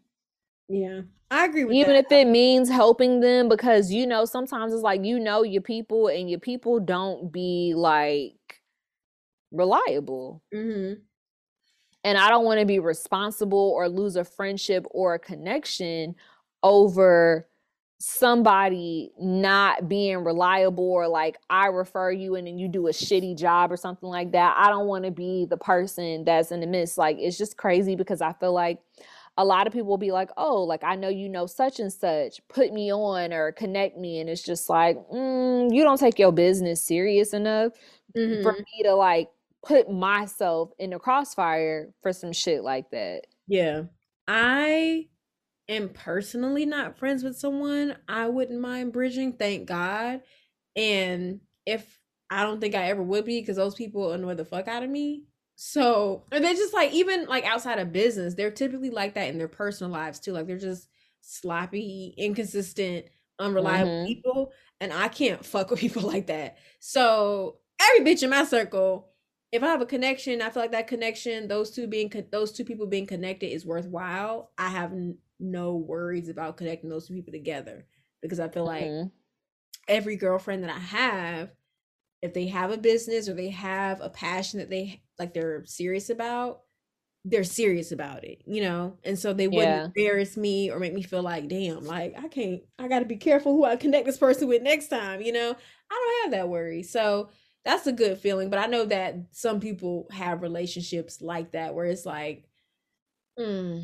[0.69, 1.81] Yeah, I agree with you.
[1.81, 2.07] Even that.
[2.07, 6.09] if it means helping them, because you know, sometimes it's like you know your people
[6.09, 8.61] and your people don't be like
[9.52, 10.43] reliable.
[10.55, 11.01] Mm-hmm.
[12.02, 16.15] And I don't want to be responsible or lose a friendship or a connection
[16.62, 17.48] over
[18.02, 23.36] somebody not being reliable or like I refer you and then you do a shitty
[23.36, 24.56] job or something like that.
[24.56, 26.97] I don't want to be the person that's in the midst.
[26.97, 28.78] Like it's just crazy because I feel like
[29.36, 31.93] a lot of people will be like, "Oh, like I know you know such and
[31.93, 36.18] such, put me on or connect me," and it's just like, mm, you don't take
[36.18, 37.72] your business serious enough
[38.16, 38.43] mm-hmm.
[38.43, 39.28] for me to like
[39.62, 43.22] put myself in the crossfire for some shit like that.
[43.47, 43.85] Yeah,
[44.27, 45.06] I
[45.70, 50.22] am personally not friends with someone, I wouldn't mind bridging, thank God.
[50.76, 51.98] And if
[52.28, 54.90] I don't think I ever would be, because those people annoy the fuck out of
[54.90, 55.24] me.
[55.56, 59.38] So, and they're just like, even like outside of business, they're typically like that in
[59.38, 60.32] their personal lives too.
[60.32, 60.88] Like they're just
[61.20, 63.06] sloppy, inconsistent,
[63.38, 64.06] unreliable mm-hmm.
[64.06, 64.52] people.
[64.80, 66.59] And I can't fuck with people like that.
[66.78, 69.09] So, every bitch in my circle,
[69.52, 72.64] if I have a connection, I feel like that connection, those two being, those two
[72.64, 74.52] people being connected is worthwhile.
[74.56, 74.92] I have
[75.41, 77.87] no worries about connecting those two people together
[78.23, 79.09] because I feel like mm-hmm.
[79.89, 81.51] every girlfriend that I have,
[82.23, 86.11] if they have a business or they have a passion that they like they're serious
[86.11, 86.61] about,
[87.25, 88.99] they're serious about it, you know?
[89.05, 89.85] And so they wouldn't yeah.
[89.85, 93.17] embarrass me or make me feel like, damn, like I can't, I got to be
[93.17, 95.57] careful who I connect this person with next time, you know?
[95.91, 96.83] I don't have that worry.
[96.83, 97.31] So
[97.65, 98.49] that's a good feeling.
[98.49, 102.45] But I know that some people have relationships like that where it's like,
[103.39, 103.81] hmm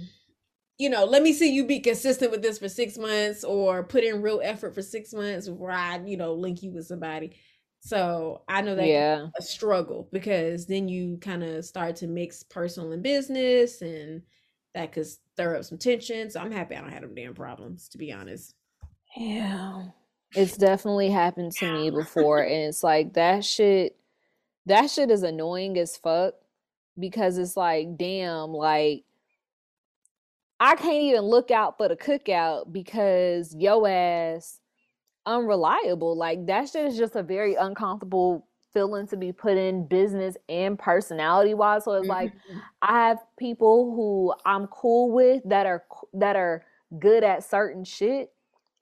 [0.78, 4.04] you know, let me see you be consistent with this for six months or put
[4.04, 7.32] in real effort for six months before I, you know, link you with somebody.
[7.80, 9.26] So I know that yeah.
[9.38, 14.22] a struggle because then you kind of start to mix personal and business and
[14.74, 16.30] that could stir up some tension.
[16.30, 18.54] So I'm happy I don't have them damn problems, to be honest.
[19.16, 19.84] Yeah.
[20.32, 22.40] It's definitely happened to me before.
[22.40, 23.96] and it's like that shit
[24.66, 26.34] that shit is annoying as fuck
[26.98, 29.04] because it's like, damn, like
[30.58, 34.60] I can't even look out for the cookout because yo ass
[35.26, 36.16] unreliable.
[36.16, 40.78] Like that shit is just a very uncomfortable feeling to be put in business and
[40.78, 41.84] personality wise.
[41.84, 42.10] So it's mm-hmm.
[42.10, 42.32] like
[42.82, 45.84] I have people who I'm cool with that are
[46.14, 46.64] that are
[46.98, 48.30] good at certain shit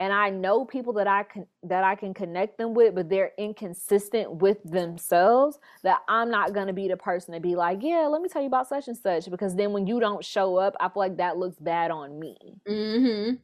[0.05, 3.32] and I know people that I can that I can connect them with, but they're
[3.39, 8.20] inconsistent with themselves, that I'm not gonna be the person to be like, yeah, let
[8.20, 10.90] me tell you about such and such, because then when you don't show up, I
[10.90, 12.36] feel like that looks bad on me.
[12.68, 13.36] Mm-hmm.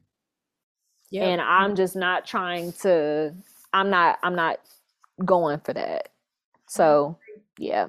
[1.11, 3.35] Yeah, and I'm just not trying to.
[3.73, 4.19] I'm not.
[4.23, 4.61] I'm not
[5.25, 6.11] going for that.
[6.69, 7.17] So
[7.59, 7.89] yeah.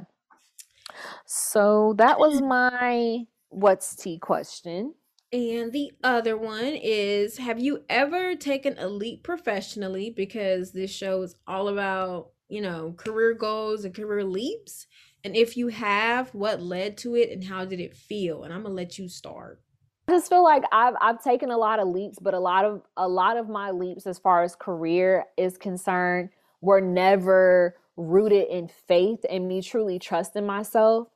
[1.26, 4.94] So that was my what's tea question.
[5.34, 10.10] And the other one is Have you ever taken a leap professionally?
[10.10, 14.88] Because this show is all about, you know, career goals and career leaps.
[15.24, 18.44] And if you have, what led to it and how did it feel?
[18.44, 19.62] And I'm gonna let you start.
[20.08, 22.82] I just feel like I've I've taken a lot of leaps, but a lot of
[22.98, 26.30] a lot of my leaps as far as career is concerned
[26.60, 31.08] were never rooted in faith and me truly trusting myself.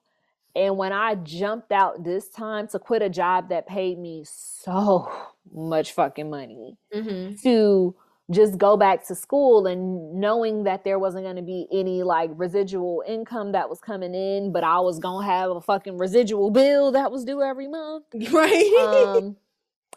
[0.56, 5.12] And when I jumped out this time to quit a job that paid me so
[5.54, 7.36] much fucking money mm-hmm.
[7.44, 7.96] to
[8.32, 12.32] just go back to school and knowing that there wasn't going to be any like
[12.34, 16.50] residual income that was coming in, but I was going to have a fucking residual
[16.50, 18.06] bill that was due every month.
[18.32, 18.88] Right.
[18.88, 19.38] um,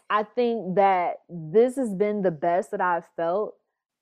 [0.09, 3.55] I think that this has been the best that I've felt.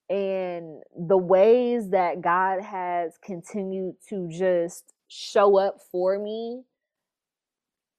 [0.10, 6.62] And the ways that God has continued to just show up for me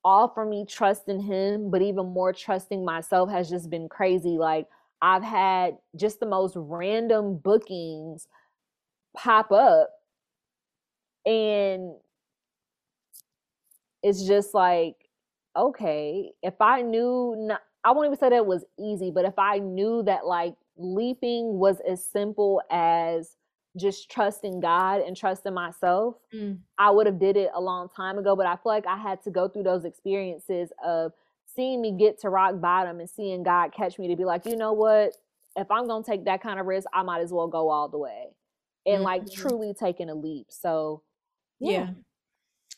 [0.05, 4.67] all for me trusting him but even more trusting myself has just been crazy like
[5.01, 8.27] I've had just the most random bookings
[9.17, 9.91] pop up.
[11.25, 11.95] And
[14.03, 14.97] it's just like,
[15.57, 19.59] okay, if I knew, not, I won't even say that was easy, but if I
[19.59, 23.37] knew that like leaping was as simple as
[23.77, 26.59] just trusting God and trusting myself, mm.
[26.79, 28.35] I would have did it a long time ago.
[28.35, 31.13] But I feel like I had to go through those experiences of
[31.55, 34.57] seeing me get to rock bottom and seeing God catch me to be like, you
[34.57, 35.15] know what?
[35.57, 37.99] If I'm gonna take that kind of risk, I might as well go all the
[37.99, 38.29] way
[38.87, 39.05] and mm-hmm.
[39.05, 40.47] like truly taking a leap.
[40.51, 41.03] So
[41.61, 41.71] yeah.
[41.71, 41.91] yeah.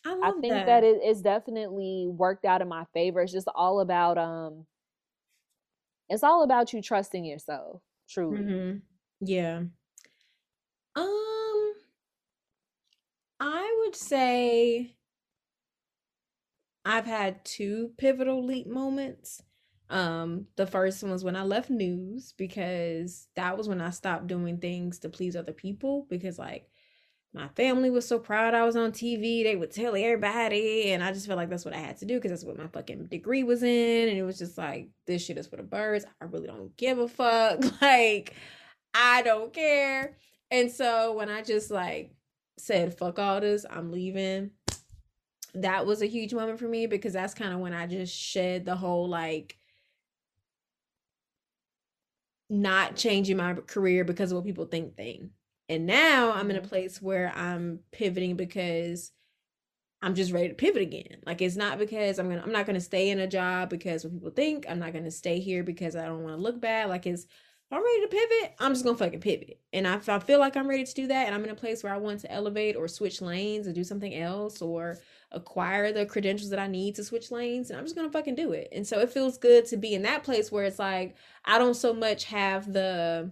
[0.07, 3.21] I, I think that, that it, it's definitely worked out in my favor.
[3.21, 4.67] It's just all about um
[6.09, 8.39] it's all about you trusting yourself, truly.
[8.39, 8.79] Mm-hmm.
[9.21, 9.63] Yeah.
[11.01, 11.73] Um
[13.41, 14.97] I would say
[16.85, 19.43] I've had two pivotal leap moments.
[19.91, 24.29] Um, the first one was when I left news because that was when I stopped
[24.29, 26.69] doing things to please other people because like
[27.33, 29.45] my family was so proud I was on TV.
[29.45, 32.17] They would tell everybody, and I just felt like that's what I had to do
[32.17, 34.09] because that's what my fucking degree was in.
[34.09, 36.05] And it was just like, this shit is for the birds.
[36.21, 37.63] I really don't give a fuck.
[37.81, 38.35] Like,
[38.95, 40.17] I don't care.
[40.51, 42.15] And so when I just like
[42.59, 44.51] said, fuck all this, I'm leaving,
[45.55, 48.65] that was a huge moment for me because that's kind of when I just shed
[48.65, 49.57] the whole like
[52.49, 55.31] not changing my career because of what people think thing.
[55.69, 56.69] And now I'm in a mm-hmm.
[56.69, 59.13] place where I'm pivoting because
[60.03, 61.19] I'm just ready to pivot again.
[61.25, 64.15] Like it's not because I'm gonna I'm not gonna stay in a job because what
[64.15, 64.67] people think.
[64.69, 66.89] I'm not gonna stay here because I don't want to look bad.
[66.89, 67.27] Like it's
[67.73, 69.61] I'm ready to pivot, I'm just gonna fucking pivot.
[69.73, 71.95] And I feel like I'm ready to do that and I'm in a place where
[71.95, 74.99] I want to elevate or switch lanes or do something else or
[75.31, 78.53] acquire the credentials that I need to switch lanes, and I'm just gonna fucking do
[78.53, 78.69] it.
[78.73, 81.15] And so it feels good to be in that place where it's like
[81.45, 83.31] I don't so much have the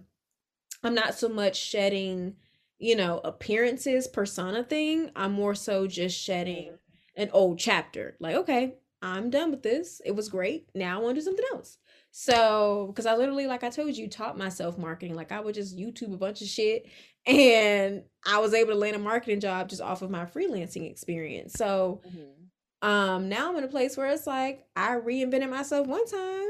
[0.83, 2.35] I'm not so much shedding,
[2.77, 5.11] you know, appearances, persona thing.
[5.17, 6.77] I'm more so just shedding
[7.17, 8.15] an old chapter.
[8.21, 10.01] Like, okay, I'm done with this.
[10.05, 10.69] It was great.
[10.73, 11.77] Now I want to do something else.
[12.11, 15.15] So, because I literally, like I told you, taught myself marketing.
[15.15, 16.87] Like I would just YouTube a bunch of shit
[17.25, 21.53] and I was able to land a marketing job just off of my freelancing experience.
[21.53, 22.87] So, mm-hmm.
[22.87, 26.49] um, now I'm in a place where it's like I reinvented myself one time.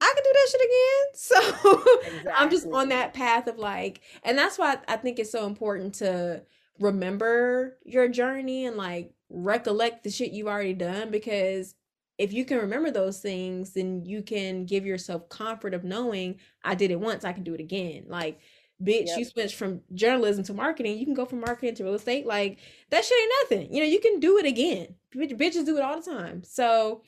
[0.00, 0.70] I can do that shit again.
[1.16, 2.32] So exactly.
[2.36, 5.94] I'm just on that path of like, and that's why I think it's so important
[5.96, 6.42] to
[6.80, 11.74] remember your journey and like recollect the shit you've already done because
[12.18, 16.74] if you can remember those things, then you can give yourself comfort of knowing I
[16.74, 18.04] did it once, I can do it again.
[18.06, 18.38] Like,
[18.82, 19.18] bitch, yep.
[19.18, 22.26] you switched from journalism to marketing, you can go from marketing to real estate.
[22.26, 22.58] Like,
[22.90, 23.74] that shit ain't nothing.
[23.74, 24.94] You know, you can do it again.
[25.14, 26.44] Bitches do it all the time.
[26.44, 27.02] So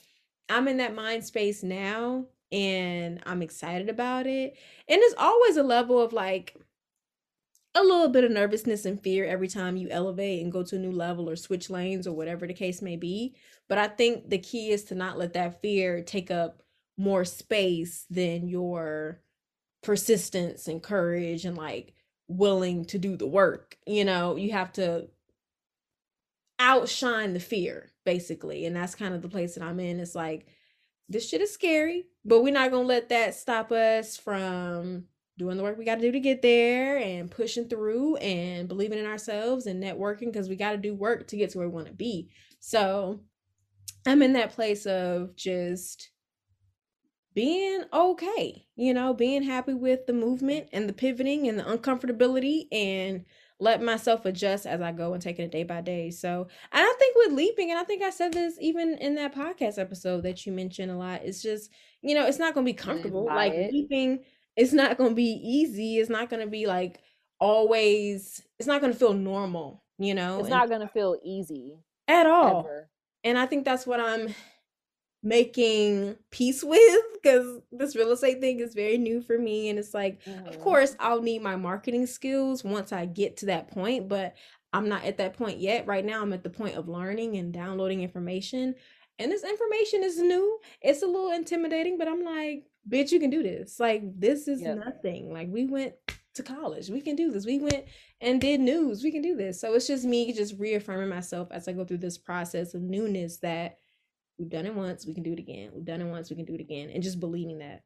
[0.48, 4.56] I'm in that mind space now and I'm excited about it.
[4.88, 6.56] And there's always a level of like,
[7.76, 10.78] a little bit of nervousness and fear every time you elevate and go to a
[10.78, 13.36] new level or switch lanes or whatever the case may be.
[13.68, 16.62] But I think the key is to not let that fear take up
[16.96, 19.20] more space than your
[19.82, 21.94] persistence and courage and like
[22.28, 23.76] willing to do the work.
[23.86, 25.08] You know, you have to
[26.58, 28.64] outshine the fear basically.
[28.64, 30.00] And that's kind of the place that I'm in.
[30.00, 30.46] It's like,
[31.08, 35.04] this shit is scary, but we're not going to let that stop us from
[35.38, 38.98] doing the work we got to do to get there and pushing through and believing
[38.98, 41.74] in ourselves and networking because we got to do work to get to where we
[41.74, 42.30] want to be.
[42.60, 43.20] So
[44.06, 46.10] I'm in that place of just
[47.34, 52.66] being okay, you know, being happy with the movement and the pivoting and the uncomfortability
[52.72, 53.26] and
[53.58, 56.10] let myself adjust as I go and taking it day by day.
[56.10, 59.34] So, I don't think with leaping, and I think I said this even in that
[59.34, 61.70] podcast episode that you mentioned a lot, it's just,
[62.02, 63.26] you know, it's not going to be comfortable.
[63.26, 63.72] Like it.
[63.72, 64.20] leaping
[64.56, 65.98] it's not going to be easy.
[65.98, 67.00] It's not going to be like
[67.38, 70.40] always, it's not going to feel normal, you know?
[70.40, 71.78] It's not going to feel easy
[72.08, 72.60] at all.
[72.60, 72.90] Ever.
[73.24, 74.34] And I think that's what I'm
[75.22, 79.68] making peace with because this real estate thing is very new for me.
[79.68, 80.46] And it's like, mm-hmm.
[80.46, 84.34] of course, I'll need my marketing skills once I get to that point, but
[84.72, 85.86] I'm not at that point yet.
[85.86, 88.74] Right now, I'm at the point of learning and downloading information.
[89.18, 90.58] And this information is new.
[90.82, 93.78] It's a little intimidating, but I'm like, bitch, you can do this.
[93.80, 94.78] Like, this is yep.
[94.78, 95.32] nothing.
[95.32, 95.94] Like, we went
[96.34, 96.88] to college.
[96.88, 97.46] We can do this.
[97.46, 97.84] We went
[98.20, 99.02] and did news.
[99.02, 99.60] We can do this.
[99.60, 103.38] So it's just me just reaffirming myself as I go through this process of newness
[103.38, 103.78] that
[104.38, 105.70] we've done it once, we can do it again.
[105.74, 106.90] We've done it once, we can do it again.
[106.90, 107.82] And just believing that.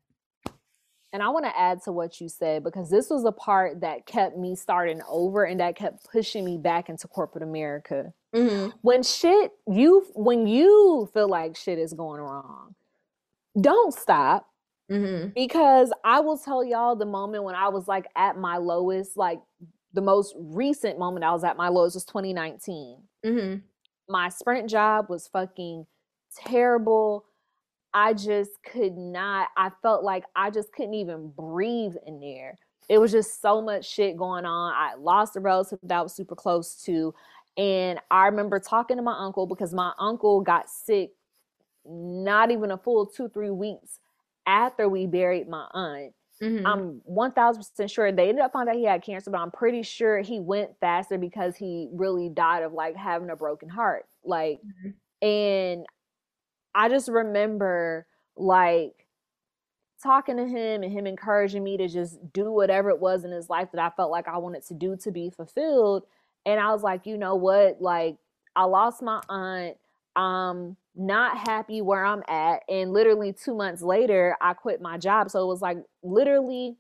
[1.13, 4.07] And I want to add to what you said because this was a part that
[4.07, 8.13] kept me starting over and that kept pushing me back into corporate America.
[8.35, 8.71] Mm-hmm.
[8.83, 12.77] When shit, you when you feel like shit is going wrong,
[13.61, 14.50] don't stop
[14.91, 15.29] Mm-hmm.
[15.35, 19.41] Because I will tell y'all the moment when I was like at my lowest, like
[19.93, 22.99] the most recent moment I was at my lowest was 2019.
[23.25, 23.59] Mm-hmm.
[24.09, 25.87] My Sprint job was fucking
[26.37, 27.25] terrible.
[27.95, 32.57] I just could not, I felt like I just couldn't even breathe in there.
[32.89, 34.75] It was just so much shit going on.
[34.75, 37.15] I lost a relative that I was super close to.
[37.57, 41.11] And I remember talking to my uncle because my uncle got sick
[41.85, 44.01] not even a full two, three weeks
[44.47, 46.13] after we buried my aunt.
[46.43, 46.67] Mm-hmm.
[46.67, 50.21] I'm 1000% sure they ended up finding out he had cancer, but I'm pretty sure
[50.21, 54.07] he went faster because he really died of like having a broken heart.
[54.25, 55.27] Like, mm-hmm.
[55.27, 55.87] and
[56.75, 58.07] I just remember
[58.37, 59.07] like
[60.03, 63.51] talking to him and him encouraging me to just do whatever it was in his
[63.51, 66.05] life that I felt like I wanted to do to be fulfilled.
[66.47, 67.83] And I was like, you know what?
[67.83, 68.17] Like,
[68.57, 69.77] I lost my aunt.
[70.17, 72.63] Um, not happy where I'm at.
[72.69, 75.31] And literally two months later, I quit my job.
[75.31, 76.77] So it was like literally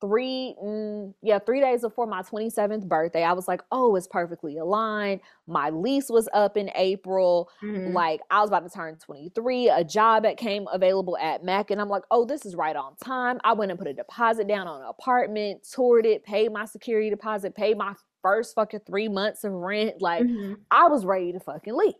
[0.00, 4.58] three mm, yeah three days before my 27th birthday i was like oh it's perfectly
[4.58, 7.92] aligned my lease was up in april mm-hmm.
[7.94, 11.80] like i was about to turn 23 a job that came available at MAC and
[11.80, 14.66] i'm like oh this is right on time i went and put a deposit down
[14.66, 19.44] on an apartment toured it paid my security deposit paid my first fucking three months
[19.44, 20.54] of rent like mm-hmm.
[20.70, 21.94] i was ready to fucking leave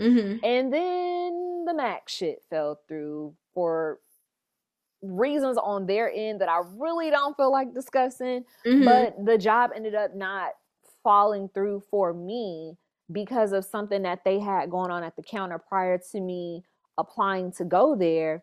[0.00, 0.44] Mm-hmm.
[0.44, 4.00] And then the MAC shit fell through for
[5.02, 8.44] reasons on their end that I really don't feel like discussing.
[8.66, 8.84] Mm-hmm.
[8.84, 10.50] But the job ended up not
[11.02, 12.76] falling through for me
[13.12, 16.64] because of something that they had going on at the counter prior to me
[16.96, 18.42] applying to go there.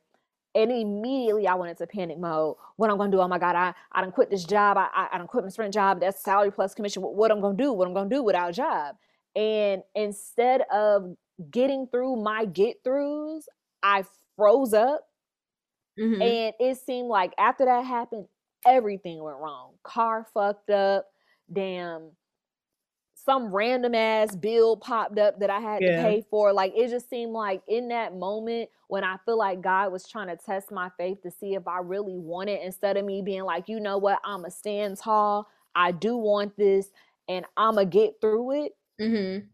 [0.53, 2.57] And immediately I went into panic mode.
[2.75, 3.21] What I'm gonna do?
[3.21, 4.77] Oh my God, I, I don't quit this job.
[4.77, 6.01] I, I, I don't quit my Sprint job.
[6.01, 7.01] That's salary plus commission.
[7.01, 7.71] What, what I'm gonna do?
[7.71, 8.95] What I'm gonna do without a job?
[9.33, 11.15] And instead of
[11.49, 13.43] getting through my get throughs,
[13.81, 14.05] I
[14.35, 15.07] froze up.
[15.99, 16.21] Mm-hmm.
[16.21, 18.27] And it seemed like after that happened,
[18.65, 19.73] everything went wrong.
[19.83, 21.07] Car fucked up.
[21.51, 22.11] Damn.
[23.15, 25.97] Some random ass bill popped up that I had yeah.
[25.97, 26.51] to pay for.
[26.53, 30.27] Like it just seemed like in that moment when I feel like God was trying
[30.27, 33.43] to test my faith to see if I really want it, instead of me being
[33.43, 35.47] like, you know what, I'ma stand tall.
[35.75, 36.87] I do want this
[37.29, 38.71] and I'ma get through it.
[38.99, 39.45] Mm-hmm.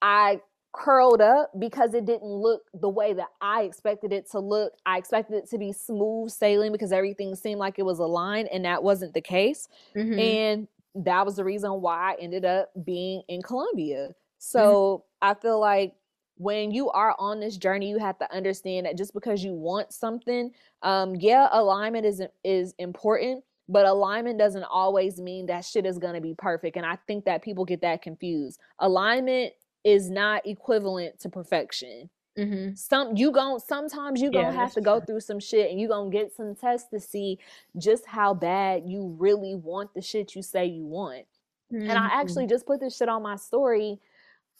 [0.00, 0.40] I
[0.72, 4.72] curled up because it didn't look the way that I expected it to look.
[4.86, 8.64] I expected it to be smooth sailing because everything seemed like it was aligned, and
[8.64, 9.68] that wasn't the case.
[9.94, 10.18] Mm-hmm.
[10.18, 14.10] And that was the reason why I ended up being in Colombia.
[14.38, 15.30] So mm-hmm.
[15.30, 15.94] I feel like
[16.36, 19.92] when you are on this journey, you have to understand that just because you want
[19.92, 20.50] something,
[20.82, 26.14] um, yeah, alignment is is important, but alignment doesn't always mean that shit is going
[26.14, 29.52] to be perfect and i think that people get that confused alignment
[29.84, 32.08] is not equivalent to perfection.
[32.38, 32.74] Mm-hmm.
[32.74, 35.06] Some you gon' sometimes you gonna yeah, have to go true.
[35.06, 37.38] through some shit and you gonna get some tests to see
[37.76, 41.26] just how bad you really want the shit you say you want.
[41.70, 41.90] Mm-hmm.
[41.90, 42.20] And I mm-hmm.
[42.20, 43.98] actually just put this shit on my story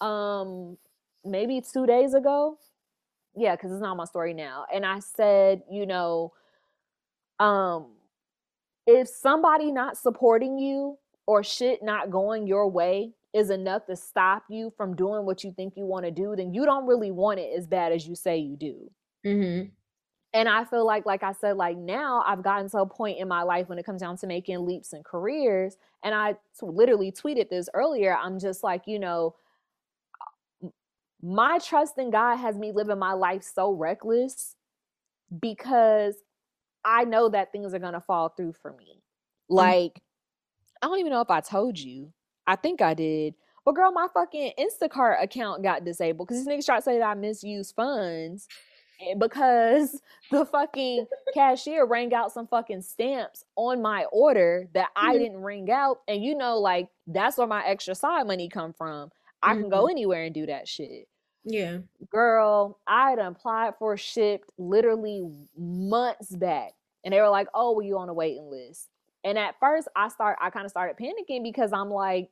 [0.03, 0.77] um
[1.25, 2.59] maybe two days ago.
[3.35, 4.67] Yeah, because it's not my story now.
[4.73, 6.35] And I said, you know,
[7.39, 7.87] um,
[8.87, 14.45] if somebody not supporting you or shit not going your way, is enough to stop
[14.49, 17.41] you from doing what you think you want to do, then you don't really want
[17.41, 18.91] it as bad as you say you do.
[19.25, 19.69] Mm-hmm.
[20.35, 23.29] And I feel like, like I said, like now I've gotten to a point in
[23.29, 25.77] my life when it comes down to making leaps and careers.
[26.03, 28.17] And I literally tweeted this earlier.
[28.17, 29.35] I'm just like, you know,
[31.23, 34.57] my trust in God has me living my life so reckless
[35.41, 36.15] because
[36.85, 39.03] I know that things are going to fall through for me.
[39.51, 39.57] Mm.
[39.57, 40.03] Like.
[40.85, 42.13] I don't even know if I told you,
[42.47, 43.35] I think I did.
[43.65, 47.05] But girl, my fucking Instacart account got disabled because this nigga tried to say that
[47.05, 48.49] I misused funds
[49.19, 50.01] because
[50.31, 55.23] the fucking cashier rang out some fucking stamps on my order that I mm-hmm.
[55.23, 56.01] didn't ring out.
[56.09, 59.11] And you know, like that's where my extra side money come from.
[59.43, 59.63] I mm-hmm.
[59.63, 59.91] can go mm-hmm.
[59.91, 61.09] anywhere and do that shit.
[61.45, 61.79] Yeah.
[62.11, 66.73] Girl, I had applied for Shipt literally months back.
[67.05, 68.89] And they were like, oh, well, you on a waiting list.
[69.25, 72.31] And at first I start I kind of started panicking because I'm like,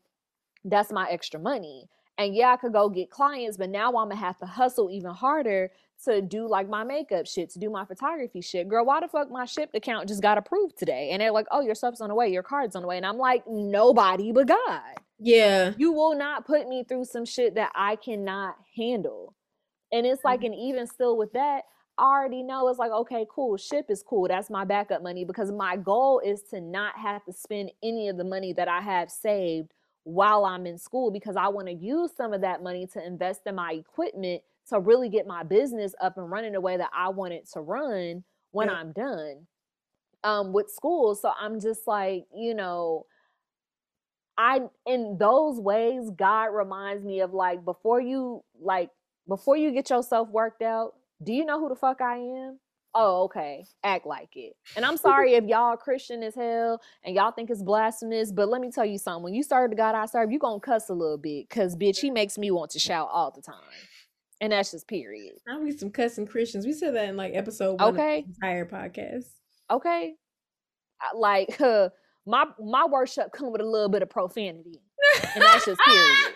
[0.65, 1.89] that's my extra money.
[2.19, 5.13] And yeah, I could go get clients, but now I'm gonna have to hustle even
[5.13, 5.71] harder
[6.05, 8.69] to do like my makeup shit, to do my photography shit.
[8.69, 11.11] Girl, why the fuck my Shipt account just got approved today?
[11.13, 12.97] And they're like, oh, your stuff's on the way, your card's on the way.
[12.97, 14.83] And I'm like, nobody but God.
[15.19, 15.73] Yeah.
[15.77, 19.35] You will not put me through some shit that I cannot handle.
[19.93, 20.53] And it's like, mm-hmm.
[20.53, 21.63] and even still with that,
[22.01, 24.29] already know it's like, okay, cool, ship is cool.
[24.29, 28.17] That's my backup money because my goal is to not have to spend any of
[28.17, 29.73] the money that I have saved
[30.05, 33.43] while I'm in school because I want to use some of that money to invest
[33.47, 37.11] in my equipment to really get my business up and running the way that I
[37.11, 38.75] want it to run when yeah.
[38.75, 39.47] I'm done
[40.25, 41.15] um, with school.
[41.15, 43.07] So I'm just like, you know,
[44.39, 48.91] I in those ways, God reminds me of like before you like
[49.29, 52.59] before you get yourself worked out, do you know who the fuck I am?
[52.95, 53.65] Oh, okay.
[53.85, 54.55] Act like it.
[54.77, 58.61] And I'm sorry if y'all Christian as hell and y'all think it's blasphemous, but let
[58.61, 59.23] me tell you something.
[59.23, 61.99] When you serve the God I serve, you gonna cuss a little bit because bitch,
[61.99, 63.55] he makes me want to shout all the time.
[64.41, 65.35] And that's just period.
[65.49, 66.67] I be some cussing Christians.
[66.67, 68.25] We said that in like episode one okay.
[68.27, 69.27] entire podcast.
[69.71, 70.15] Okay.
[71.15, 71.91] Like uh,
[72.27, 74.81] my my worship come with a little bit of profanity.
[75.35, 76.35] And that's just period.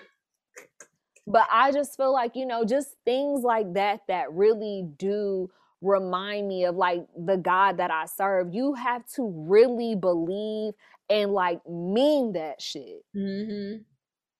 [1.26, 6.48] But I just feel like, you know, just things like that that really do remind
[6.48, 8.54] me of like the God that I serve.
[8.54, 10.74] You have to really believe
[11.10, 13.04] and like mean that shit.
[13.16, 13.82] Mm-hmm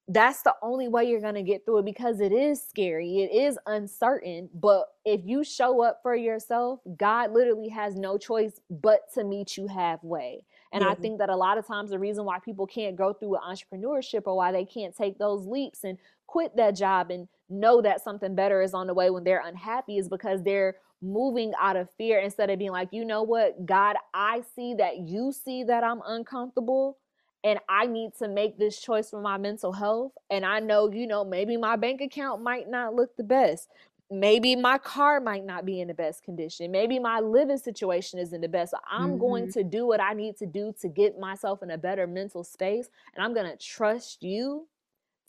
[0.09, 3.20] that's the only way you're going to get through it because it is scary.
[3.20, 4.51] It is uncertain.
[4.52, 9.56] But if you show up for yourself, God literally has no choice but to meet
[9.56, 10.44] you halfway.
[10.73, 10.90] And yeah.
[10.90, 13.40] I think that a lot of times the reason why people can't go through an
[13.48, 15.97] entrepreneurship or why they can't take those leaps and
[16.27, 19.99] quit that job and know that something better is on the way when they're unhappy
[19.99, 23.97] is because they're moving out of fear instead of being like, you know what, God,
[24.13, 26.99] I see that you see that I'm uncomfortable
[27.45, 30.13] and I need to make this choice for my mental health.
[30.31, 33.69] And I know, you know, maybe my bank account might not look the best.
[34.11, 36.71] Maybe my car might not be in the best condition.
[36.71, 38.71] Maybe my living situation isn't the best.
[38.71, 39.19] So I'm mm-hmm.
[39.19, 42.45] going to do what I need to do to get myself in a better mental
[42.45, 42.89] space.
[43.15, 44.67] And I'm going to trust you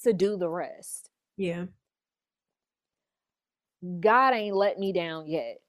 [0.04, 1.10] to do the rest.
[1.38, 1.66] Yeah.
[4.00, 5.60] God ain't let me down yet.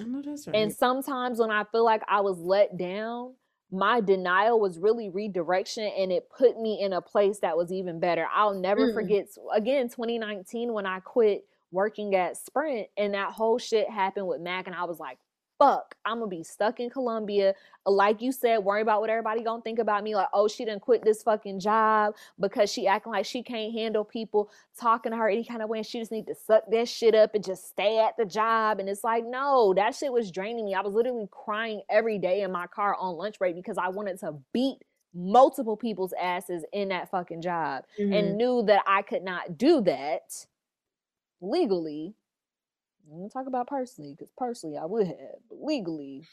[0.00, 0.56] I know that's right.
[0.56, 3.34] And sometimes when I feel like I was let down,
[3.70, 7.98] my denial was really redirection and it put me in a place that was even
[7.98, 8.26] better.
[8.32, 8.94] I'll never mm.
[8.94, 14.40] forget again 2019 when I quit working at Sprint and that whole shit happened with
[14.40, 15.18] MAC and I was like,
[15.58, 17.54] fuck, I'm gonna be stuck in Colombia.
[17.84, 20.14] Like you said, worry about what everybody gonna think about me.
[20.14, 24.04] Like, oh, she didn't quit this fucking job because she acting like she can't handle
[24.04, 25.78] people talking to her any kind of way.
[25.78, 28.80] And she just need to suck that shit up and just stay at the job.
[28.80, 30.74] And it's like, no, that shit was draining me.
[30.74, 34.18] I was literally crying every day in my car on lunch break because I wanted
[34.20, 34.78] to beat
[35.14, 38.12] multiple people's asses in that fucking job mm-hmm.
[38.12, 40.46] and knew that I could not do that
[41.40, 42.14] legally
[43.10, 45.16] I'm gonna talk about personally, because personally I would have,
[45.48, 46.26] but legally,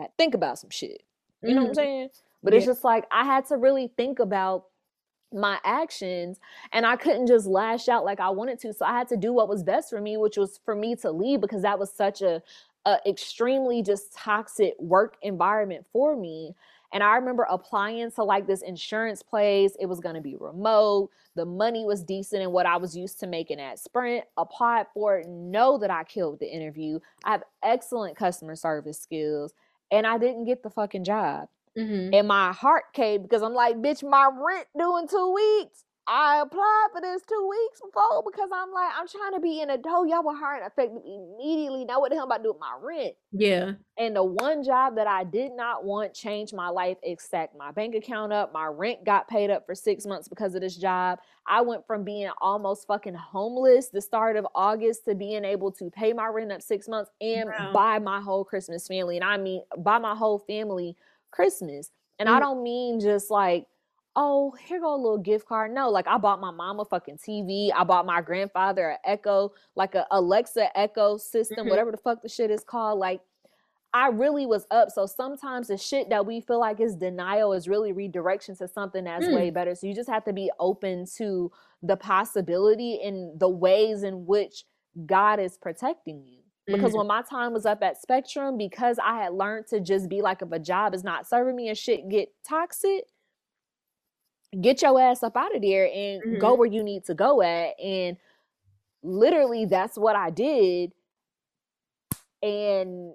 [0.00, 1.02] I think about some shit.
[1.42, 1.68] You know mm-hmm.
[1.68, 1.74] what I'm mm-hmm.
[1.74, 2.08] saying?
[2.42, 2.58] But yeah.
[2.58, 4.64] it's just like I had to really think about
[5.32, 6.40] my actions
[6.72, 8.72] and I couldn't just lash out like I wanted to.
[8.72, 11.10] So I had to do what was best for me, which was for me to
[11.10, 12.42] leave because that was such a,
[12.84, 16.54] a extremely just toxic work environment for me.
[16.92, 19.76] And I remember applying to like this insurance place.
[19.78, 21.10] It was going to be remote.
[21.36, 24.24] The money was decent and what I was used to making at Sprint.
[24.36, 26.98] Applied for it, know that I killed the interview.
[27.24, 29.54] I have excellent customer service skills,
[29.90, 31.48] and I didn't get the fucking job.
[31.78, 32.12] Mm-hmm.
[32.12, 35.84] And my heart caved because I'm like, bitch, my rent due in two weeks.
[36.06, 39.70] I applied for this two weeks before because I'm like, I'm trying to be in
[39.70, 40.04] a dough.
[40.04, 41.84] Y'all were hiring effective immediately.
[41.84, 43.14] Now what the hell am I doing with my rent?
[43.32, 43.72] Yeah.
[43.96, 47.94] And the one job that I did not want changed my life, except my bank
[47.94, 48.52] account up.
[48.52, 51.20] My rent got paid up for six months because of this job.
[51.46, 55.90] I went from being almost fucking homeless the start of August to being able to
[55.90, 57.72] pay my rent up six months and wow.
[57.72, 59.16] buy my whole Christmas family.
[59.16, 60.96] And I mean buy my whole family
[61.30, 61.90] Christmas.
[62.18, 62.32] And mm.
[62.32, 63.66] I don't mean just like
[64.16, 65.72] oh, here go a little gift card.
[65.72, 67.70] No, like I bought my mom a fucking TV.
[67.74, 71.70] I bought my grandfather an Echo, like a Alexa Echo system, mm-hmm.
[71.70, 72.98] whatever the fuck the shit is called.
[72.98, 73.20] Like
[73.92, 74.90] I really was up.
[74.90, 79.04] So sometimes the shit that we feel like is denial is really redirection to something
[79.04, 79.34] that's mm.
[79.34, 79.74] way better.
[79.74, 81.50] So you just have to be open to
[81.82, 84.64] the possibility and the ways in which
[85.06, 86.38] God is protecting you.
[86.66, 86.98] Because mm-hmm.
[86.98, 90.40] when my time was up at Spectrum, because I had learned to just be like,
[90.40, 93.06] if a job is not serving me and shit get toxic,
[94.58, 96.38] get your ass up out of there and mm-hmm.
[96.38, 97.78] go where you need to go at.
[97.80, 98.16] And
[99.02, 100.92] literally, that's what I did.
[102.42, 103.12] And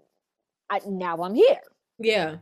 [0.70, 1.62] I, now I'm here.
[2.00, 2.38] Yeah.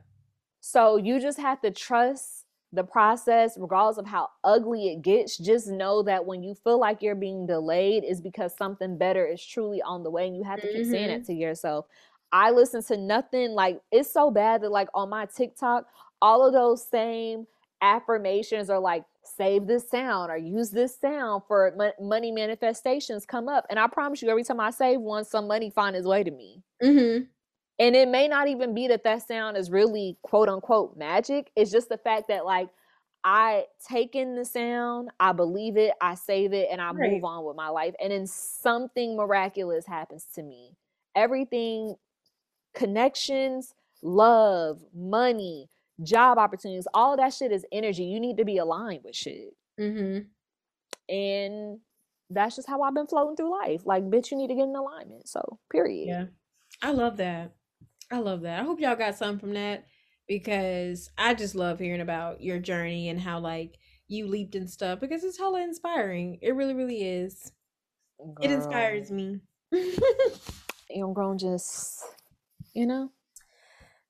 [0.61, 5.37] So you just have to trust the process, regardless of how ugly it gets.
[5.37, 9.45] Just know that when you feel like you're being delayed, is because something better is
[9.45, 10.91] truly on the way, and you have to keep mm-hmm.
[10.91, 11.85] saying it to yourself.
[12.31, 15.85] I listen to nothing like it's so bad that like on my TikTok,
[16.19, 17.45] all of those same
[17.83, 23.65] affirmations or like save this sound or use this sound for money manifestations come up.
[23.69, 26.31] And I promise you, every time I save one, some money find its way to
[26.31, 26.63] me.
[26.81, 27.25] Mm-hmm.
[27.79, 31.51] And it may not even be that that sound is really quote unquote magic.
[31.55, 32.69] It's just the fact that like
[33.23, 37.11] I take in the sound, I believe it, I save it, and I Right.
[37.13, 37.95] move on with my life.
[38.01, 40.75] And then something miraculous happens to me.
[41.15, 41.95] Everything,
[42.73, 45.69] connections, love, money,
[46.01, 48.03] job opportunities, all that shit is energy.
[48.03, 49.55] You need to be aligned with shit.
[49.79, 51.13] Mm-hmm.
[51.13, 51.79] And
[52.29, 53.81] that's just how I've been floating through life.
[53.85, 55.27] Like, bitch, you need to get in alignment.
[55.27, 56.07] So, period.
[56.07, 56.25] Yeah.
[56.81, 57.53] I love that.
[58.11, 58.59] I love that.
[58.59, 59.85] I hope y'all got something from that
[60.27, 64.99] because I just love hearing about your journey and how like you leaped and stuff
[64.99, 66.39] because it's hella inspiring.
[66.41, 67.51] It really, really is.
[68.41, 69.41] It inspires me.
[70.89, 72.01] Young grown just,
[72.73, 73.09] you know?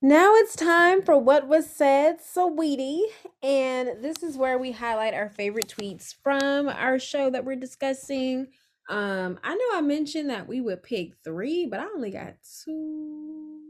[0.05, 3.05] Now it's time for what was said, sweetie.
[3.41, 8.47] And this is where we highlight our favorite tweets from our show that we're discussing.
[8.89, 12.33] Um, I know I mentioned that we would pick three, but I only got
[12.65, 13.61] two.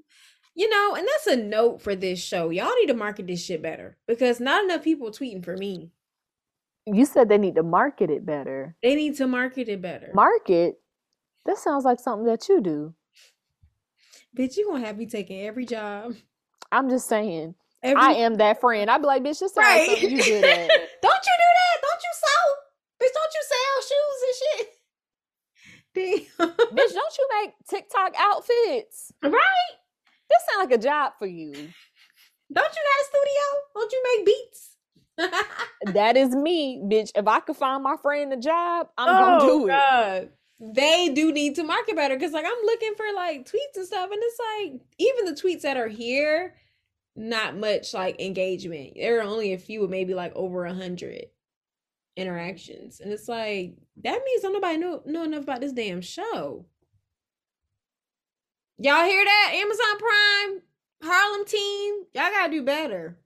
[0.56, 2.50] You know, and that's a note for this show.
[2.50, 5.92] Y'all need to market this shit better because not enough people tweeting for me.
[6.88, 8.76] You said they need to market it better.
[8.82, 10.10] They need to market it better.
[10.16, 10.80] Market?
[11.46, 12.96] That sounds like something that you do.
[14.38, 16.16] Bitch, you gonna have me taking every job.
[16.72, 17.56] I'm just saying.
[17.84, 18.90] Every I am that friend.
[18.90, 20.70] I'd be like, bitch, this sounds like you good at.
[21.02, 21.82] don't you do that?
[21.82, 22.46] Don't you sew?
[23.02, 24.68] Bitch, don't you sell shoes and shit?
[26.40, 26.52] Damn.
[26.76, 29.12] bitch, don't you make TikTok outfits?
[29.22, 29.74] Right?
[30.30, 31.52] This sound like a job for you.
[31.52, 33.44] Don't you got a studio?
[33.76, 34.70] Don't you make beats?
[35.94, 37.12] That is me, bitch.
[37.14, 40.34] If I could find my friend a job, I'm gonna oh, do it.
[40.66, 44.10] They do need to market better because, like, I'm looking for like tweets and stuff,
[44.12, 46.56] and it's like even the tweets that are here,
[47.18, 48.94] not much like engagement.
[48.96, 51.26] There are only a few, maybe like over a hundred
[52.16, 56.66] interactions, and it's like that means don't nobody know know enough about this damn show.
[58.78, 59.52] Y'all hear that?
[59.54, 60.62] Amazon Prime,
[61.04, 63.18] Harlem team, y'all gotta do better.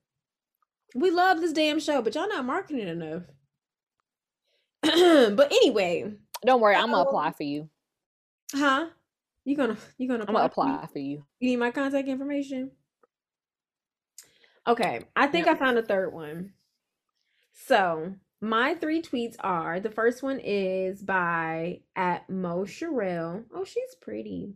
[0.96, 3.24] We love this damn show, but y'all not marketing enough.
[4.82, 6.14] but anyway,
[6.46, 7.70] Don't worry, I'm gonna apply for you.
[8.54, 8.88] huh?
[9.44, 10.72] You gonna you gonna I'm gonna for me?
[10.74, 11.24] apply for you.
[11.40, 12.72] You need my contact information?
[14.68, 15.48] Okay, I think.
[15.48, 16.54] I found a third one.
[17.54, 23.46] So my three tweets are the first one is by at Mo Sherelle.
[23.54, 24.54] Oh, she's pretty.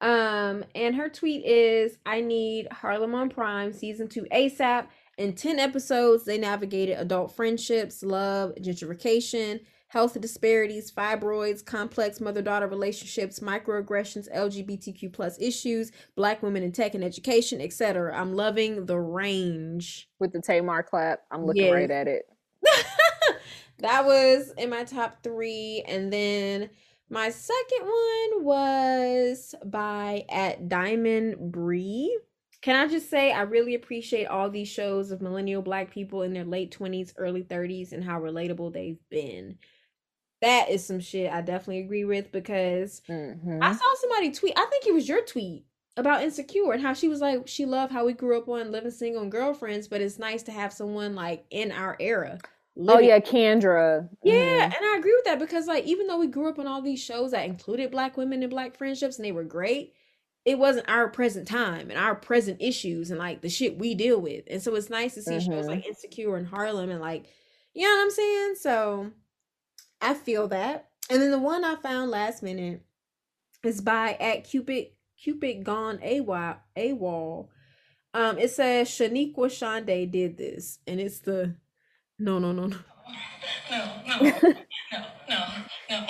[0.00, 4.86] Um, and her tweet is I need Harlem on Prime season two ASAP.
[5.18, 13.40] In 10 episodes, they navigated adult friendships, love, gentrification, health disparities, fibroids, complex mother-daughter relationships,
[13.40, 18.14] microaggressions, LGBTQ plus issues, black women in tech and education, etc.
[18.18, 20.08] I'm loving the range.
[20.18, 21.72] With the Tamar clap, I'm looking Yes.
[21.72, 22.26] right at it.
[23.78, 25.82] that was in my top three.
[25.86, 26.70] And then
[27.10, 32.18] my second one was by at Diamond Bree.
[32.60, 36.32] Can I just say I really appreciate all these shows of millennial black people in
[36.34, 39.58] their late 20s, early 30s, and how relatable they've been.
[40.40, 43.58] That is some shit I definitely agree with because Mhm.
[43.62, 45.64] I saw somebody tweet, I think it was your tweet
[45.96, 48.92] about Insecure and how she was like, she loved how we grew up on living
[48.92, 52.38] single and girlfriends, but it's nice to have someone like in our era.
[52.86, 54.08] Oh yeah, Kendra.
[54.22, 54.76] yeah, Mhm.
[54.76, 57.00] and I agree with that because like even though we grew up on all these
[57.00, 59.94] shows that included black women and black friendships and they were great,
[60.44, 64.20] it wasn't our present time and our present issues and like the shit we deal
[64.20, 64.44] with.
[64.48, 65.68] And so it's nice to see shows Mhm.
[65.70, 67.24] like Insecure and Harlem and like
[67.74, 68.54] you know what I'm saying?
[68.54, 69.10] So
[70.00, 70.88] I feel that.
[71.10, 72.82] And then the one I found last minute
[73.64, 74.88] is by at Cupid
[75.20, 77.48] Cupid gone AWOL AWOL.
[78.14, 81.54] Um it says Shaniqua Shande did this and it's the
[82.18, 82.76] no no no no
[83.70, 84.54] No, no, no, no, no, no,
[85.28, 85.40] no,
[85.90, 86.00] no, no,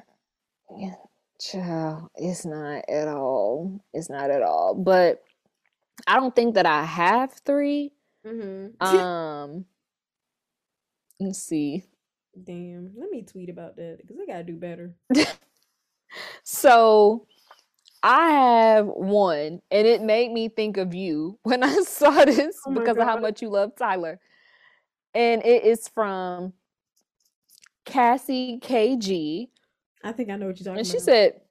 [0.77, 0.95] Yeah,
[1.39, 3.83] Child, it's not at all.
[3.93, 4.75] It's not at all.
[4.75, 5.23] But
[6.05, 7.93] I don't think that I have three.
[8.25, 8.83] Mm-hmm.
[8.85, 9.65] Um,
[11.19, 11.83] let's see.
[12.43, 14.93] Damn, let me tweet about that because I gotta do better.
[16.43, 17.27] So
[18.03, 22.73] I have one, and it made me think of you when I saw this Oh
[22.73, 24.19] because of how much you love Tyler.
[25.17, 26.53] And it is from
[27.85, 29.49] Cassie KG.
[30.03, 30.77] I think I know what you're talking about.
[30.77, 31.41] And she said,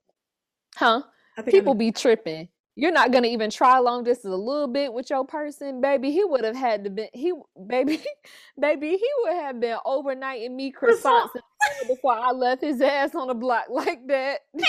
[0.77, 1.03] Huh?
[1.47, 2.47] People be tripping.
[2.77, 6.13] You're not gonna even try long distance a little bit with your person, baby.
[6.13, 7.33] He would have had to be he
[7.67, 8.01] baby,
[8.61, 13.27] baby, he would have been overnighting me croissants and before I left his ass on
[13.27, 14.43] the block like that.
[14.55, 14.65] Hell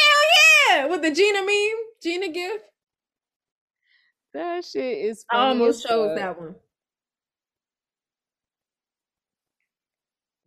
[0.72, 2.66] yeah with the Gina meme, Gina gift.
[4.34, 6.56] That shit is I almost chose that one.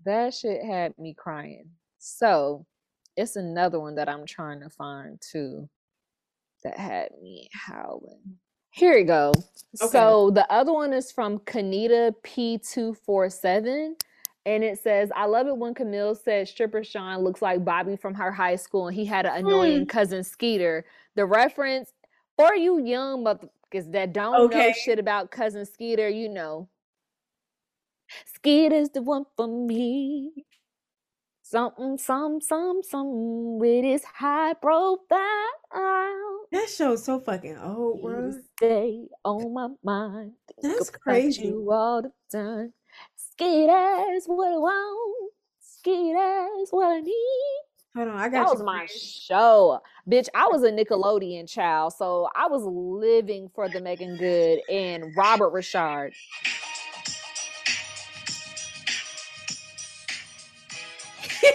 [0.05, 1.71] That shit had me crying.
[1.99, 2.67] So
[3.17, 5.69] it's another one that I'm trying to find too
[6.65, 8.39] that had me howling.
[8.71, 9.33] Here we go.
[9.83, 9.91] Okay.
[9.91, 13.95] So the other one is from Kanita P247.
[14.47, 18.15] And it says, I love it when Camille said stripper Sean looks like Bobby from
[18.15, 19.85] her high school and he had an annoying hmm.
[19.85, 20.87] cousin Skeeter.
[21.15, 21.93] The reference
[22.37, 26.69] for you young motherfuckers that don't know shit about cousin Skeeter, you know.
[28.35, 30.33] Skeeter's the one for me.
[31.43, 35.09] Something, some, some, some with his high profile.
[36.53, 38.33] That show's so fucking old, You bro.
[38.57, 40.33] stay on my mind.
[40.61, 41.47] Think That's about crazy.
[41.47, 42.73] You all the time.
[43.17, 45.33] Skeeter's what I want.
[45.61, 47.61] Skeeter's what I need.
[47.97, 48.53] Hold on, I got That you.
[48.53, 49.81] was my show.
[50.09, 55.07] Bitch, I was a Nickelodeon child, so I was living for the Meagan Good and
[55.17, 56.13] Robert Ri'chard.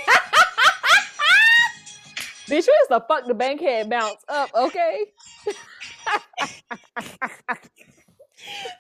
[2.48, 5.06] Bitch, used to fuck the bankhead bounce up, okay?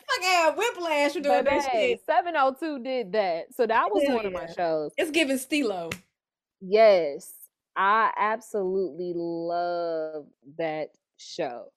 [0.07, 2.01] Fucking whiplash for doing that shit.
[2.05, 3.45] 702 did that.
[3.55, 4.91] So that was one of my shows.
[4.97, 5.89] It's giving Stilo.
[6.61, 7.33] Yes,
[7.75, 10.27] I absolutely love
[10.57, 11.71] that show.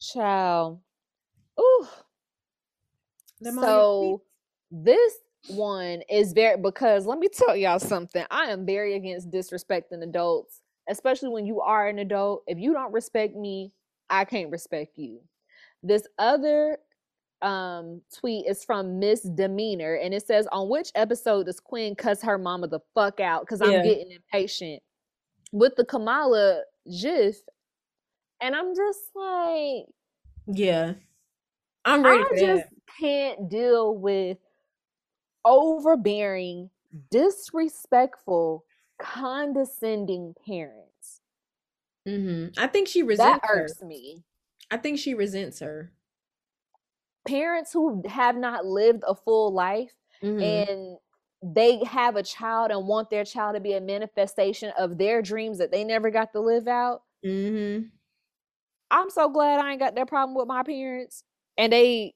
[0.00, 0.80] Child.
[1.60, 1.86] Ooh.
[3.40, 4.22] Them So
[4.70, 5.12] this
[5.48, 8.24] one is very because let me tell y'all something.
[8.30, 12.42] I am very against disrespecting adults, especially when you are an adult.
[12.46, 13.72] If you don't respect me,
[14.10, 15.20] I can't respect you.
[15.82, 16.78] This other
[17.42, 22.22] um tweet is from Miss Demeanor and it says on which episode does Quinn cuss
[22.22, 23.82] her mama the fuck out because I'm Yeah.
[23.82, 24.82] getting impatient
[25.52, 27.36] with the Kamala gif
[28.40, 29.84] and I'm just like
[30.46, 30.94] Yeah.
[31.84, 32.70] I'm ready I just that.
[32.98, 34.38] can't deal with
[35.46, 36.70] overbearing,
[37.10, 38.66] disrespectful,
[38.98, 41.22] condescending parents.
[42.06, 43.76] hmm I think she That resents her.
[43.82, 44.24] me.
[44.70, 45.92] I think she resents her.
[47.26, 49.92] Parents who have not lived a full life
[50.22, 50.66] Mhm.
[50.70, 50.96] and
[51.42, 55.58] they have a child and want their child to be a manifestation of their dreams
[55.58, 57.02] that they never got to live out.
[57.22, 57.92] Mhm.
[58.90, 61.24] I'm so glad I ain't got that problem with my parents.
[61.58, 62.14] And they,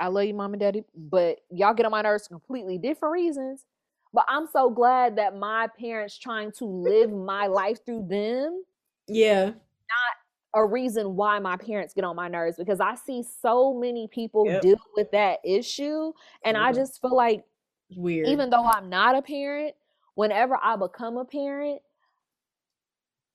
[0.00, 3.12] I love you, mom and daddy, but y'all get on my nerves for completely different
[3.12, 3.64] reasons.
[4.12, 8.64] But I'm so glad that my parents trying to live my life through them
[9.08, 9.46] Yeah.
[9.46, 9.54] Not
[10.54, 14.46] a reason why my parents get on my nerves because I see so many people
[14.46, 14.62] Yep.
[14.62, 16.12] deal with that issue.
[16.44, 16.80] And I mm-hmm.
[16.80, 17.44] just feel like
[17.90, 18.28] It's weird.
[18.28, 19.74] even though I'm not a parent,
[20.14, 21.82] whenever I become a parent,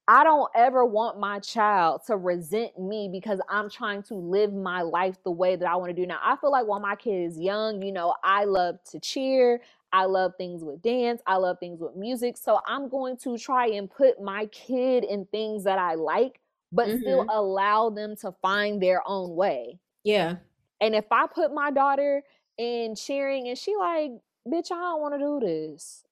[0.10, 4.82] I don't ever want my child to resent me because I'm trying to live my
[4.84, 6.20] life the way that I want to do now.
[6.24, 9.62] I feel like while my kid is young, you know, I love to cheer,
[9.94, 12.38] I love things with dance, I love things with music.
[12.38, 16.42] So I'm going to try and put my kid in things that I like,
[16.74, 17.30] but still Mhm.
[17.30, 19.80] allow them to find their own way.
[20.04, 20.38] yeah.
[20.82, 22.24] And if I put my daughter
[22.58, 24.12] in cheering and she like,
[24.48, 26.04] bitch, I don't want to do this.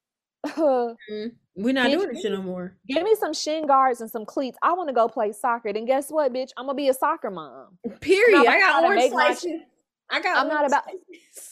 [0.47, 1.31] Mhm.
[1.55, 2.77] We're not Bitch, doing this shit no more.
[2.87, 4.57] Give me some shin guards and some cleats.
[4.61, 5.73] I want to go play soccer.
[5.73, 6.51] Then guess what, bitch?
[6.55, 7.79] I'm gonna be a soccer mom.
[7.99, 8.45] Period.
[8.47, 9.61] I got orange slices.
[10.09, 10.37] I got.
[10.37, 10.83] I'm not about-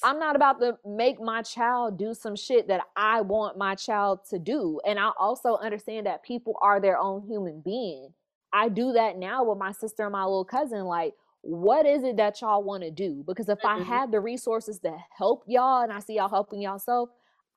[0.03, 4.20] I'm not about to make my child do some shit that I want my child
[4.30, 4.80] to do.
[4.86, 8.14] And I also understand that people are their own human being.
[8.53, 10.86] I do that now with my sister and my little cousin.
[10.86, 13.24] Like, what is it that y'all want to do?
[13.28, 13.86] Because if I Mhm.
[13.86, 17.10] have the resources to help y'all and I see y'all helping yourself,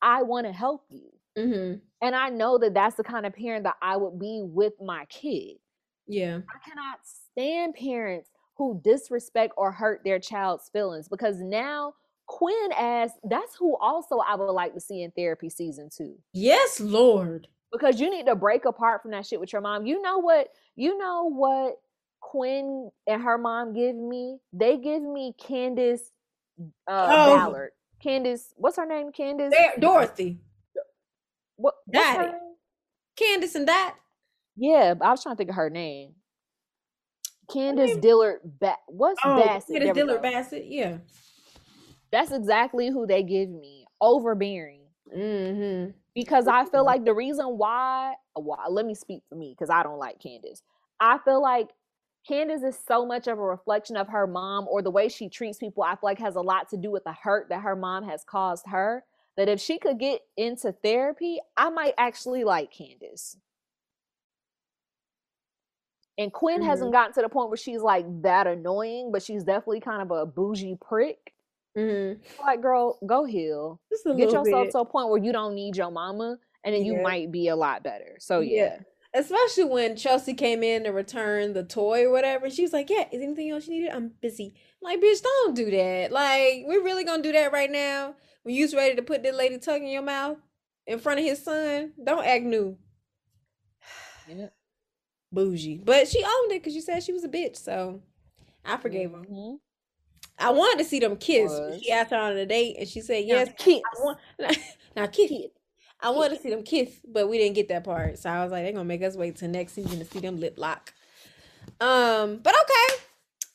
[0.03, 1.13] I want to help you.
[1.39, 1.81] Mhm.
[2.01, 5.05] And I know that that's the kind of parent that I would be with my
[5.07, 5.59] kid.
[6.07, 6.41] Yeah.
[6.49, 11.95] I cannot stand parents who disrespect or hurt their child's feelings because now
[12.27, 16.17] Quinn asks, that's who also I would like to see in therapy season two.
[16.33, 17.49] Yes, Lord.
[17.73, 19.87] Because you need to break apart from that shit with your mom.
[19.87, 20.49] You know what?
[20.77, 21.81] You know what
[22.21, 24.39] Quinn and her mom give me?
[24.53, 26.11] They give me Candace
[26.87, 27.37] uh Oh.
[27.37, 27.71] Ballard.
[28.01, 29.11] Candace, what's her name?
[29.13, 29.55] Candace?
[29.79, 30.39] Dorothy,
[31.59, 32.33] What, Daddy.
[33.17, 33.97] Candace, and that.
[34.57, 36.15] Yeah, I was trying to think of her name.
[37.53, 39.77] Candace name- Dillard ba- what's Oh, Bassett?
[39.79, 40.23] Candace Dillard.
[40.23, 40.67] Bassett.
[40.67, 40.99] Yeah.
[42.11, 43.87] That's exactly who they give me.
[44.01, 44.83] Overbearing.
[45.15, 45.91] Mm-hmm.
[46.15, 46.87] Because I feel Mhm.
[46.87, 50.63] like the reason why, why let me speak for me because I don't like Candace.
[51.01, 51.71] I feel like
[52.27, 55.59] Candace is so much of a reflection of her mom or the way she treats
[55.59, 55.83] people.
[55.83, 58.25] I feel like has a lot to do with the hurt that her mom has
[58.25, 59.05] caused her.
[59.39, 63.37] That if she could get into therapy, I might actually like Candace.
[66.19, 69.79] And Quinn hasn't gotten to the point where she's like that annoying, but she's definitely
[69.79, 71.35] kind of a bougie prick.
[71.77, 72.19] Mhm.
[72.41, 73.81] Like, girl, go heal.
[74.05, 74.71] Get yourself bit.
[74.73, 77.55] to a point where you don't need your mama, and then you might be a
[77.55, 78.17] lot better.
[78.19, 78.57] So yeah.
[78.57, 78.79] Yeah.
[79.15, 82.51] Especially when Chelsea came in to return the toy or whatever.
[82.51, 83.91] She was like, Yeah, is anything else you needed?
[83.91, 84.53] I'm busy.
[84.83, 86.11] I'm like, bitch, don't do that.
[86.11, 88.17] Like, we're really gonna do that right now?
[88.49, 90.39] When you's ready to put that lady tongue in your mouth
[90.87, 91.93] in front of his son?
[92.03, 92.79] Don't act new.
[94.27, 94.47] Yeah.
[95.31, 95.83] Bougie.
[95.85, 98.01] But she owned it because she said she was a bitch, so
[98.65, 99.19] I forgave her.
[99.19, 99.59] Mhm.
[100.39, 101.51] I wanted to see them kiss.
[101.51, 101.83] Was.
[101.83, 103.83] She asked her on a date and she said, Now, Yes, kiss.
[103.85, 104.19] I want
[104.97, 105.31] now kiss.
[106.01, 108.19] I wanted to see them kiss, but we didn't get that part.
[108.19, 110.41] So I was like, they're gonna make us wait till next season to see them
[110.41, 110.95] lip lock.
[111.83, 113.03] Um, but okay.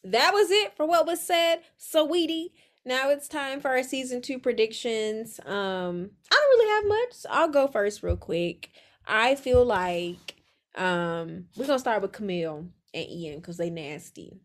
[0.03, 1.61] That was it for what was said.
[1.77, 2.51] Sweetie.
[2.85, 5.39] Now it's time for our season two predictions.
[5.45, 7.13] Um, I don't really have much.
[7.13, 8.71] So I'll go first real quick.
[9.05, 10.35] I feel like
[10.75, 14.39] um we're gonna start with Camille and Ian because they nasty.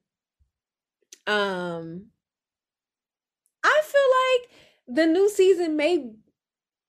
[1.27, 2.07] Um
[3.65, 4.47] I feel
[4.93, 6.13] like the new season may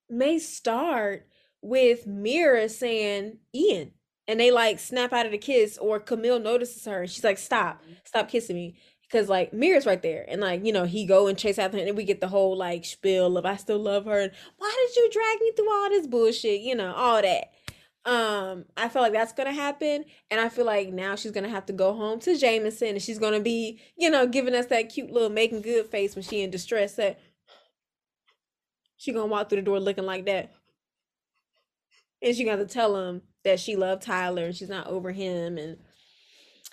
[0.09, 1.27] may start
[1.61, 3.91] with Mira saying Ian
[4.27, 7.37] and they like snap out of the kiss or Camille notices her and she's like
[7.37, 8.75] stop stop kissing me
[9.09, 11.83] because like Mira's right there and like you know he go and chase after her
[11.83, 14.95] and we get the whole like spiel of I still love her and why did
[14.95, 16.61] you drag me through all this bullshit?
[16.61, 17.51] You know all that.
[18.05, 21.65] Um I feel like that's gonna happen and I feel like now she's gonna have
[21.67, 25.11] to go home to Jameson and she's gonna be you know giving us that cute
[25.11, 27.19] little Meagan Good face when she in distress that
[28.97, 30.53] she gonna walk through the door looking like that.
[32.21, 35.57] And she got to tell him that she loved Tyler and she's not over him
[35.57, 35.77] and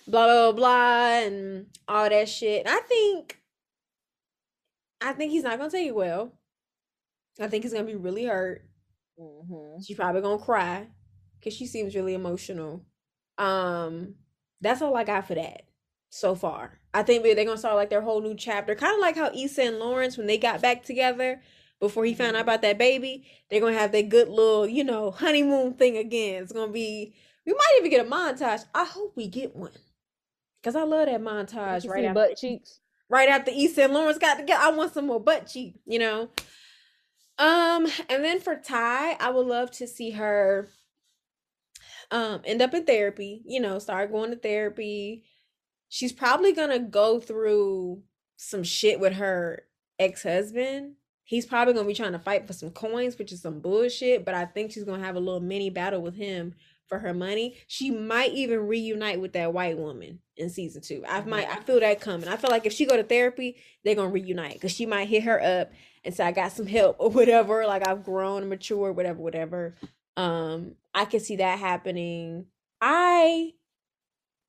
[0.07, 2.65] blah blah blah blah and all that shit.
[2.65, 3.39] And I think
[5.01, 6.33] I think he's not gonna take it well.
[7.39, 8.67] I think he's gonna be really hurt.
[9.19, 9.85] Mhm.
[9.85, 10.87] She's probably gonna cry
[11.39, 12.83] because she seems really emotional.
[13.37, 14.15] Um,
[14.61, 15.63] that's all I got for that
[16.09, 16.79] so far.
[16.93, 19.63] I think they're gonna start like their whole new chapter, kind of like how Issa
[19.63, 21.41] and Lawrence when they got back together
[21.79, 23.27] before he found out about that baby.
[23.49, 26.43] They're gonna have their good little, you know, honeymoon thing again.
[26.43, 27.13] It's gonna be.
[27.45, 28.65] We might even get a montage.
[28.73, 29.71] I hope we get one,
[30.67, 32.81] cause I love that montage right after butt cheeks.
[33.07, 34.61] right after Issa and Lawrence got together.
[34.61, 36.29] I want some more butt cheeks, you know.
[37.39, 40.67] Um, and then for Tye, I would love to see her
[42.11, 45.23] um end up in therapy, you know, start going to therapy.
[45.87, 48.03] She's probably gonna go through
[48.35, 49.63] some shit with her
[49.99, 50.95] ex-husband.
[51.23, 54.33] He's probably gonna be trying to fight for some coins, which is some bullshit, but
[54.33, 56.55] I think she's gonna have a little mini battle with him
[56.87, 57.57] for her money.
[57.67, 61.03] She might even reunite with that white woman in season two.
[61.07, 62.27] I might I feel that coming.
[62.27, 65.23] I feel like if she go to therapy, they're gonna reunite because she might hit
[65.23, 65.71] her up
[66.03, 67.65] and say, I got some help or whatever.
[67.67, 69.75] Like I've grown and matured, whatever, whatever.
[70.15, 72.47] Um, I can see that happening.
[72.81, 73.53] I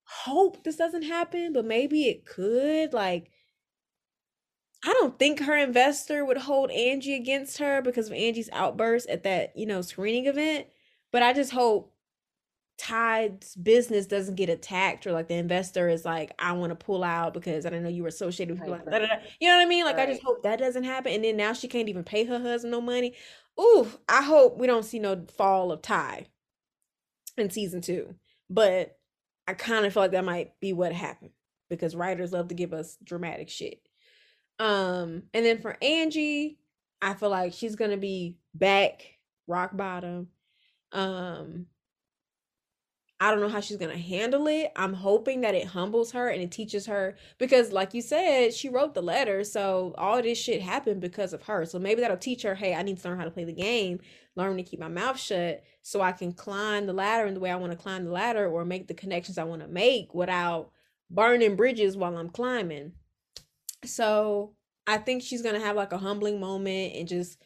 [0.05, 2.93] hope this doesn't happen, but maybe it could.
[2.93, 3.31] Like,
[4.85, 9.25] I don't think her investor would hold Angie against her because of Angie's outburst at
[9.25, 10.67] that, you know, screening event.
[11.13, 11.93] But I just hope
[12.79, 17.03] Tye's business doesn't get attacked or like the investor is like, I want to pull
[17.03, 19.09] out because I do not know you were associated with people Right, like right.
[19.09, 19.29] da, da, da.
[19.41, 19.85] You know what I mean?
[19.85, 21.13] Like I just hope that doesn't happen.
[21.13, 23.15] And then now she can't even pay her husband no money.
[23.61, 26.27] Ooh, I hope we don't see no fall of Tye
[27.37, 28.15] in season two.
[28.49, 28.97] But
[29.47, 31.31] I kind of feel like that might be what happened
[31.69, 33.81] because writers love to give us dramatic shit.
[34.61, 36.59] Um, and then for Angie,
[37.03, 39.03] I feel like she's gonna be back
[39.47, 40.29] rock bottom.
[40.93, 41.67] Um,
[43.21, 44.71] I don't know how she's gonna handle it.
[44.77, 48.69] I'm hoping that it humbles her and it teaches her because, like you said, she
[48.69, 51.65] wrote the letter, so all this shit happened because of her.
[51.65, 53.99] So maybe that'll teach her, hey, I need to learn how to play the game,
[54.37, 57.51] learn to keep my mouth shut, so I can climb the ladder in the way
[57.51, 60.71] I want to climb the ladder or make the connections I want to make without
[61.11, 62.93] burning bridges while I'm climbing.
[63.85, 64.55] So
[64.87, 67.39] I think she's gonna have like a humbling moment and just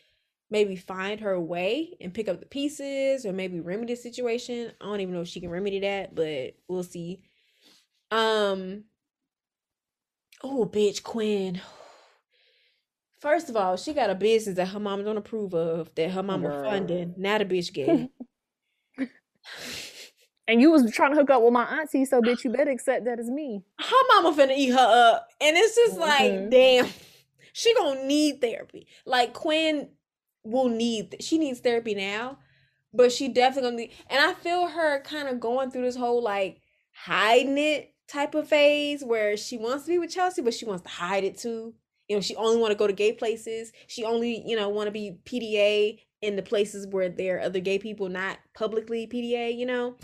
[0.52, 4.70] maybe find her way and pick up the pieces or maybe remedy the situation.
[4.80, 7.22] I don't even know if she can remedy that, but we'll see.
[8.10, 8.84] Um
[10.44, 11.60] oh bitch Quinn.
[13.20, 16.22] First of all, she got a business that her mom don't approve of that her
[16.22, 16.70] mama Girl.
[16.70, 17.14] funding.
[17.16, 18.10] Now the bitch gay.
[20.48, 23.04] And you was trying to hook up with my auntie, so bitch, you better accept
[23.04, 23.62] that as me.
[23.78, 24.76] her mama finna eat her
[25.14, 25.28] up.
[25.40, 26.50] And it's just like, Mhm.
[26.50, 26.88] damn,
[27.52, 28.88] she gonna need therapy.
[29.06, 29.90] Like Quinn
[30.44, 32.38] will need, she needs therapy now,
[32.92, 36.22] but she definitely gonna need, and I feel her kind of going through this whole
[36.22, 36.60] like
[36.92, 40.82] hiding it type of phase where she wants to be with Chelsea, but she wants
[40.82, 41.74] to hide it too.
[42.08, 43.72] You know, she only want to go to gay places.
[43.86, 47.60] She only, you know, want to be PDA in the places where there are other
[47.60, 49.96] gay people, not publicly PDA, you know?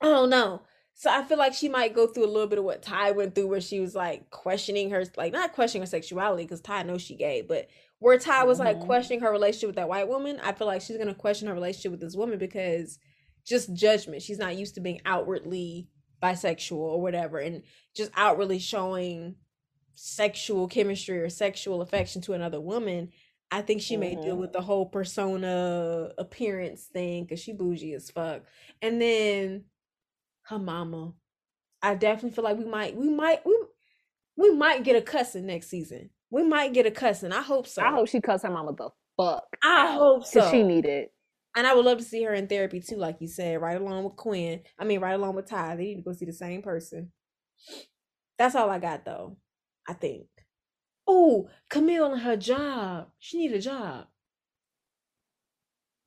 [0.00, 0.62] I don't know.
[0.94, 3.34] So I feel like she might go through a little bit of what Tye went
[3.34, 7.02] through, where she was like questioning her, like not questioning her sexuality, because Tye knows
[7.02, 8.86] she gay, but where Tye was like Mhm.
[8.86, 10.38] questioning her relationship with that white woman.
[10.40, 12.98] I feel like she's gonna question her relationship with this woman because
[13.44, 14.22] just judgment.
[14.22, 15.88] She's not used to being outwardly
[16.22, 17.62] bisexual or whatever, and
[17.94, 19.36] just outwardly showing
[19.94, 23.12] sexual chemistry or sexual affection to another woman.
[23.50, 28.10] I think she may deal with the whole persona appearance thing because she bougie as
[28.10, 28.42] fuck.
[28.82, 29.66] And then
[30.42, 31.14] her mama.
[31.82, 33.56] I definitely feel like we might we might we
[34.36, 36.10] we might get a cussing next season.
[36.34, 37.30] We might get a cussing.
[37.30, 37.80] I hope so.
[37.80, 39.44] I hope she cuss her mama the fuck.
[39.62, 40.50] I hope so.
[40.50, 41.12] she need it.
[41.54, 44.02] And I would love to see her in therapy too, like you said, right along
[44.02, 44.62] with Quinn.
[44.76, 45.76] I mean, right along with Tye.
[45.76, 47.12] They need to go see the same person.
[48.36, 49.36] That's all I got though.
[49.86, 50.26] I think.
[51.06, 53.10] Oh, Camille and her job.
[53.20, 54.08] She need a job.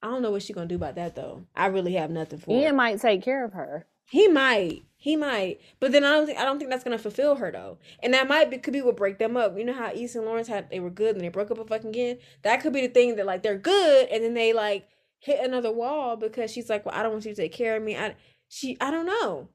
[0.04, 1.46] I don't know what she's gonna do about that though.
[1.56, 2.76] I really have nothing for Ian it.
[2.76, 3.88] might take care of her.
[4.10, 4.84] He might.
[5.00, 5.62] He might.
[5.80, 7.78] But then I don't think I don't think that's gonna fulfill her though.
[8.02, 9.56] And that might be could be what break them up.
[9.56, 11.66] You know how Issa and Lawrence had they were good and they broke up a
[11.66, 12.18] fucking again?
[12.42, 15.72] That could be the thing that like they're good and then they like hit another
[15.72, 17.96] wall because she's like, Well, I don't want you to take care of me.
[17.96, 18.16] I
[18.50, 19.50] she I don't know.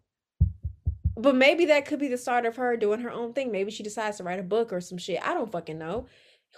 [1.17, 3.51] But maybe that could be the start of her doing her own thing.
[3.51, 5.21] Maybe she decides to write a book or some shit.
[5.23, 6.07] I don't fucking know.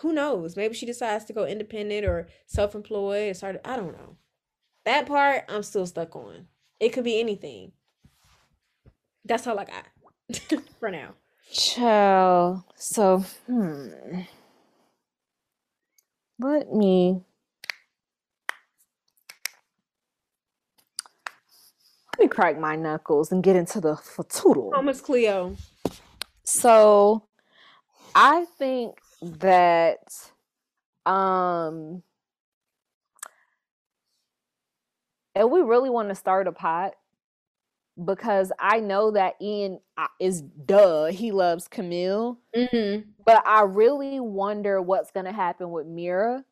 [0.00, 0.56] Who knows?
[0.56, 4.16] Maybe she decides to go independent or self-employed or start I don't know.
[4.84, 6.48] That part I'm still stuck on.
[6.78, 7.72] It could be anything.
[9.24, 11.14] That's all I got for now.
[11.52, 12.62] Child.
[12.76, 13.88] So, hmm.
[16.38, 17.22] Let me
[22.18, 24.72] let me crack my knuckles and get into the fatoodle.
[24.72, 25.56] Thomas Cleo.
[26.42, 27.28] So,
[28.14, 29.98] I think that
[31.06, 32.02] um
[35.34, 36.94] and we really want to start a pot
[38.02, 42.38] because I know that Ian uh, is duh, he loves Camille.
[42.56, 43.10] Mm-hmm.
[43.24, 46.44] But I really wonder what's going to happen with Mira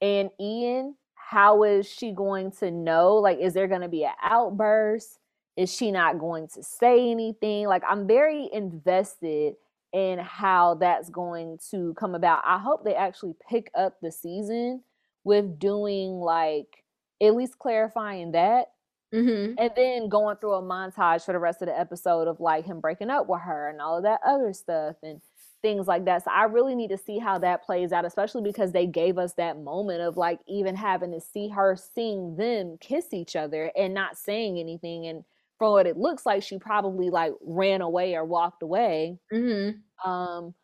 [0.00, 0.96] and Ian.
[1.14, 3.16] How is she going to know?
[3.16, 5.18] Like, is there going to be an outburst?
[5.56, 7.66] Is she not going to say anything?
[7.66, 9.54] Like, I'm very invested
[9.92, 12.42] in how that's going to come about.
[12.44, 14.82] I hope they actually pick up the season
[15.24, 16.84] with doing like
[17.22, 18.66] at least clarifying that
[19.12, 19.54] Mm-hmm.
[19.58, 22.78] and then going through a montage for the rest of the episode of like him
[22.78, 25.20] breaking up with her and all of that other stuff and
[25.62, 26.24] things like that.
[26.24, 29.34] So I really need to see how that plays out, especially because they gave us
[29.34, 33.94] that moment of like even having to see her seeing them kiss each other and
[33.94, 35.06] not saying anything.
[35.06, 35.24] And
[35.58, 39.18] from what it looks like, she probably like ran away or walked away.
[39.32, 40.08] Mm-hmm.
[40.10, 40.54] Um,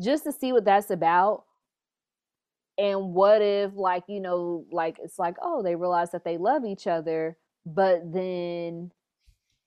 [0.00, 1.44] just to see what that's about.
[2.78, 6.64] And what if, like, you know, like it's like, oh, they realize that they love
[6.64, 7.36] each other,
[7.66, 8.92] but then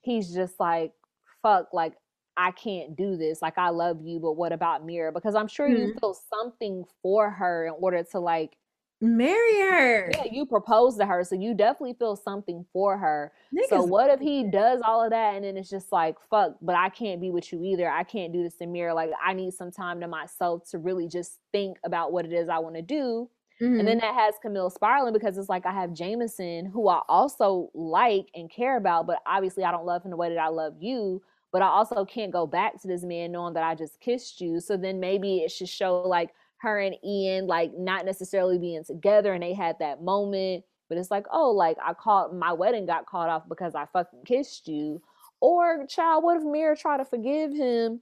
[0.01, 0.93] he's just like,
[1.41, 1.95] fuck, like,
[2.37, 3.41] I can't do this.
[3.41, 5.11] Like, I love you, but what about Mira?
[5.11, 5.99] Because I'm sure you Mhm.
[6.01, 8.57] feel something for her in order to, like,
[8.99, 10.11] Marry her.
[10.11, 11.23] yeah, you propose to her.
[11.23, 13.33] So you definitely feel something for her.
[13.59, 16.75] So what if he does all of that and then it's just like, fuck, but
[16.75, 17.89] I can't be with you either.
[17.89, 18.93] I can't do this to Mira.
[18.93, 22.49] Like, I need some time to myself to really just think about what it is
[22.49, 23.29] I want to do.
[23.61, 23.79] Mhm.
[23.79, 27.69] And then that has Camille spiraling because it's like I have Jameson, who I also
[27.73, 30.75] like and care about, but obviously I don't love him the way that I love
[30.81, 31.21] you.
[31.51, 34.59] But I also can't go back to this man knowing that I just kissed you.
[34.59, 39.33] So then maybe it should show like her and Ian like not necessarily being together
[39.33, 40.65] and they had that moment.
[40.89, 44.23] But it's like, oh, like I caught my wedding got caught off because I fucking
[44.25, 45.01] kissed you.
[45.39, 48.01] Or child, what if Mira try to forgive him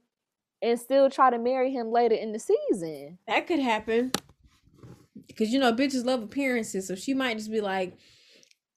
[0.62, 3.18] and still try to marry him later in the season?
[3.26, 4.12] that could happen.
[5.26, 7.96] Because you know, bitches love appearances, so she might just be like,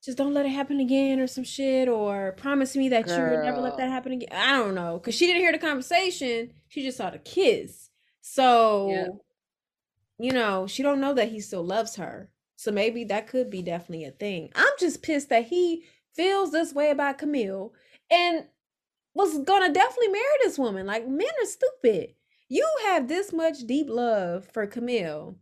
[0.04, 3.44] just don't let it happen again or some shit, or promise me that you would
[3.44, 4.30] never let that happen again.
[4.32, 5.00] I don't know.
[5.00, 6.52] Because she didn't hear the conversation.
[6.70, 7.90] She just saw the kiss.
[8.22, 9.08] So Yeah.
[10.20, 12.30] you know, she don't know that he still loves her.
[12.56, 14.52] So maybe that could be definitely a thing.
[14.56, 15.84] I'm just pissed that he
[16.16, 17.74] feels this way about Camille
[18.10, 18.46] and
[19.14, 20.86] was gonna definitely marry this woman.
[20.88, 22.16] Like men are stupid.
[22.50, 25.38] You have this much deep love for Camille,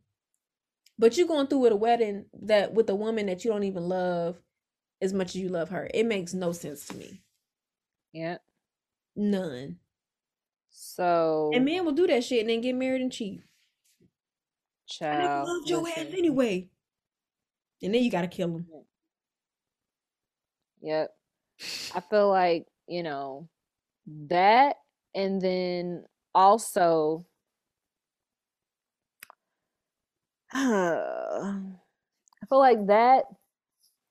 [0.98, 3.84] but you're going through with a wedding that with a woman that you don't even
[3.84, 4.38] love
[5.02, 5.90] as much as you love her.
[5.94, 7.22] It makes no sense to me.
[8.14, 8.38] Yeah.
[9.16, 9.78] None.
[10.70, 13.42] So And men will do that shit and then get married and cheat.
[14.88, 15.48] Child.
[15.48, 16.70] I loved your ass anyway.
[17.82, 18.68] And then you gotta kill him.
[20.82, 21.10] Yep.
[21.96, 23.50] I feel like, you know,
[24.28, 24.78] that
[25.14, 27.26] and then also
[30.58, 33.26] I feel like that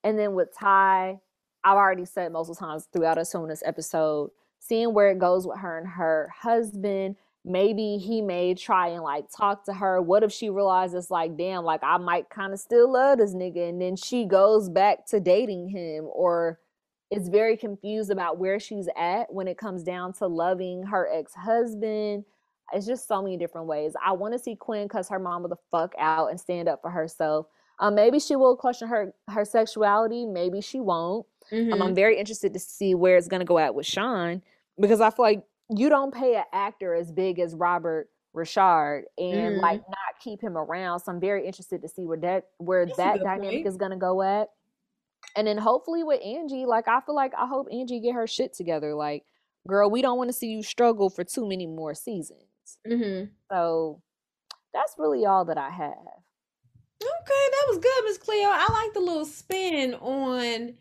[0.05, 1.19] and then with Tye,
[1.65, 4.31] I've already said multiple times throughout us on this episode,
[4.61, 7.17] seeing where it goes with her and her husband.
[7.47, 10.01] Maybe he may try and like talk to her.
[10.03, 13.71] What if she realizes, like, damn, like I might kind of still love this nigga,
[13.71, 16.61] and then she goes back to dating him, or
[17.11, 22.25] is very confused about where she's at when it comes down to loving her ex-husband.
[22.75, 23.95] It's just so many different ways.
[24.05, 26.91] I want to see Quinn cuss her mama the fuck out and stand up for
[26.91, 27.47] herself.
[27.79, 30.27] Um, maybe she will question her her sexuality.
[30.27, 31.27] Maybe she won't.
[31.53, 31.83] Um, Mhm.
[31.83, 34.43] I'm very interested to see where it's gonna go at with Sean
[34.79, 39.59] because I feel like you don't pay an actor as big as Robert Ri'chard and
[39.59, 39.63] Mhm.
[39.63, 41.01] like not keep him around.
[41.01, 43.67] So I'm very interested to see where that where That's that dynamic point.
[43.67, 44.51] is gonna go at.
[45.37, 48.53] And then hopefully with Angie, like I feel like I hope Angie get her shit
[48.53, 48.95] together.
[48.95, 49.25] Like,
[49.67, 52.45] girl, we don't want to see you struggle for too many more seasons.
[52.87, 53.31] Mhm.
[53.51, 54.03] So
[54.73, 55.93] that's really all that I have.
[57.03, 58.49] Okay, that was good, Miss Cleo.
[58.49, 60.75] I like the little spin on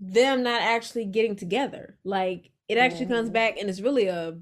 [0.00, 1.98] them not actually getting together.
[2.04, 3.34] Like it actually comes Mhm.
[3.34, 4.38] back and it's really a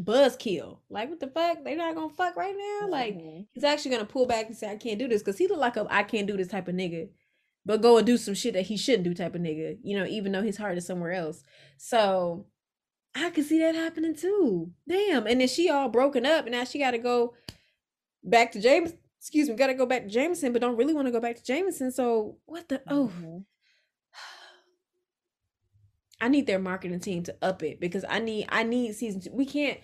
[0.00, 0.78] buzzkill.
[0.88, 1.64] Like what the fuck?
[1.64, 2.88] They're not gonna fuck right now.
[2.88, 3.46] Like Mhm.
[3.52, 5.76] he's actually gonna pull back and say, "I can't do this," because he look like
[5.76, 7.10] a I can't do this" type of nigga,
[7.64, 9.78] but go and do some shit that he shouldn't do type of nigga.
[9.82, 11.42] You know, even though his heart is somewhere else.
[11.76, 12.46] So
[13.18, 14.72] I could see that happening too.
[14.88, 15.26] Damn.
[15.26, 17.34] And then she all broken up, and now she got to go
[18.22, 18.92] back to James.
[19.20, 21.36] Excuse me, got to go back to Jameson, but don't really want to go back
[21.36, 21.90] to Jameson.
[21.90, 22.82] So what the?
[22.86, 23.44] Oh, Mhm.
[26.20, 29.30] I need their marketing team to up it because I need I need season two.
[29.32, 29.78] We can't.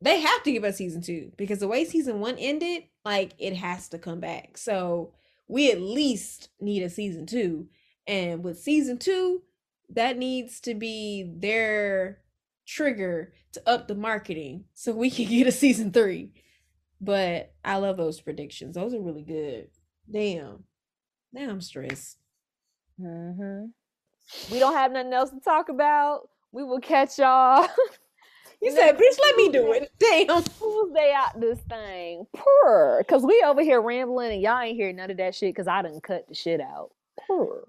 [0.00, 3.56] They have to give us season two because the way season one ended, like it
[3.56, 4.56] has to come back.
[4.56, 5.12] So
[5.48, 7.68] we at least need a season two,
[8.06, 9.42] and with season two,
[9.90, 12.20] that needs to be their
[12.68, 16.30] trigger to up the marketing so we can get a season three.
[17.00, 19.68] But I love those predictions; those are really good.
[20.10, 20.64] Damn,
[21.32, 22.18] now I'm stressed.
[23.00, 23.70] Mhm.
[24.50, 26.28] We don't have nothing else to talk about.
[26.52, 27.68] We will catch y'all.
[28.60, 30.42] You said, "Bitch, let me do it." Damn.
[30.42, 32.26] Tuesday out this thing.
[32.34, 33.04] Purr.
[33.08, 35.82] Cause we over here rambling and y'all ain't hear none of that shit because I
[35.82, 36.90] done cut the shit out.
[37.26, 37.68] Purr.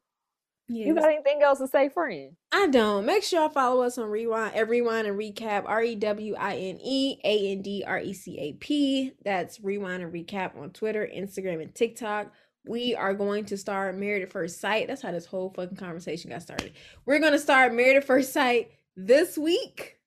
[0.69, 2.35] You got anything else to say, friend?
[2.51, 3.05] I don't.
[3.05, 6.79] Make sure y'all follow us on Rewind, Rewine and Recap, R E W I N
[6.81, 9.13] E A N D R E C A P.
[9.23, 12.31] That's Rewine and Recap on Twitter, Instagram, and TikTok.
[12.65, 14.87] We are going to start Married at First Sight.
[14.87, 16.73] That's how this whole fucking conversation got started.
[17.05, 19.98] We're going to start Married at First Sight this week.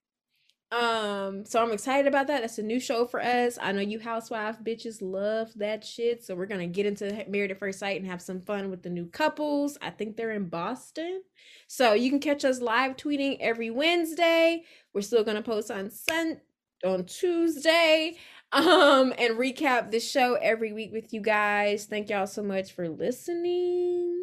[0.73, 2.41] Um, so I'm excited about that.
[2.41, 3.59] That's a new show for us.
[3.61, 6.23] I know you housewife bitches love that shit.
[6.23, 8.89] So we're gonna get into Married at First Sight and have some fun with the
[8.89, 9.77] new couples.
[9.81, 11.21] I think they're in Boston.
[11.67, 14.63] So you can catch us live tweeting every Wednesday.
[14.93, 16.41] We're still gonna post on Sun
[16.83, 18.17] on Tuesday.
[18.51, 21.85] Um, and recap the show every week with you guys.
[21.85, 24.13] Thank y'all so much for listening.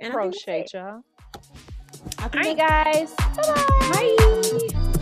[0.00, 1.04] And I think that's Appreciate y'all.
[2.22, 3.14] All right, guys.
[3.14, 4.90] Bye bye.
[4.94, 4.99] Bye.